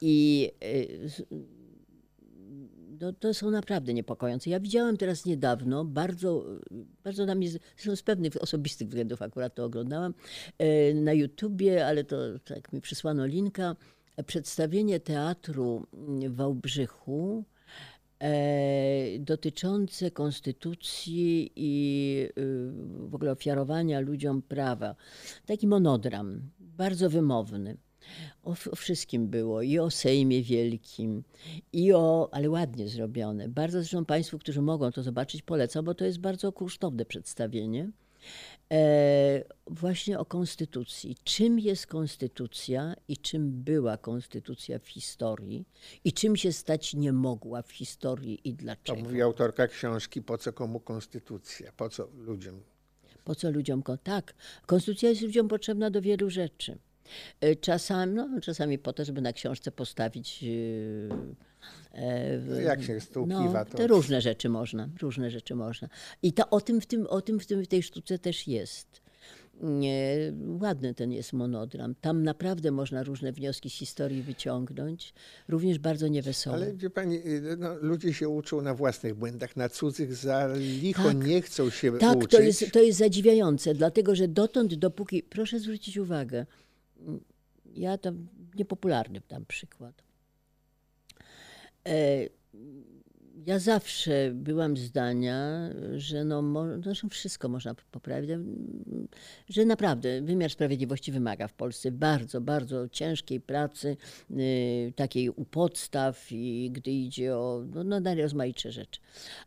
I 0.00 0.50
y, 0.64 1.10
no, 3.00 3.12
to 3.12 3.34
są 3.34 3.50
naprawdę 3.50 3.94
niepokojące. 3.94 4.50
Ja 4.50 4.60
widziałam 4.60 4.96
teraz 4.96 5.24
niedawno, 5.24 5.84
bardzo, 5.84 6.44
bardzo 7.04 7.26
na 7.26 7.34
mnie, 7.34 7.50
zresztą 7.50 7.96
z 7.96 8.02
pewnych 8.02 8.42
osobistych 8.42 8.88
względów 8.88 9.22
akurat 9.22 9.54
to 9.54 9.64
oglądałam, 9.64 10.14
y, 10.62 10.94
na 10.94 11.12
YouTubie, 11.12 11.86
ale 11.86 12.04
to 12.04 12.16
tak 12.44 12.72
mi 12.72 12.80
przysłano 12.80 13.26
linka, 13.26 13.76
przedstawienie 14.26 15.00
teatru 15.00 15.86
w 16.28 16.34
Wałbrzychu 16.34 17.44
e, 18.18 19.18
dotyczące 19.18 20.10
konstytucji 20.10 21.52
i 21.56 22.28
y, 22.38 22.72
w 23.08 23.14
ogóle 23.14 23.32
ofiarowania 23.32 24.00
ludziom 24.00 24.42
prawa. 24.42 24.94
Taki 25.46 25.66
monodram, 25.66 26.40
bardzo 26.58 27.10
wymowny. 27.10 27.76
O, 28.44 28.54
o, 28.70 28.76
wszystkim 28.76 29.28
było 29.28 29.62
i 29.62 29.78
o 29.78 29.90
Sejmie 29.90 30.42
Wielkim, 30.42 31.22
i 31.72 31.92
o, 31.92 32.28
ale 32.32 32.50
ładnie 32.50 32.88
zrobione. 32.88 33.48
Bardzo 33.48 33.78
zresztą 33.78 34.04
Państwu, 34.04 34.38
którzy 34.38 34.62
mogą 34.62 34.92
to 34.92 35.02
zobaczyć, 35.02 35.42
polecam, 35.42 35.84
bo 35.84 35.94
to 35.94 36.04
jest 36.04 36.18
bardzo 36.18 36.52
kosztowne 36.52 37.04
przedstawienie. 37.04 37.90
E, 38.72 39.44
właśnie 39.66 40.18
o 40.18 40.24
konstytucji. 40.24 41.16
Czym 41.24 41.58
jest 41.58 41.86
konstytucja 41.86 42.94
i 43.08 43.16
czym 43.16 43.62
była 43.62 43.96
konstytucja 43.96 44.78
w 44.78 44.88
historii 44.88 45.64
i 46.04 46.12
czym 46.12 46.36
się 46.36 46.52
stać 46.52 46.94
nie 46.94 47.12
mogła 47.12 47.62
w 47.62 47.72
historii 47.72 48.40
i 48.44 48.54
dlaczego. 48.54 48.98
To 48.98 49.04
mówi 49.04 49.22
autorka 49.22 49.68
książki 49.68 50.22
Po 50.22 50.38
co 50.38 50.52
komu 50.52 50.80
konstytucja? 50.80 51.72
Po 51.76 51.88
co 51.88 52.08
ludziom? 52.14 52.60
Po 53.24 53.34
co 53.34 53.50
ludziom? 53.50 53.82
Tak, 54.02 54.34
konstytucja 54.66 55.08
jest 55.08 55.22
ludziom 55.22 55.48
potrzebna 55.48 55.90
do 55.90 56.02
wielu 56.02 56.30
rzeczy. 56.30 56.78
E, 57.40 57.56
czasami, 57.56 58.14
no, 58.14 58.40
czasami 58.42 58.78
po 58.78 58.92
to, 58.92 59.04
żeby 59.04 59.20
na 59.20 59.32
książce 59.32 59.72
postawić. 59.72 60.44
E, 60.44 61.98
e, 61.98 62.38
no 62.38 62.60
jak 62.60 62.82
się 62.82 63.00
stukiwa, 63.00 63.52
no, 63.52 63.64
to... 63.64 63.76
to... 63.76 63.86
różne 63.86 64.20
rzeczy 64.20 64.48
można, 64.48 64.88
różne 65.02 65.30
rzeczy 65.30 65.54
można. 65.54 65.88
I 66.22 66.32
to, 66.32 66.50
o 66.50 66.60
tym 66.60 66.80
w, 66.80 66.86
tym, 66.86 67.06
o 67.06 67.20
tym 67.20 67.40
w, 67.40 67.46
tym 67.46 67.64
w 67.64 67.66
tej 67.68 67.82
sztuce 67.82 68.18
też 68.18 68.48
jest. 68.48 69.02
Nie, 69.60 70.32
ładny 70.60 70.94
ten 70.94 71.12
jest 71.12 71.32
monodram. 71.32 71.94
Tam 72.00 72.22
naprawdę 72.22 72.70
można 72.70 73.02
różne 73.02 73.32
wnioski 73.32 73.70
z 73.70 73.72
historii 73.72 74.22
wyciągnąć, 74.22 75.14
również 75.48 75.78
bardzo 75.78 76.08
niewesołe. 76.08 76.56
Ale 76.56 76.72
wie 76.74 76.90
pani, 76.90 77.20
no, 77.58 77.74
ludzie 77.80 78.14
się 78.14 78.28
uczą 78.28 78.62
na 78.62 78.74
własnych 78.74 79.14
błędach, 79.14 79.56
na 79.56 79.68
cudzych 79.68 80.14
za 80.14 80.48
licho 80.56 81.04
tak, 81.04 81.24
nie 81.26 81.42
chcą 81.42 81.70
się 81.70 81.98
tak, 81.98 82.16
uczyć. 82.16 82.30
Tak, 82.30 82.40
to 82.40 82.40
jest, 82.40 82.72
to 82.72 82.82
jest 82.82 82.98
zadziwiające, 82.98 83.74
dlatego 83.74 84.14
że 84.14 84.28
dotąd, 84.28 84.74
dopóki, 84.74 85.22
proszę 85.22 85.58
zwrócić 85.58 85.96
uwagę, 85.96 86.46
ja 87.74 87.98
tam 87.98 88.26
niepopularny 88.54 89.20
tam 89.20 89.46
przykład. 89.46 90.02
E, 91.88 92.28
ja 93.46 93.58
zawsze 93.58 94.30
byłam 94.34 94.76
zdania, 94.76 95.70
że 95.96 96.24
no, 96.24 96.42
no, 96.42 97.08
wszystko 97.10 97.48
można 97.48 97.74
poprawić, 97.74 98.30
że 99.48 99.64
naprawdę 99.64 100.22
wymiar 100.22 100.50
sprawiedliwości 100.50 101.12
wymaga 101.12 101.48
w 101.48 101.54
Polsce 101.54 101.90
bardzo, 101.90 102.40
bardzo 102.40 102.88
ciężkiej 102.88 103.40
pracy, 103.40 103.96
y, 104.30 104.92
takiej 104.96 105.30
u 105.30 105.44
podstaw 105.44 106.26
i 106.32 106.70
gdy 106.72 106.90
idzie 106.90 107.36
o 107.36 107.64
no, 107.74 107.84
no, 107.84 108.00
najrozmaitsze 108.00 108.72
rzeczy. 108.72 109.00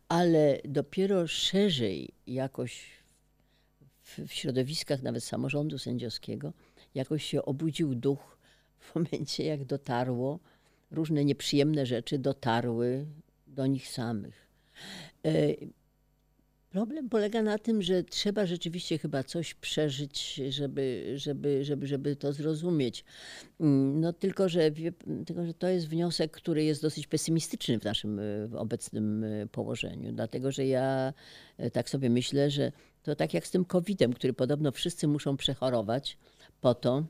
Ale 0.08 0.60
dopiero 0.64 1.26
szerzej 1.26 2.08
jakoś 2.26 2.96
w 4.02 4.32
środowiskach 4.32 5.02
nawet 5.02 5.24
samorządu 5.24 5.78
sędziowskiego 5.78 6.52
jakoś 6.96 7.24
się 7.24 7.44
obudził 7.44 7.94
duch 7.94 8.38
w 8.78 8.94
momencie, 8.94 9.44
jak 9.44 9.64
dotarło, 9.64 10.38
różne 10.90 11.24
nieprzyjemne 11.24 11.86
rzeczy 11.86 12.18
dotarły 12.18 13.06
do 13.46 13.66
nich 13.66 13.88
samych. 13.88 14.46
E, 15.24 15.54
problem 16.70 17.08
polega 17.08 17.42
na 17.42 17.58
tym, 17.58 17.82
że 17.82 18.04
trzeba 18.04 18.46
rzeczywiście 18.46 18.98
chyba 18.98 19.22
coś 19.22 19.54
przeżyć, 19.54 20.40
żeby, 20.48 21.12
żeby, 21.16 21.64
żeby, 21.64 21.86
żeby 21.86 22.16
to 22.16 22.32
zrozumieć. 22.32 23.04
Mm, 23.60 24.00
no 24.00 24.12
tylko 24.12 24.48
że, 24.48 24.70
tylko, 25.26 25.46
że 25.46 25.54
to 25.54 25.68
jest 25.68 25.88
wniosek, 25.88 26.30
który 26.30 26.64
jest 26.64 26.82
dosyć 26.82 27.06
pesymistyczny 27.06 27.78
w 27.78 27.84
naszym 27.84 28.20
w 28.46 28.54
obecnym 28.54 29.24
e, 29.24 29.46
położeniu. 29.46 30.12
Dlatego, 30.12 30.52
że 30.52 30.66
ja 30.66 31.12
e, 31.58 31.70
tak 31.70 31.90
sobie 31.90 32.10
myślę, 32.10 32.50
że 32.50 32.72
to 33.02 33.14
tak 33.14 33.34
jak 33.34 33.46
z 33.46 33.50
tym 33.50 33.64
COVID-em, 33.64 34.12
który 34.12 34.32
podobno 34.32 34.72
wszyscy 34.72 35.08
muszą 35.08 35.36
przechorować, 35.36 36.18
po 36.60 36.74
to, 36.74 37.04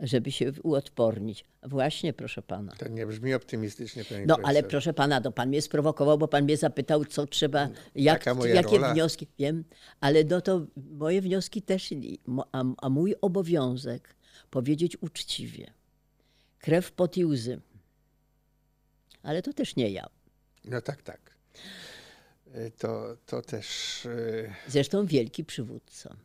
żeby 0.00 0.32
się 0.32 0.52
uodpornić. 0.62 1.44
Właśnie, 1.62 2.12
proszę 2.12 2.42
pana. 2.42 2.72
To 2.72 2.88
nie 2.88 3.06
brzmi 3.06 3.34
optymistycznie, 3.34 4.04
panie 4.04 4.24
No 4.26 4.34
ale 4.34 4.44
profesor. 4.44 4.70
proszę 4.70 4.92
pana, 4.94 5.20
to 5.20 5.32
pan 5.32 5.48
mnie 5.48 5.62
sprowokował, 5.62 6.18
bo 6.18 6.28
pan 6.28 6.44
mnie 6.44 6.56
zapytał, 6.56 7.04
co 7.04 7.26
trzeba, 7.26 7.68
jak, 7.94 8.26
jakie 8.54 8.76
rola. 8.76 8.92
wnioski. 8.92 9.26
Wiem, 9.38 9.64
ale 10.00 10.24
no 10.24 10.40
to 10.40 10.66
moje 10.76 11.20
wnioski 11.22 11.62
też, 11.62 11.94
a, 12.52 12.64
a 12.82 12.88
mój 12.88 13.14
obowiązek 13.20 14.14
powiedzieć 14.50 14.96
uczciwie. 15.00 15.70
Krew, 16.58 16.92
pot 16.92 17.16
i 17.16 17.24
łzy. 17.24 17.60
Ale 19.22 19.42
to 19.42 19.52
też 19.52 19.76
nie 19.76 19.90
ja. 19.90 20.06
No 20.64 20.80
tak, 20.80 21.02
tak. 21.02 21.20
Y, 22.54 22.70
To, 22.78 23.16
to 23.26 23.42
też... 23.42 23.66
y, 24.06 24.52
Zresztą 24.68 25.06
wielki 25.06 25.44
przywódca. 25.44 26.16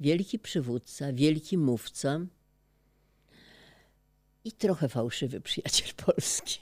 Wielki 0.00 0.38
przywódca, 0.38 1.12
wielki 1.12 1.58
mówca 1.58 2.20
i 4.44 4.52
trochę 4.52 4.88
fałszywy 4.88 5.40
przyjaciel 5.40 5.88
Polski. 6.06 6.60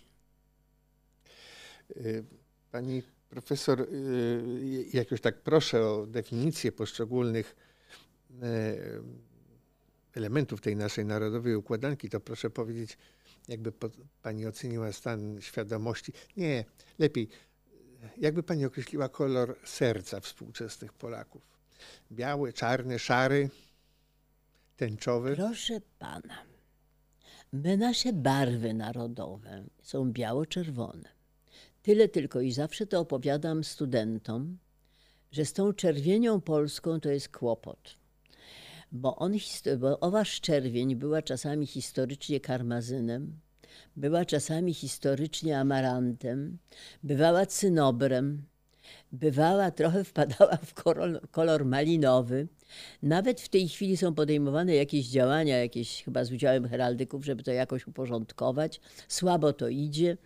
y, 1.97 2.25
Pani 2.71 3.03
profesor, 3.29 3.81
y, 3.81 4.87
jak 4.93 5.11
już 5.11 5.21
tak 5.21 5.43
proszę 5.43 5.87
o 5.87 6.07
definicję 6.07 6.73
poszczególnych 6.73 7.57
y, 8.31 8.43
elementów 10.15 10.61
tej 10.61 10.77
naszej 10.77 11.05
narodowej 11.05 11.55
układanki, 11.55 12.09
to 12.09 12.21
proszę 12.21 12.51
powiedzieć, 12.51 12.99
jakby 13.49 13.73
pani 14.23 14.47
oceniła 14.47 14.93
stan 14.93 15.41
świadomości. 15.41 16.13
Nie, 16.37 16.65
lepiej, 16.99 17.29
jakby 18.17 18.43
pani 18.43 18.65
określiła 18.65 19.09
kolor 19.09 19.57
serca 19.65 20.21
współczesnych 20.21 20.93
Polaków? 20.93 21.52
Biały, 22.13 22.53
czarny, 22.53 22.99
szary, 22.99 23.51
tęczowy? 24.77 25.37
Proszę 25.37 25.81
pana, 25.99 26.39
my 27.53 27.77
nasze 27.77 28.13
barwy 28.13 28.75
narodowe 28.75 29.65
są 29.83 30.13
biało-czerwone. 30.13 31.09
Tyle 31.83 32.09
tylko 32.09 32.41
i 32.41 32.53
zawsze 32.53 32.87
to 32.87 33.01
opowiadam 33.01 33.65
studentom, 33.65 34.59
że 35.33 35.45
z 35.45 35.53
tą 35.53 35.73
czerwienią 35.73 36.41
polską 36.41 37.01
to 37.01 37.11
jest 37.11 37.29
kłopot. 37.29 37.97
Bo, 38.93 39.17
on, 39.17 39.33
bo 39.79 40.01
owa 40.01 40.25
czerwień 40.25 40.97
była 40.97 41.23
czasami 41.23 41.67
historycznie 41.67 42.41
karmazynem, 42.41 43.41
była 43.97 44.25
czasami 44.25 44.75
historycznie 44.75 45.59
amarantem, 45.59 46.59
bywała 47.03 47.47
cynobrem, 47.47 48.43
bywała, 49.13 49.71
trochę 49.71 50.05
wpadała 50.05 50.57
w 50.57 50.75
kolor, 51.31 51.65
malinowy. 51.65 52.49
Nawet 53.03 53.41
w 53.41 53.49
tej 53.49 53.69
chwili 53.69 53.97
są 53.97 54.15
podejmowane 54.15 54.75
jakieś 54.75 55.07
działania, 55.09 55.59
jakieś 55.59 56.03
chyba 56.05 56.25
z 56.25 56.33
udziałem 56.33 56.69
heraldyków, 56.69 57.25
żeby 57.25 57.43
to 57.43 57.53
jakoś 57.53 57.87
uporządkować. 57.87 58.81
Słabo 59.09 59.53
to 59.53 59.69
idzie. 59.69 60.17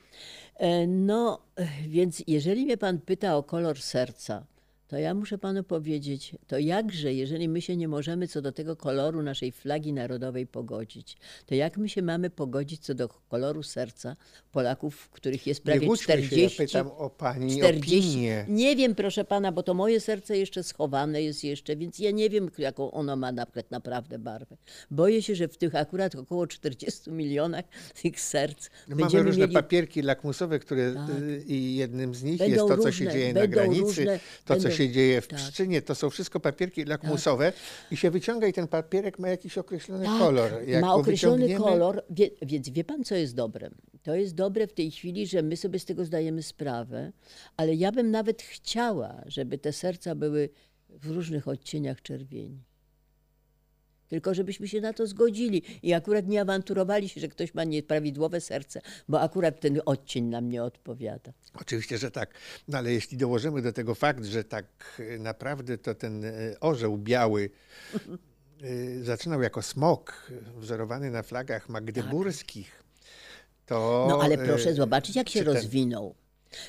E, 0.57 0.87
No, 0.87 1.43
e, 1.57 1.69
więc 1.89 2.23
jeżeli 2.27 2.65
mnie 2.65 2.77
pan 2.77 2.99
pyta 2.99 3.37
o 3.37 3.43
kolor 3.43 3.81
serca, 3.81 4.47
to 4.89 4.99
ja 4.99 5.15
muszę 5.15 5.39
panu 5.39 5.65
powiedzieć, 5.65 6.35
to 6.47 6.59
jakże, 6.59 7.15
jeżeli 7.15 7.49
my 7.49 7.63
się 7.63 7.77
nie 7.77 7.89
możemy 7.89 8.29
co 8.29 8.43
do 8.43 8.53
tego 8.53 8.77
koloru 8.77 9.23
naszej 9.23 9.53
flagi 9.53 9.93
narodowej 9.93 10.47
pogodzić, 10.47 11.17
to 11.47 11.55
jak 11.55 11.77
my 11.79 11.89
się 11.89 12.03
mamy 12.03 12.31
pogodzić 12.31 12.81
co 12.85 12.95
do 12.95 13.09
koloru 13.09 13.63
serca 13.63 14.17
Polaków, 14.53 15.09
których 15.11 15.47
jest 15.47 15.61
Nie 15.65 15.73
prawie 15.73 15.87
łudźmy 15.89 16.05
40? 16.15 16.57
się, 16.57 16.63
ja 16.63 16.67
pytam 16.69 16.87
o 16.89 17.11
pani 17.11 17.59
40. 17.59 17.97
opinię. 18.09 18.45
Nie 18.49 18.77
wiem, 18.77 18.95
proszę 18.95 19.25
pana, 19.25 19.53
bo 19.53 19.63
to 19.63 19.75
moje 19.75 20.01
serce 20.01 20.39
jeszcze 20.39 20.63
schowane 20.63 21.23
jest 21.23 21.45
jeszcze, 21.45 21.77
więc 21.77 21.99
ja 21.99 22.11
nie 22.11 22.31
wiem, 22.31 22.51
jaką 22.59 22.91
ono 22.91 23.17
ma 23.17 23.33
na 23.33 23.47
przykład 23.47 23.71
naprawdę 23.71 24.19
barwę. 24.19 24.57
Boję 24.91 25.23
się, 25.23 25.35
że 25.35 25.49
w 25.49 25.57
tych 25.59 25.75
akurat 25.75 26.15
około 26.15 26.47
40 26.47 27.11
milionach 27.11 27.65
tych 28.03 28.21
serc 28.21 28.67
No 28.67 28.71
Mamy 28.89 29.03
będziemy 29.03 29.23
różne 29.25 29.41
mieli... 29.41 29.55
papierki 29.55 30.03
lakmusowe, 30.03 30.59
które 30.59 30.95
Tak. 30.95 31.11
y, 31.23 31.45
i 31.47 31.77
jednym 31.77 32.15
z 32.15 32.23
nich 32.23 32.39
Będą 32.39 32.55
jest 32.55 32.69
to, 32.69 32.69
co 32.69 32.77
różne- 32.77 32.93
się 32.93 33.13
dzieje 33.13 33.33
na 33.35 33.47
granicy, 33.47 33.81
różne- 33.83 34.19
to, 34.45 34.55
co 34.57 34.61
będą- 34.63 34.76
się 34.77 34.91
dzieje 34.91 35.21
w 35.21 35.29
tak. 35.29 35.39
Pszczynie. 35.39 35.83
To 35.83 35.95
są 35.95 36.11
wszystko 36.11 36.41
papierki 36.41 36.85
lakmusowe 36.85 37.53
i 37.91 37.97
się 37.97 38.11
wyciąga 38.11 38.47
i 38.47 38.53
ten 38.53 38.69
papierek 38.69 39.19
ma 39.19 39.29
jakiś 39.29 39.59
określony 39.59 40.05
Tak, 40.05 40.19
kolor. 40.19 40.53
Jak 40.67 40.83
ma 40.83 40.95
określony 40.95 41.47
wyciągniemy- 41.47 41.65
kolor, 41.65 42.03
wie, 42.11 42.31
więc 42.43 42.69
wie 42.69 42.85
pan, 42.85 43.05
co 43.05 43.15
jest 43.15 43.35
dobre? 43.35 43.71
To 44.03 44.15
jest 44.15 44.35
dobre 44.35 44.67
w 44.67 44.73
tej 44.73 44.91
chwili, 44.91 45.27
że 45.27 45.43
my 45.43 45.57
sobie 45.57 45.79
z 45.79 45.85
tego 45.85 46.05
zdajemy 46.05 46.43
sprawę, 46.43 47.13
ale 47.57 47.75
ja 47.75 47.93
bym 47.93 48.11
nawet 48.11 48.43
chciała, 48.43 49.23
żeby 49.27 49.59
te 49.59 49.73
serca 49.73 50.15
były 50.15 50.49
w 50.89 51.11
różnych 51.11 51.49
odcieniach 51.49 52.03
czerwieni. 52.03 52.65
Tylko 54.09 54.35
żebyśmy 54.35 54.69
się 54.69 54.81
na 54.81 54.93
to 54.93 55.07
zgodzili 55.07 55.63
i 55.83 55.93
akurat 55.93 56.27
nie 56.27 56.41
awanturowali 56.41 57.09
się, 57.09 57.21
że 57.21 57.29
ktoś 57.29 57.55
ma 57.55 57.65
nieprawidłowe 57.65 58.41
serce, 58.41 58.81
bo 59.09 59.21
akurat 59.21 59.61
ten 59.61 59.81
odcień 59.87 60.25
nam 60.25 60.49
nie 60.49 60.63
odpowiada. 60.65 61.33
Oczywiście, 61.61 61.99
że 61.99 62.11
tak. 62.11 62.35
No 62.69 62.79
ale 62.79 62.93
jeśli 62.93 63.17
dołożymy 63.19 63.63
do 63.63 63.73
tego 63.73 63.95
fakt, 63.95 64.25
że 64.25 64.45
tak 64.45 64.67
y, 65.01 65.19
naprawdę 65.19 65.79
to 65.79 65.95
ten 65.95 66.25
y, 66.25 66.57
orzeł 66.61 66.99
biały 66.99 67.51
y, 68.65 69.05
zaczynał 69.05 69.43
jako 69.43 69.63
smok 69.63 70.31
wzorowany 70.57 71.11
na 71.11 71.23
flagach 71.23 71.69
magdeburskich, 71.69 72.83
to... 73.67 74.07
No 74.09 74.21
ale 74.23 74.39
proszę 74.39 74.75
zobaczyć, 74.75 75.17
jak 75.17 75.29
się 75.29 75.45
ten- 75.45 75.55
rozwinął. 75.55 76.15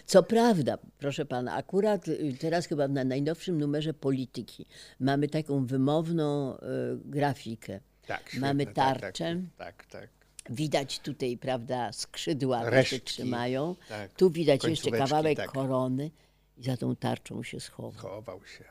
Co 0.05 0.23
prawda, 0.23 0.77
proszę 0.99 1.25
pana, 1.25 1.53
akurat 1.53 2.07
y, 2.07 2.35
teraz 2.39 2.65
chyba 2.67 2.87
na 2.87 3.03
najnowszym 3.03 3.57
numerze 3.57 3.93
Polityki 3.93 4.65
mamy 4.99 5.27
taką 5.27 5.65
wymowną 5.65 6.57
y, 6.57 6.59
grafikę. 7.05 7.79
Tak, 8.07 8.33
mamy 8.33 8.63
świetne, 8.63 8.83
tak, 8.83 9.01
tarczę. 9.01 9.41
Tak, 9.57 9.85
tak. 9.85 9.87
tak. 9.87 10.09
Widać 10.49 10.99
tutaj, 10.99 11.37
prawda, 11.37 11.91
skrzydła 11.93 12.61
które 12.61 12.85
się 12.85 12.95
Resztki, 12.95 13.13
trzymają. 13.13 13.75
tak, 13.89 14.13
Tu 14.13 14.29
widać 14.29 14.63
jeszcze 14.63 14.83
końcóweczki, 14.83 15.09
kawałek 15.09 15.37
tak. 15.37 15.51
korony 15.51 16.11
i 16.57 16.63
za 16.63 16.77
tą 16.77 16.95
tarczą 16.95 17.43
się 17.43 17.59
schował. 17.59 17.91
Chował 18.11 18.45
się 18.45 18.63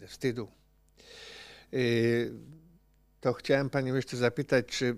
ze 0.00 0.06
wstydu. 0.06 0.48
Y, 1.74 2.32
To 3.20 3.32
chciałem 3.32 3.70
panią 3.70 3.94
jeszcze 3.94 4.16
zapytać, 4.16 4.66
czy 4.66 4.96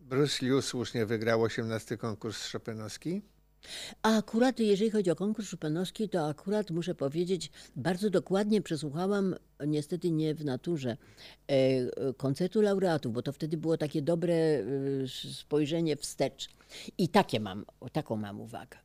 Bruce 0.00 0.46
Liu 0.46 0.62
słusznie 0.62 1.06
wygrał 1.06 1.42
18 1.42 1.96
konkurs 1.96 2.52
Chopinowski? 2.52 3.22
A 4.02 4.16
akurat 4.16 4.60
jeżeli 4.60 4.90
chodzi 4.90 5.10
o 5.10 5.16
konkurs 5.16 5.48
szupenowski, 5.48 6.08
to 6.08 6.28
akurat 6.28 6.70
muszę 6.70 6.94
powiedzieć, 6.94 7.50
bardzo 7.76 8.10
dokładnie 8.10 8.62
przesłuchałam, 8.62 9.34
niestety 9.66 10.10
nie 10.10 10.34
w 10.34 10.44
naturze, 10.44 10.90
e, 10.90 11.52
e, 11.52 12.14
koncertu 12.16 12.60
laureatów, 12.60 13.12
bo 13.12 13.22
to 13.22 13.32
wtedy 13.32 13.56
było 13.56 13.76
takie 13.76 14.02
dobre 14.02 14.34
e, 14.34 14.64
spojrzenie 15.32 15.96
wstecz. 15.96 16.48
I 16.98 17.08
takie 17.08 17.40
mam, 17.40 17.64
taką 17.92 18.16
mam 18.16 18.40
uwagę. 18.40 18.78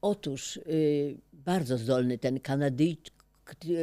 Otóż 0.00 0.56
y, 0.56 1.18
bardzo 1.32 1.78
zdolny 1.78 2.18
ten 2.18 2.40
Kanadyjczyk, 2.40 3.15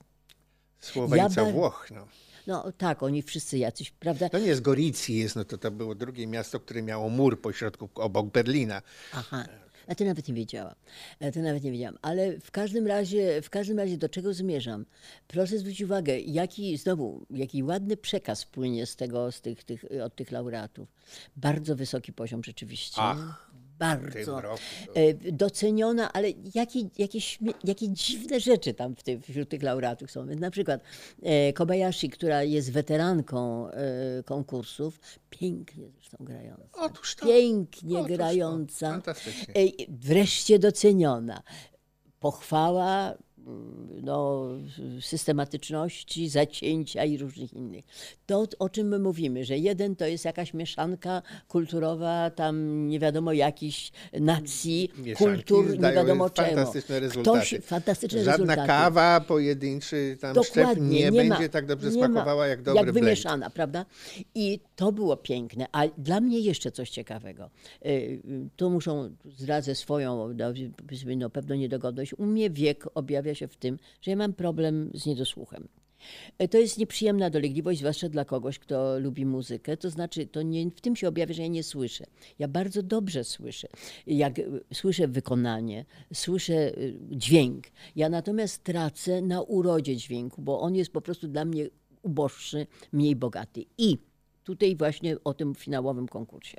Słoweńca 0.79 1.41
Ja 1.41 1.51
Włoch. 1.51 1.87
No. 1.91 2.07
No 2.47 2.71
tak, 2.77 3.03
oni 3.03 3.21
wszyscy 3.21 3.57
jacyś, 3.57 3.91
prawda? 3.91 4.29
To 4.29 4.39
nie 4.39 4.55
z 4.55 4.61
Goricji 4.61 5.19
jest, 5.19 5.35
no 5.35 5.45
to 5.45 5.57
to 5.57 5.71
było 5.71 5.95
drugie 5.95 6.27
miasto, 6.27 6.59
które 6.59 6.81
miało 6.81 7.09
mur 7.09 7.41
pośrodku, 7.41 7.89
obok 7.95 8.27
Berlina. 8.27 8.81
Aha. 9.13 9.45
A 9.87 9.95
to 9.95 10.03
nawet 10.03 10.27
nie 10.27 10.33
wiedziałam. 10.33 10.75
To 11.33 11.39
nawet 11.39 11.63
nie 11.63 11.71
wiedziałam. 11.71 11.97
Ale 12.01 12.39
w 12.39 12.51
każdym 12.51 12.87
razie, 12.87 13.41
w 13.41 13.49
każdym 13.49 13.79
razie 13.79 13.97
do 13.97 14.09
czego 14.09 14.33
zmierzam? 14.33 14.85
Proszę 15.27 15.57
zwrócić 15.57 15.81
uwagę, 15.81 16.19
jaki 16.19 16.77
znowu, 16.77 17.25
jaki 17.29 17.63
ładny 17.63 17.97
przekaz 17.97 18.45
płynie 18.45 18.85
z 18.85 18.95
tego, 18.95 19.31
z 19.31 19.41
tych, 19.41 19.63
tych, 19.63 19.85
od 20.03 20.15
tych 20.15 20.31
laureatów. 20.31 20.87
Bardzo 21.35 21.75
wysoki 21.75 22.13
poziom 22.13 22.43
rzeczywiście. 22.43 23.01
Ach. 23.01 23.48
Bardzo 23.79 24.41
to- 24.41 24.55
e, 24.93 25.13
doceniona, 25.31 26.13
ale 26.13 26.27
jakie, 26.55 26.79
jakie, 26.97 27.19
jakie 27.63 27.89
dziwne 27.89 28.39
rzeczy 28.39 28.73
tam 28.73 28.95
w 28.95 29.03
ty, 29.03 29.19
wśród 29.21 29.49
tych 29.49 29.63
laureatów 29.63 30.11
są. 30.11 30.25
Na 30.25 30.51
przykład 30.51 30.81
e, 31.23 31.53
Kobayashi, 31.53 32.09
która 32.09 32.43
jest 32.43 32.71
weteranką 32.71 33.69
e, 33.71 33.73
konkursów, 34.25 34.99
pięknie 35.29 35.89
zresztą 35.89 36.17
grająca. 36.19 36.63
Otóż 36.73 37.15
to. 37.15 37.25
Pięknie 37.25 37.97
Otóż 37.99 38.09
to. 38.11 38.15
grająca. 38.17 38.91
Fantastycznie. 38.91 39.53
E, 39.55 39.67
wreszcie 39.89 40.59
doceniona. 40.59 41.43
Pochwała 42.19 43.13
no, 44.01 44.45
systematyczności, 45.01 46.29
zacięcia 46.29 47.05
i 47.05 47.17
różnych 47.17 47.53
innych. 47.53 47.85
To, 48.25 48.45
o 48.59 48.69
czym 48.69 48.87
my 48.87 48.99
mówimy, 48.99 49.45
że 49.45 49.57
jeden 49.57 49.95
to 49.95 50.05
jest 50.05 50.25
jakaś 50.25 50.53
mieszanka 50.53 51.21
kulturowa, 51.47 52.29
tam 52.29 52.87
nie 52.87 52.99
wiadomo 52.99 53.33
jakichś 53.33 53.91
nacji, 54.19 54.89
Mieszanki 54.97 55.15
kultur, 55.43 55.79
nie 55.79 55.91
wiadomo 55.91 56.29
czego. 56.29 56.47
fantastyczne 56.55 56.99
rezultaty. 56.99 57.37
Ktoś, 57.39 57.55
fantastyczne 57.65 58.23
Żadna 58.23 58.31
rezultaty. 58.45 58.67
kawa, 58.67 59.21
pojedynczy 59.21 60.17
tam 60.21 60.43
szczep 60.43 60.55
Dokładnie, 60.55 60.99
nie, 60.99 61.11
nie 61.11 61.23
ma- 61.23 61.35
będzie 61.35 61.49
tak 61.49 61.65
dobrze 61.65 61.87
ma- 61.87 61.93
smakowała 61.93 62.47
jak 62.47 62.63
dobry 62.63 62.77
Jak 62.77 62.85
blend. 62.91 63.05
wymieszana, 63.05 63.49
prawda? 63.49 63.85
I 64.35 64.59
to 64.75 64.91
było 64.91 65.17
piękne. 65.17 65.65
A 65.71 65.87
dla 65.97 66.21
mnie 66.21 66.39
jeszcze 66.39 66.71
coś 66.71 66.89
ciekawego. 66.89 67.49
Y, 67.85 67.89
y, 67.89 68.21
Tu 68.55 68.69
muszą, 68.69 69.15
zdradzę 69.37 69.75
swoją, 69.75 70.33
no, 70.33 70.53
no, 71.17 71.29
pewną 71.29 71.55
niedogodność. 71.55 72.13
U 72.17 72.25
mnie 72.25 72.49
wiek 72.49 72.85
objawia 72.93 73.28
się 73.35 73.47
w 73.47 73.57
tym, 73.57 73.79
że 74.01 74.11
ja 74.11 74.17
mam 74.17 74.33
problem 74.33 74.91
z 74.93 75.05
niedosłuchem. 75.05 75.67
Y, 76.43 76.47
To 76.47 76.57
jest 76.57 76.77
nieprzyjemna 76.77 77.29
dolegliwość, 77.29 77.79
zwłaszcza 77.79 78.09
dla 78.09 78.25
kogoś, 78.25 78.59
kto 78.59 78.99
lubi 78.99 79.25
muzykę. 79.25 79.77
To 79.77 79.89
znaczy, 79.89 80.27
to 80.27 80.41
nie, 80.41 80.71
w 80.71 80.81
tym 80.81 80.95
się 80.95 81.07
objawia, 81.07 81.33
że 81.33 81.41
ja 81.41 81.47
nie 81.47 81.63
słyszę. 81.63 82.05
Ja 82.39 82.47
bardzo 82.47 82.83
dobrze 82.83 83.23
słyszę. 83.23 83.67
Jak 84.07 84.39
y, 84.39 84.61
słyszę 84.73 85.07
wykonanie, 85.07 85.85
słyszę 86.13 86.77
y, 86.77 86.99
dźwięk. 87.11 87.65
Ja 87.95 88.09
natomiast 88.09 88.63
tracę 88.63 89.21
na 89.21 89.41
urodzie 89.41 89.97
dźwięku, 89.97 90.41
bo 90.41 90.61
on 90.61 90.75
jest 90.75 90.91
po 90.91 91.01
prostu 91.01 91.27
dla 91.27 91.45
mnie 91.45 91.69
uboższy, 92.01 92.67
mniej 92.91 93.15
bogaty. 93.15 93.65
I 93.77 93.97
tutaj 94.49 94.75
właśnie 94.75 95.23
o 95.23 95.33
tym 95.33 95.55
finałowym 95.55 96.07
konkursie, 96.07 96.57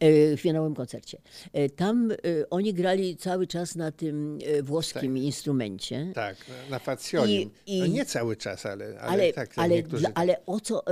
e, 0.00 0.36
finałowym 0.36 0.74
koncercie. 0.74 1.18
E, 1.52 1.68
Tam 1.70 2.10
e, 2.10 2.16
oni 2.50 2.74
grali 2.74 3.16
cały 3.16 3.46
czas 3.46 3.76
na 3.76 3.92
tym 3.92 4.38
włoskim 4.62 5.18
instrumencie. 5.18 6.12
Tak, 6.14 6.36
na. 6.70 7.50
I- 7.66 7.80
No 7.80 7.86
nie 7.86 8.04
cały 8.04 8.36
czas, 8.36 8.66
ale, 8.66 8.84
ale, 8.86 9.00
Ale, 9.00 9.32
tak, 9.32 9.48
tak 9.54 9.58
ale, 9.64 9.74
niektórzy 9.74 10.04
tak. 10.04 10.12
ale 10.18 10.46
o 10.46 10.60
co, 10.60 10.82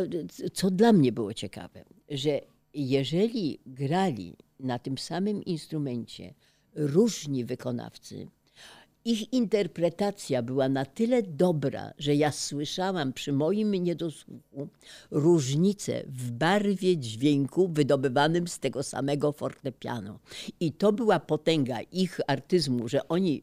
co 0.52 0.70
dla 0.70 0.92
mnie 0.92 1.12
było 1.12 1.34
ciekawe, 1.34 1.84
że 2.08 2.40
jeżeli 2.74 3.58
grali 3.66 4.36
na 4.60 4.78
tym 4.78 4.98
samym 4.98 5.42
instrumencie 5.42 6.34
różni 6.74 7.44
wykonawcy, 7.44 8.28
ich 9.06 9.32
interpretacja 9.32 10.42
była 10.42 10.68
na 10.68 10.84
tyle 10.84 11.22
dobra, 11.22 11.92
że 11.98 12.14
ja 12.14 12.32
słyszałam 12.32 13.12
przy 13.12 13.32
moim 13.32 13.72
niedosłuchu 13.74 14.68
różnicę 15.10 16.02
w 16.06 16.30
barwie 16.30 16.96
dźwięku 16.96 17.68
wydobywanym 17.68 18.48
z 18.48 18.58
tego 18.58 18.82
samego 18.82 19.32
fortepianu. 19.32 20.18
I 20.60 20.72
to 20.72 20.92
była 20.92 21.20
potęga 21.20 21.80
ich 21.80 22.20
artyzmu, 22.26 22.88
że 22.88 23.08
oni 23.08 23.42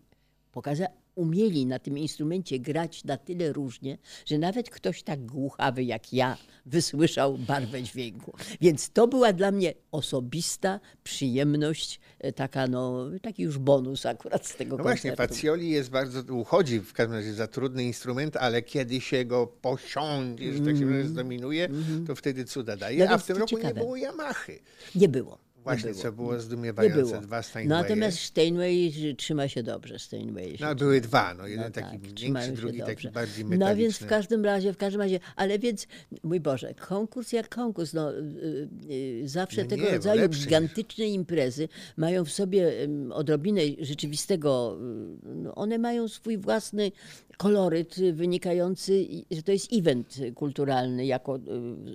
pokazali, 0.52 0.94
umieli 1.15 1.65
na 1.65 1.80
tym 1.80 1.98
instrumencie 1.98 2.60
grać 2.60 3.03
na 3.03 3.18
tyle 3.18 3.53
różnie, 3.53 3.98
że 4.26 4.38
nawet 4.38 4.69
ktoś 4.69 5.03
tak 5.03 5.26
głuchawy 5.26 5.84
jak 5.84 6.14
ja 6.14 6.38
wysłyszał 6.65 7.38
barwę 7.38 7.84
dźwięku. 7.84 8.34
Więc 8.61 8.90
to 8.90 9.07
była 9.07 9.34
dla 9.34 9.52
mnie 9.52 9.73
osobista 9.91 10.80
przyjemność, 11.03 11.99
e, 12.19 12.34
taka 12.34 12.68
no, 12.68 13.06
taki 13.22 13.44
już 13.44 13.57
bonus 13.57 14.06
akurat 14.06 14.48
z 14.48 14.56
tego 14.56 14.77
No 14.77 14.84
właśnie, 14.84 15.10
koncertu. 15.10 15.35
Fazioli 15.35 15.69
jest 15.69 15.90
bardzo, 15.90 16.34
uchodzi 16.34 16.80
w 16.80 16.94
każdym 16.94 17.15
razie 17.15 17.34
za 17.34 17.48
trudny 17.48 17.84
instrument, 17.84 18.38
ale 18.38 18.61
kiedy 18.61 19.02
się 19.02 19.26
go 19.26 19.48
posiądzie, 19.48 20.53
że 20.53 20.60
tak 20.60 20.77
się 20.77 20.84
mm. 20.84 21.07
zdominuje, 21.07 21.69
to 22.07 22.15
wtedy 22.15 22.45
cuda 22.45 22.77
daje. 22.77 23.06
No 23.06 23.11
A 23.11 23.18
w 23.18 23.26
tym 23.26 23.38
roku 23.38 23.49
ciekawe. 23.49 23.68
nie 23.68 23.73
było 23.73 23.95
Yamahy. 23.95 24.60
Nie 24.95 25.10
było. 25.10 25.43
Właśnie, 25.64 25.88
nie 25.88 25.94
było. 25.94 26.03
co 26.03 26.11
było 26.11 26.40
zdumiewające. 26.40 27.02
było. 27.02 27.22
Dwa 27.22 27.44
Steinwaye. 27.44 27.81
Natomiast 27.81 28.19
Steinway 28.19 28.94
trzyma 29.18 29.48
się 29.48 29.64
dobrze. 29.64 29.99
Steinway 29.99 30.57
No, 30.60 30.76
były 30.76 31.02
dwa, 31.02 31.34
no, 31.34 31.48
jeden 31.48 31.65
No 31.65 31.72
taki 31.72 31.99
tak, 31.99 32.19
większy, 32.19 32.52
drugi 32.52 32.80
taki 32.80 32.91
dobrze. 32.91 33.11
bardziej 33.11 33.45
metaliczny. 33.45 33.69
No 33.69 33.76
więc 33.76 33.98
w 33.98 34.06
każdym 34.06 34.45
razie, 34.45 34.73
w 34.73 34.77
każdym 34.77 35.02
razie, 35.02 35.19
ale 35.35 35.60
więc, 35.60 35.88
mój 36.23 36.40
Boże, 36.40 36.73
konkurs 36.73 37.31
jak 37.31 37.49
konkurs, 37.49 37.94
no, 37.94 38.14
y, 38.14 38.22
y, 38.91 39.27
zawsze 39.27 39.64
No 39.64 39.69
tego 39.69 39.84
nie, 39.84 39.91
rodzaju 39.91 40.22
lepszy 40.22 40.44
gigantyczne 40.44 41.06
imprezy 41.06 41.68
mają 41.98 42.26
w 42.26 42.31
sobie 42.31 42.72
odrobinę 43.11 43.61
rzeczywistego, 43.80 44.77
y, 45.26 45.35
no, 45.35 45.56
one 45.56 45.77
mają 45.77 46.07
swój 46.07 46.38
własny 46.38 46.91
koloryt 47.38 47.98
y, 47.98 48.14
wynikający, 48.14 49.06
że 49.31 49.44
to 49.44 49.52
jest 49.52 49.73
event 49.73 50.18
kulturalny, 50.35 51.06
jako 51.06 51.38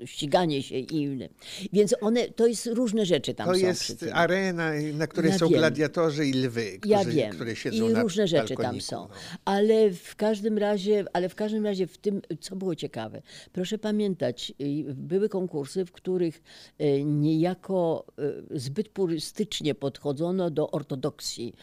y, 0.03 0.07
ściganie 0.07 0.63
się 0.63 0.79
i 0.79 1.03
inne. 1.03 1.29
Więc 1.73 1.95
one, 2.01 2.29
to 2.29 2.47
jest 2.47 2.67
różne 2.67 3.07
rzeczy 3.07 3.35
tam 3.35 3.49
jest 3.61 4.05
arena, 4.13 4.71
na 4.95 5.07
której 5.07 5.31
Ja 5.31 5.39
są 5.39 5.49
wiem. 5.49 5.59
gladiatorzy 5.59 6.27
i 6.27 6.33
lwy, 6.33 6.79
którzy, 6.79 6.93
Ja 6.93 7.05
wiem. 7.05 7.33
które 7.33 7.57
siedzą 7.57 7.89
I 7.89 7.93
na 7.93 8.03
różne 8.03 8.29
rzeczy 8.29 8.55
tam 8.55 8.81
są. 8.81 9.09
Ale 9.45 9.91
w 9.91 10.17
każdym 10.17 10.59
razie, 10.59 11.05
ale 11.13 11.29
w 11.29 11.35
każdym 11.35 11.65
razie 11.65 11.87
w 11.87 11.99
tym, 11.99 12.23
co 12.41 12.57
było 12.57 12.75
ciekawe, 12.75 13.23
proszę 13.53 13.79
pamiętać, 13.79 14.53
y, 14.61 14.95
były 14.95 15.29
konkursy, 15.29 15.85
w 15.85 15.93
których 15.93 16.43
y, 16.81 17.05
niejako 17.05 18.07
y, 18.53 18.59
zbyt 18.61 18.89
purystycznie 18.89 19.75
podchodzono 19.75 20.51
do 20.51 20.71
ortodoksji 20.71 21.55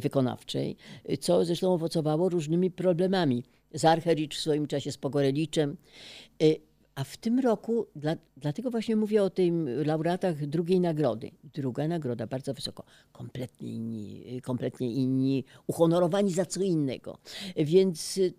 wykonawczej, 0.00 0.76
co 1.20 1.44
zresztą 1.44 1.74
owocowało 1.74 2.28
różnymi 2.28 2.70
problemami. 2.70 3.42
Zarchericz 3.74 4.36
w 4.36 4.40
swoim 4.40 4.66
czasie 4.66 4.92
z 4.92 4.98
Pogoreliczem. 4.98 5.76
A 6.94 7.04
w 7.04 7.16
tym 7.16 7.40
roku, 7.40 7.86
dla, 7.96 8.16
dlatego 8.36 8.70
właśnie 8.70 8.96
mówię 8.96 9.22
o 9.22 9.30
tym 9.30 9.68
laureatach 9.84 10.46
drugiej 10.46 10.80
nagrody. 10.80 11.30
Druga 11.44 11.88
nagroda, 11.88 12.26
bardzo 12.26 12.54
wysoko. 12.54 12.84
Kompletnie 13.12 13.72
inni, 13.72 14.24
kompletnie 14.42 14.92
inni 14.92 15.44
uhonorowani 15.66 16.32
za 16.32 16.46
co 16.46 16.62
innego. 16.62 17.18
Więc 17.56 18.18
y, 18.18 18.34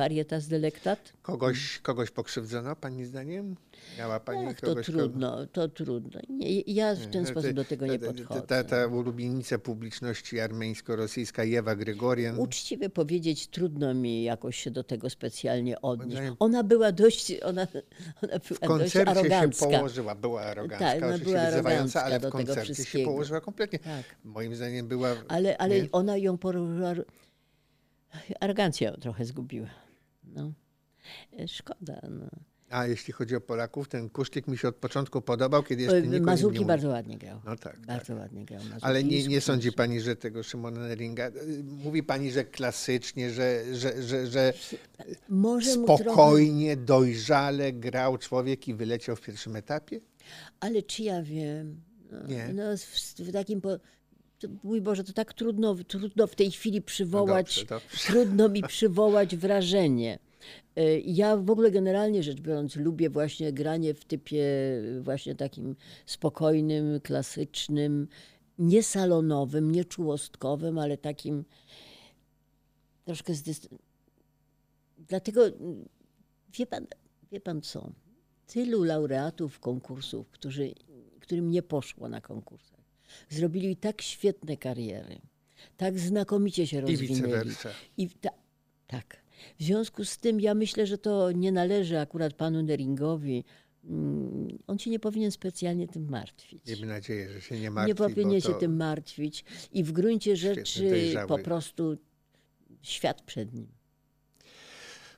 varietas 0.00 0.48
delectat? 0.48 1.12
Kogoś, 1.22 1.78
kogoś 1.78 2.10
pokrzywdzono, 2.10 2.76
pani 2.76 3.04
zdaniem? 3.04 3.56
Miała 3.98 4.20
pani 4.20 4.46
Ach, 4.46 4.60
to 4.60 4.66
kogoś? 4.66 4.86
kogo- 4.86 4.92
trudno, 4.92 5.46
to 5.46 5.68
trudno. 5.68 6.20
Nie, 6.28 6.60
ja 6.60 6.94
w 6.94 7.06
ten 7.06 7.24
Te- 7.24 7.30
sposób 7.30 7.50
do 7.52 7.64
tego 7.64 7.86
nie 7.86 7.98
ta- 7.98 8.06
podchodzę. 8.06 8.42
Ta, 8.42 8.64
ta 8.64 8.86
ulubienica 8.86 9.58
publiczności 9.58 10.40
armeńsko-rosyjska 10.40 11.42
Ewa 11.58 11.76
Grygorian. 11.76 12.38
Uczciwie 12.38 12.90
powiedzieć, 12.90 13.46
trudno 13.48 13.94
mi 13.94 14.22
jakoś 14.22 14.56
się 14.56 14.70
do 14.70 14.84
tego 14.84 15.10
specjalnie 15.10 15.80
odnieść. 15.80 16.22
Ona 16.38 16.62
była 16.64 16.92
dość, 16.92 17.32
ona, 17.42 17.66
ona 18.22 18.38
W 18.38 18.48
była 18.48 18.58
dość 18.58 18.60
koncercie 18.60 18.90
się 18.90 19.10
arogancka. 19.10 19.66
położyła, 19.66 20.14
była 20.14 20.42
arogancka, 20.42 20.92
Tak, 20.92 21.02
ona 21.02 21.18
była 21.18 21.44
wyzywająca, 21.46 22.02
ale 22.04 22.14
arogancka 22.14 22.38
w 22.42 22.46
koncercie 22.46 22.84
się 22.84 22.98
położyła 23.04 23.40
kompletnie. 23.40 23.78
Tak. 23.78 24.04
Moim 24.24 24.54
zdaniem 24.56 24.88
była... 24.88 25.14
Ale, 25.28 25.58
ale 25.58 25.82
nie? 25.82 25.88
ona 25.92 26.16
ją 26.16 26.38
poruszyła. 26.38 26.94
Arogancję 28.40 28.88
ją 28.88 28.94
trochę 28.94 29.24
zgubiła. 29.24 29.66
No. 30.36 30.52
E, 31.38 31.48
Szkoda. 31.48 32.00
No. 32.10 32.26
A 32.70 32.86
jeśli 32.86 33.12
chodzi 33.12 33.36
o 33.36 33.40
Polaków, 33.40 33.88
ten 33.88 34.10
kuszlik 34.10 34.46
mi 34.48 34.58
się 34.58 34.68
od 34.68 34.76
początku 34.76 35.22
podobał, 35.22 35.62
kiedy 35.62 35.82
jeszcze 35.82 35.96
nikt 36.00 36.12
nim 36.12 36.20
nie 36.20 36.26
Mazurki 36.26 36.54
mówił. 36.54 36.68
bardzo 36.68 36.88
ładnie 36.88 37.18
grał. 37.18 37.40
No 37.44 37.56
tak, 37.56 37.80
Bardzo 37.86 38.14
ładnie 38.14 38.44
grał. 38.44 38.60
Mazurki 38.60 38.84
Ale 38.84 39.04
nie, 39.04 39.26
nie 39.26 39.40
sądzi 39.40 39.72
pani, 39.72 40.00
że 40.00 40.16
tego 40.16 40.42
Szymona 40.42 40.80
Neringa... 40.80 41.28
y, 41.28 41.64
Mówi 41.64 42.02
pani, 42.02 42.30
że 42.30 42.44
klasycznie, 42.44 43.30
że, 43.30 43.64
że, 43.74 44.02
że, 44.02 44.26
że 44.26 44.52
Może 45.28 45.76
mu 45.76 45.86
trochę, 45.86 46.04
spokojnie, 46.04 46.76
dojrzale 46.76 47.72
grał 47.72 48.18
człowiek 48.18 48.68
i 48.68 48.74
wyleciał 48.74 49.16
w 49.16 49.20
pierwszym 49.20 49.56
etapie? 49.56 50.00
ale 50.60 50.82
czy 50.82 51.02
ja 51.02 51.22
wiem? 51.22 51.80
No, 52.10 52.26
Nie. 52.26 52.50
no 52.54 52.62
w, 52.76 52.80
w 53.20 53.32
takim. 53.32 53.60
Po, 53.60 53.68
to, 54.38 54.48
mój 54.64 54.80
Boże, 54.80 55.04
to 55.04 55.12
tak 55.12 55.34
trudno, 55.34 55.74
trudno 55.74 56.26
w 56.26 56.34
tej 56.34 56.50
chwili 56.50 56.82
przywołać. 56.82 57.56
No 57.56 57.62
dobrze, 57.76 57.86
dobrze. 57.88 58.06
Trudno 58.12 58.48
mi 58.48 58.62
przywołać 58.62 59.36
wrażenie. 59.36 60.18
E, 60.76 60.98
Ja 61.00 61.36
w 61.36 61.50
ogóle 61.50 61.70
generalnie 61.70 62.22
rzecz 62.22 62.40
biorąc 62.40 62.76
lubię 62.76 63.10
właśnie 63.10 63.52
granie 63.52 63.94
w 63.94 64.04
typie 64.04 64.44
właśnie 65.00 65.34
takim 65.34 65.76
spokojnym, 66.06 67.00
klasycznym, 67.00 68.08
nie 68.58 68.82
salonowym, 68.82 69.70
nie 69.72 69.84
czułostkowym, 69.84 70.78
ale 70.78 70.96
takim 70.98 71.44
troszkę 73.04 73.34
zdys... 73.34 73.68
Dlatego 75.08 75.42
wie 76.52 76.66
pan, 76.66 76.86
wie 77.32 77.40
pan 77.40 77.62
co? 77.62 77.90
Tylu 78.46 78.82
laureatów 78.82 79.60
konkursów, 79.60 80.30
którzy, 80.30 80.74
którym 81.20 81.50
nie 81.50 81.62
poszło 81.62 82.08
na 82.08 82.20
konkursach, 82.20 82.80
zrobili 83.28 83.76
tak 83.76 84.02
świetne 84.02 84.56
kariery, 84.56 85.18
tak 85.76 85.98
znakomicie 85.98 86.66
się 86.66 86.78
I 86.78 86.80
rozwinęli. 86.80 87.08
vice 87.14 87.28
versa. 87.28 87.70
I 87.96 88.08
ta, 88.10 88.30
tak. 88.86 89.16
W 89.58 89.62
związku 89.62 90.04
z 90.04 90.18
tym 90.18 90.40
ja 90.40 90.54
myślę, 90.54 90.86
że 90.86 90.98
to 90.98 91.32
nie 91.32 91.52
należy 91.52 91.98
akurat 91.98 92.34
panu 92.34 92.62
Neringowi 92.62 93.44
mm, 93.84 94.58
on 94.66 94.78
się 94.78 94.90
nie 94.90 94.98
powinien 94.98 95.30
specjalnie 95.30 95.88
tym 95.88 96.08
martwić. 96.08 96.66
Miejmy 96.66 96.86
nadzieję, 96.86 97.32
że 97.32 97.40
się 97.40 97.60
nie 97.60 97.70
martwi. 97.70 97.88
Nie 97.88 97.94
powinien 97.94 98.40
się 98.40 98.54
tym 98.54 98.76
martwić 98.76 99.44
i 99.72 99.84
w 99.84 99.92
gruncie 99.92 100.36
rzeczy 100.36 100.88
dojrzały. 100.90 101.28
po 101.28 101.38
prostu 101.38 101.96
świat 102.82 103.22
przed 103.22 103.54
nim. 103.54 103.66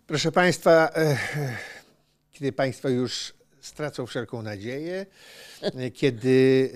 Proszę 0.07 0.33
Państwa, 0.33 0.91
e, 0.95 1.19
kiedy 2.33 2.53
Państwo 2.53 2.89
już 2.89 3.38
stracą 3.61 4.07
wszelką 4.07 4.43
nadzieję, 4.43 5.07
kiedy 5.95 6.71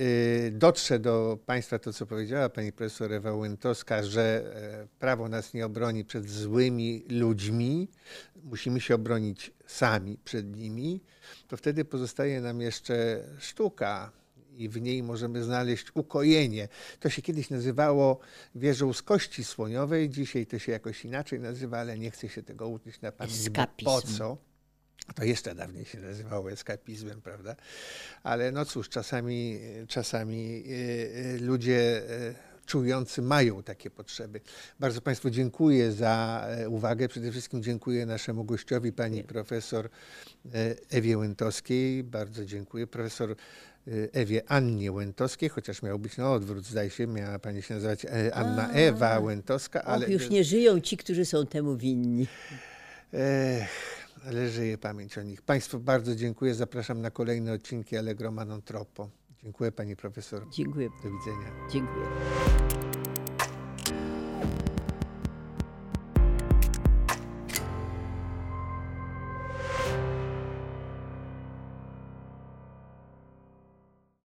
e, 0.47 0.51
dotrze 0.51 0.99
do 0.99 1.39
Państwa 1.47 1.79
to, 1.79 1.93
co 1.93 2.07
powiedziała 2.07 2.49
Pani 2.49 2.73
Profesor 2.73 3.13
Ewa 3.13 3.33
Łętowska, 3.33 4.03
że 4.03 4.53
e, 4.83 4.99
prawo 4.99 5.29
nas 5.29 5.55
nie 5.55 5.67
obroni 5.67 6.05
przed 6.05 6.31
złymi 6.31 7.05
ludźmi, 7.09 7.89
musimy 8.45 8.81
się 8.81 8.95
obronić 8.95 9.51
sami 9.67 10.19
przed 10.25 10.57
nimi, 10.57 11.01
to 11.49 11.57
wtedy 11.57 11.85
pozostaje 11.85 12.41
nam 12.41 12.61
jeszcze 12.61 13.25
sztuka, 13.39 14.13
i 14.57 14.69
w 14.69 14.81
niej 14.81 15.03
możemy 15.03 15.45
znaleźć 15.45 15.87
ukojenie. 15.95 16.69
To 17.01 17.11
się 17.11 17.23
kiedyś 17.23 17.51
nazywało 17.51 18.19
wieżą 18.55 18.93
z 18.93 19.03
kości 19.03 19.45
słoniowej, 19.45 20.11
dzisiaj 20.11 20.47
to 20.47 20.59
się 20.59 20.73
jakoś 20.73 21.05
inaczej 21.05 21.41
nazywa, 21.41 21.79
ale 21.79 21.99
nie 21.99 22.11
chcę 22.11 22.29
się 22.29 22.43
tego 22.43 22.69
uczyć 22.69 23.01
na 23.01 23.13
pamięć. 23.13 23.37
Po 23.85 24.03
co? 24.03 24.37
To 25.15 25.25
jeszcze 25.25 25.55
dawniej 25.55 25.85
się 25.85 26.01
nazywało 26.01 26.51
eskapizmem, 26.51 27.23
prawda? 27.23 27.57
Ale 28.23 28.53
no 28.53 28.65
cóż, 28.65 28.89
czasami, 28.89 29.61
czasami 29.89 30.65
e, 30.67 31.35
e, 31.35 31.39
ludzie 31.39 32.03
e, 32.11 32.35
czujący 32.67 33.23
mają 33.23 33.63
takie 33.63 33.91
potrzeby. 33.91 34.41
Bardzo 34.81 35.01
Państwu 35.01 35.31
dziękuję 35.31 35.93
za 35.93 36.47
e, 36.49 36.69
uwagę. 36.69 37.09
Przede 37.09 37.31
wszystkim 37.31 37.63
dziękuję 37.63 38.07
naszemu 38.07 38.45
gościowi, 38.45 38.93
pani 38.93 39.25
profesor 39.25 39.89
e, 40.55 40.75
Ewie 40.91 41.19
Łętowskiej. 41.19 42.05
Bardzo 42.05 42.45
dziękuję. 42.45 42.87
Profesor 42.87 43.31
e, 43.31 43.35
Ewie 44.13 44.43
Annie 44.47 44.93
Łętowskiej, 44.93 45.49
chociaż 45.49 45.83
miał 45.83 45.99
być 45.99 46.17
na 46.17 46.33
odwrót, 46.33 46.67
zdaje 46.67 46.91
się, 46.91 47.07
miała 47.07 47.39
pani 47.39 47.63
się 47.63 47.75
nazywać 47.75 48.07
Anna 48.33 48.69
A. 48.69 48.73
Ewa 48.73 49.19
Łętowska, 49.19 49.83
ale 49.83 50.07
Och, 50.07 50.13
już 50.13 50.31
nie 50.31 50.45
żyją 50.45 50.81
ci, 50.81 50.97
którzy 50.97 51.25
są 51.25 51.47
temu 51.47 51.77
winni. 51.77 52.27
Ech, 53.13 54.02
ale 54.27 54.49
żyje 54.49 54.79
pamięć 54.79 55.19
o 55.19 55.23
nich. 55.23 55.43
Państwu 55.43 55.79
bardzo 55.81 56.17
dziękuję. 56.17 56.55
Zapraszam 56.55 57.01
na 57.01 57.11
kolejne 57.11 57.53
odcinki 57.53 57.97
Allegro 57.97 58.33
Manon 58.33 58.63
Troppo. 58.63 59.11
Dziękuję 59.43 59.73
pani 59.73 59.97
profesor. 59.97 60.47
Dziękuję. 60.51 60.89
Do 61.03 61.11
widzenia. 61.11 61.69
Dziękuję. 61.73 62.07